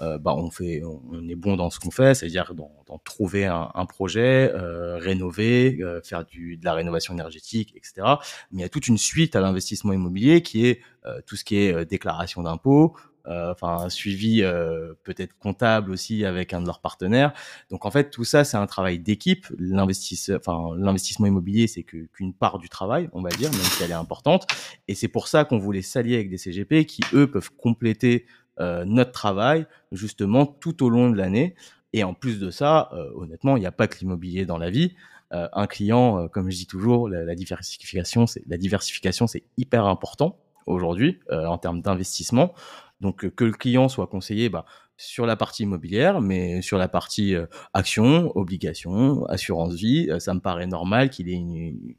euh, 0.00 0.18
bah, 0.18 0.34
on 0.34 0.50
fait, 0.50 0.82
on 0.84 1.28
est 1.28 1.34
bon 1.34 1.56
dans 1.56 1.70
ce 1.70 1.78
qu'on 1.78 1.90
fait, 1.90 2.14
c'est-à-dire 2.14 2.54
dans, 2.54 2.72
dans, 2.86 2.98
trouver 2.98 3.46
un, 3.46 3.70
un 3.74 3.86
projet, 3.86 4.50
euh, 4.54 4.98
rénover, 4.98 5.78
euh, 5.80 6.00
faire 6.02 6.24
du, 6.24 6.56
de 6.56 6.64
la 6.64 6.74
rénovation 6.74 7.14
énergétique, 7.14 7.72
etc. 7.76 8.16
Mais 8.50 8.60
il 8.60 8.62
y 8.62 8.64
a 8.64 8.68
toute 8.68 8.88
une 8.88 8.98
suite 8.98 9.36
à 9.36 9.40
l'investissement 9.40 9.92
immobilier 9.92 10.42
qui 10.42 10.66
est 10.66 10.80
euh, 11.06 11.20
tout 11.26 11.36
ce 11.36 11.44
qui 11.44 11.56
est 11.56 11.84
déclaration 11.84 12.42
d'impôts, 12.42 12.96
euh, 12.96 13.11
enfin 13.26 13.88
suivi 13.88 14.42
euh, 14.42 14.94
peut-être 15.04 15.36
comptable 15.38 15.90
aussi 15.90 16.24
avec 16.24 16.52
un 16.52 16.60
de 16.60 16.66
leurs 16.66 16.80
partenaires. 16.80 17.32
Donc 17.70 17.86
en 17.86 17.90
fait 17.90 18.10
tout 18.10 18.24
ça 18.24 18.44
c'est 18.44 18.56
un 18.56 18.66
travail 18.66 18.98
d'équipe. 18.98 19.46
L'investissement, 19.58 20.36
enfin 20.36 20.76
l'investissement 20.76 21.26
immobilier 21.26 21.66
c'est 21.66 21.84
qu'une 21.84 22.34
part 22.34 22.58
du 22.58 22.68
travail, 22.68 23.08
on 23.12 23.22
va 23.22 23.30
dire, 23.30 23.50
même 23.50 23.60
si 23.60 23.82
elle 23.82 23.90
est 23.90 23.94
importante. 23.94 24.46
Et 24.88 24.94
c'est 24.94 25.08
pour 25.08 25.28
ça 25.28 25.44
qu'on 25.44 25.58
voulait 25.58 25.82
s'allier 25.82 26.16
avec 26.16 26.30
des 26.30 26.38
CGP 26.38 26.84
qui 26.86 27.02
eux 27.12 27.30
peuvent 27.30 27.50
compléter 27.56 28.26
euh, 28.60 28.84
notre 28.84 29.12
travail 29.12 29.66
justement 29.92 30.46
tout 30.46 30.84
au 30.84 30.88
long 30.88 31.10
de 31.10 31.16
l'année. 31.16 31.54
Et 31.92 32.04
en 32.04 32.14
plus 32.14 32.40
de 32.40 32.50
ça, 32.50 32.90
honnêtement, 33.16 33.58
il 33.58 33.60
n'y 33.60 33.66
a 33.66 33.72
pas 33.72 33.86
que 33.86 33.98
l'immobilier 33.98 34.46
dans 34.46 34.56
la 34.56 34.70
vie. 34.70 34.94
un 35.30 35.66
client, 35.66 36.26
comme 36.28 36.50
je 36.50 36.56
dis 36.56 36.66
toujours, 36.66 37.06
la, 37.06 37.22
la 37.22 37.34
diversification, 37.34 38.26
c'est 38.26 38.42
la 38.46 38.56
diversification, 38.56 39.26
c'est 39.26 39.44
hyper 39.58 39.84
important 39.84 40.38
aujourd'hui 40.64 41.20
en 41.30 41.58
termes 41.58 41.82
d'investissement. 41.82 42.54
Donc 43.02 43.28
que 43.28 43.44
le 43.44 43.52
client 43.52 43.88
soit 43.88 44.06
conseillé 44.06 44.48
bah, 44.48 44.64
sur 44.96 45.26
la 45.26 45.36
partie 45.36 45.64
immobilière, 45.64 46.20
mais 46.20 46.62
sur 46.62 46.78
la 46.78 46.88
partie 46.88 47.34
action, 47.74 48.30
obligation, 48.36 49.26
assurance 49.26 49.74
vie, 49.74 50.08
ça 50.18 50.32
me 50.32 50.40
paraît 50.40 50.66
normal 50.66 51.10
qu'il 51.10 51.28
ait 51.28 51.32
une, 51.32 51.94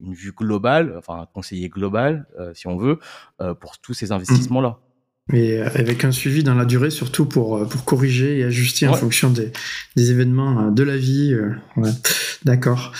vue 0.00 0.32
globale, 0.32 0.96
enfin 0.98 1.20
un 1.20 1.26
conseiller 1.26 1.68
global, 1.68 2.26
si 2.54 2.66
on 2.66 2.76
veut, 2.76 2.98
pour 3.60 3.78
tous 3.78 3.94
ces 3.94 4.08
mmh. 4.08 4.12
investissements-là. 4.12 4.80
Mais 5.28 5.58
avec 5.60 6.04
un 6.04 6.10
suivi 6.10 6.42
dans 6.42 6.54
la 6.54 6.64
durée, 6.64 6.90
surtout 6.90 7.26
pour, 7.26 7.68
pour 7.68 7.84
corriger 7.84 8.40
et 8.40 8.44
ajuster 8.44 8.88
en 8.88 8.94
fonction 8.94 9.30
des, 9.30 9.52
des, 9.94 10.10
événements 10.10 10.72
de 10.72 10.82
la 10.82 10.96
vie. 10.96 11.36
Ouais. 11.76 11.90
D'accord. 12.44 12.92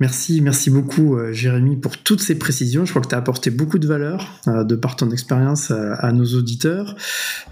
Merci, 0.00 0.40
merci 0.40 0.70
beaucoup 0.70 1.16
euh, 1.16 1.32
Jérémy 1.32 1.76
pour 1.76 1.98
toutes 1.98 2.20
ces 2.20 2.38
précisions. 2.38 2.84
Je 2.84 2.90
crois 2.90 3.02
que 3.02 3.08
tu 3.08 3.14
as 3.16 3.18
apporté 3.18 3.50
beaucoup 3.50 3.80
de 3.80 3.86
valeur 3.88 4.40
euh, 4.46 4.62
de 4.62 4.76
par 4.76 4.94
ton 4.94 5.10
expérience 5.10 5.72
euh, 5.72 5.94
à 5.98 6.12
nos 6.12 6.24
auditeurs. 6.36 6.94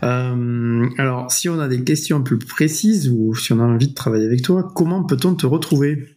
alors, 0.02 1.30
si 1.30 1.48
on 1.48 1.58
a 1.58 1.66
des 1.66 1.82
questions 1.82 2.22
plus 2.22 2.38
précises 2.38 3.08
ou 3.08 3.34
si 3.34 3.52
on 3.52 3.58
a 3.58 3.64
envie 3.64 3.88
de 3.88 3.94
travailler 3.94 4.26
avec 4.26 4.42
toi, 4.42 4.70
comment 4.74 5.02
peut-on 5.02 5.34
te 5.34 5.46
retrouver? 5.46 6.16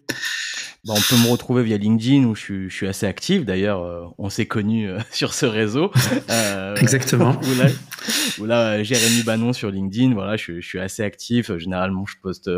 Bah, 0.85 0.93
on 0.95 1.01
peut 1.01 1.21
me 1.21 1.29
retrouver 1.29 1.63
via 1.63 1.77
LinkedIn 1.77 2.25
où 2.25 2.35
je 2.35 2.67
suis, 2.69 2.87
assez 2.87 3.05
actif. 3.05 3.45
D'ailleurs, 3.45 4.13
on 4.17 4.29
s'est 4.29 4.45
connus 4.45 4.89
sur 5.11 5.33
ce 5.33 5.45
réseau. 5.45 5.91
Exactement. 6.77 7.39
où 8.39 8.45
là, 8.45 8.81
Jérémy 8.83 9.23
Bannon 9.23 9.53
sur 9.53 9.71
LinkedIn. 9.71 10.13
Voilà, 10.13 10.37
je, 10.37 10.59
je, 10.59 10.67
suis 10.67 10.79
assez 10.79 11.03
actif. 11.03 11.55
Généralement, 11.57 12.05
je 12.05 12.15
poste 12.21 12.49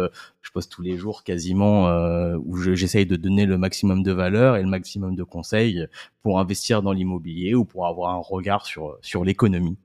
je 0.41 0.51
poste 0.51 0.71
tous 0.71 0.81
les 0.81 0.97
jours 0.97 1.23
quasiment 1.23 1.87
euh, 1.87 2.35
où 2.45 2.57
j'essaye 2.57 3.05
de 3.05 3.15
donner 3.15 3.45
le 3.45 3.57
maximum 3.57 4.03
de 4.03 4.11
valeur 4.11 4.57
et 4.57 4.61
le 4.61 4.67
maximum 4.67 5.15
de 5.15 5.23
conseils 5.23 5.87
pour 6.23 6.39
investir 6.39 6.81
dans 6.81 6.93
l'immobilier 6.93 7.55
ou 7.55 7.63
pour 7.63 7.87
avoir 7.87 8.13
un 8.13 8.21
regard 8.21 8.65
sur, 8.65 8.97
sur 9.01 9.23
l'économie. 9.23 9.77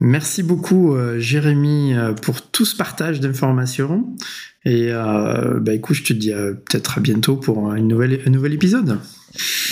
Merci 0.00 0.42
beaucoup 0.42 0.94
euh, 0.94 1.18
Jérémy 1.18 1.94
euh, 1.94 2.12
pour 2.12 2.42
tout 2.42 2.64
ce 2.64 2.76
partage 2.76 3.20
d'informations 3.20 4.14
et 4.64 4.90
bah, 4.90 5.74
écoute 5.74 5.94
je 5.94 6.02
te 6.02 6.12
dis 6.12 6.32
peut-être 6.32 6.98
à 6.98 7.00
bientôt 7.00 7.36
pour 7.36 7.72
une 7.74 7.86
nouvelle, 7.86 8.20
un 8.26 8.30
nouvel 8.30 8.52
épisode. 8.52 8.98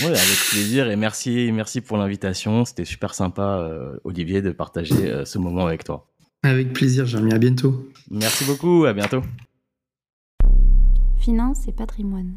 Oui, 0.01 0.07
avec 0.07 0.39
plaisir 0.51 0.89
et 0.89 0.95
merci, 0.95 1.51
merci 1.53 1.81
pour 1.81 1.97
l'invitation. 1.97 2.65
C'était 2.65 2.85
super 2.85 3.13
sympa, 3.13 3.69
Olivier, 4.05 4.41
de 4.41 4.53
partager 4.53 5.25
ce 5.25 5.39
moment 5.39 5.67
avec 5.67 5.83
toi. 5.83 6.07
Avec 6.45 6.73
plaisir, 6.75 7.07
Jérémy. 7.07 7.33
À 7.33 7.39
bientôt. 7.39 7.91
Merci 8.09 8.45
beaucoup. 8.45 8.85
À 8.85 8.93
bientôt. 8.93 9.23
Finance 11.19 11.67
et 11.67 11.73
patrimoine. 11.73 12.37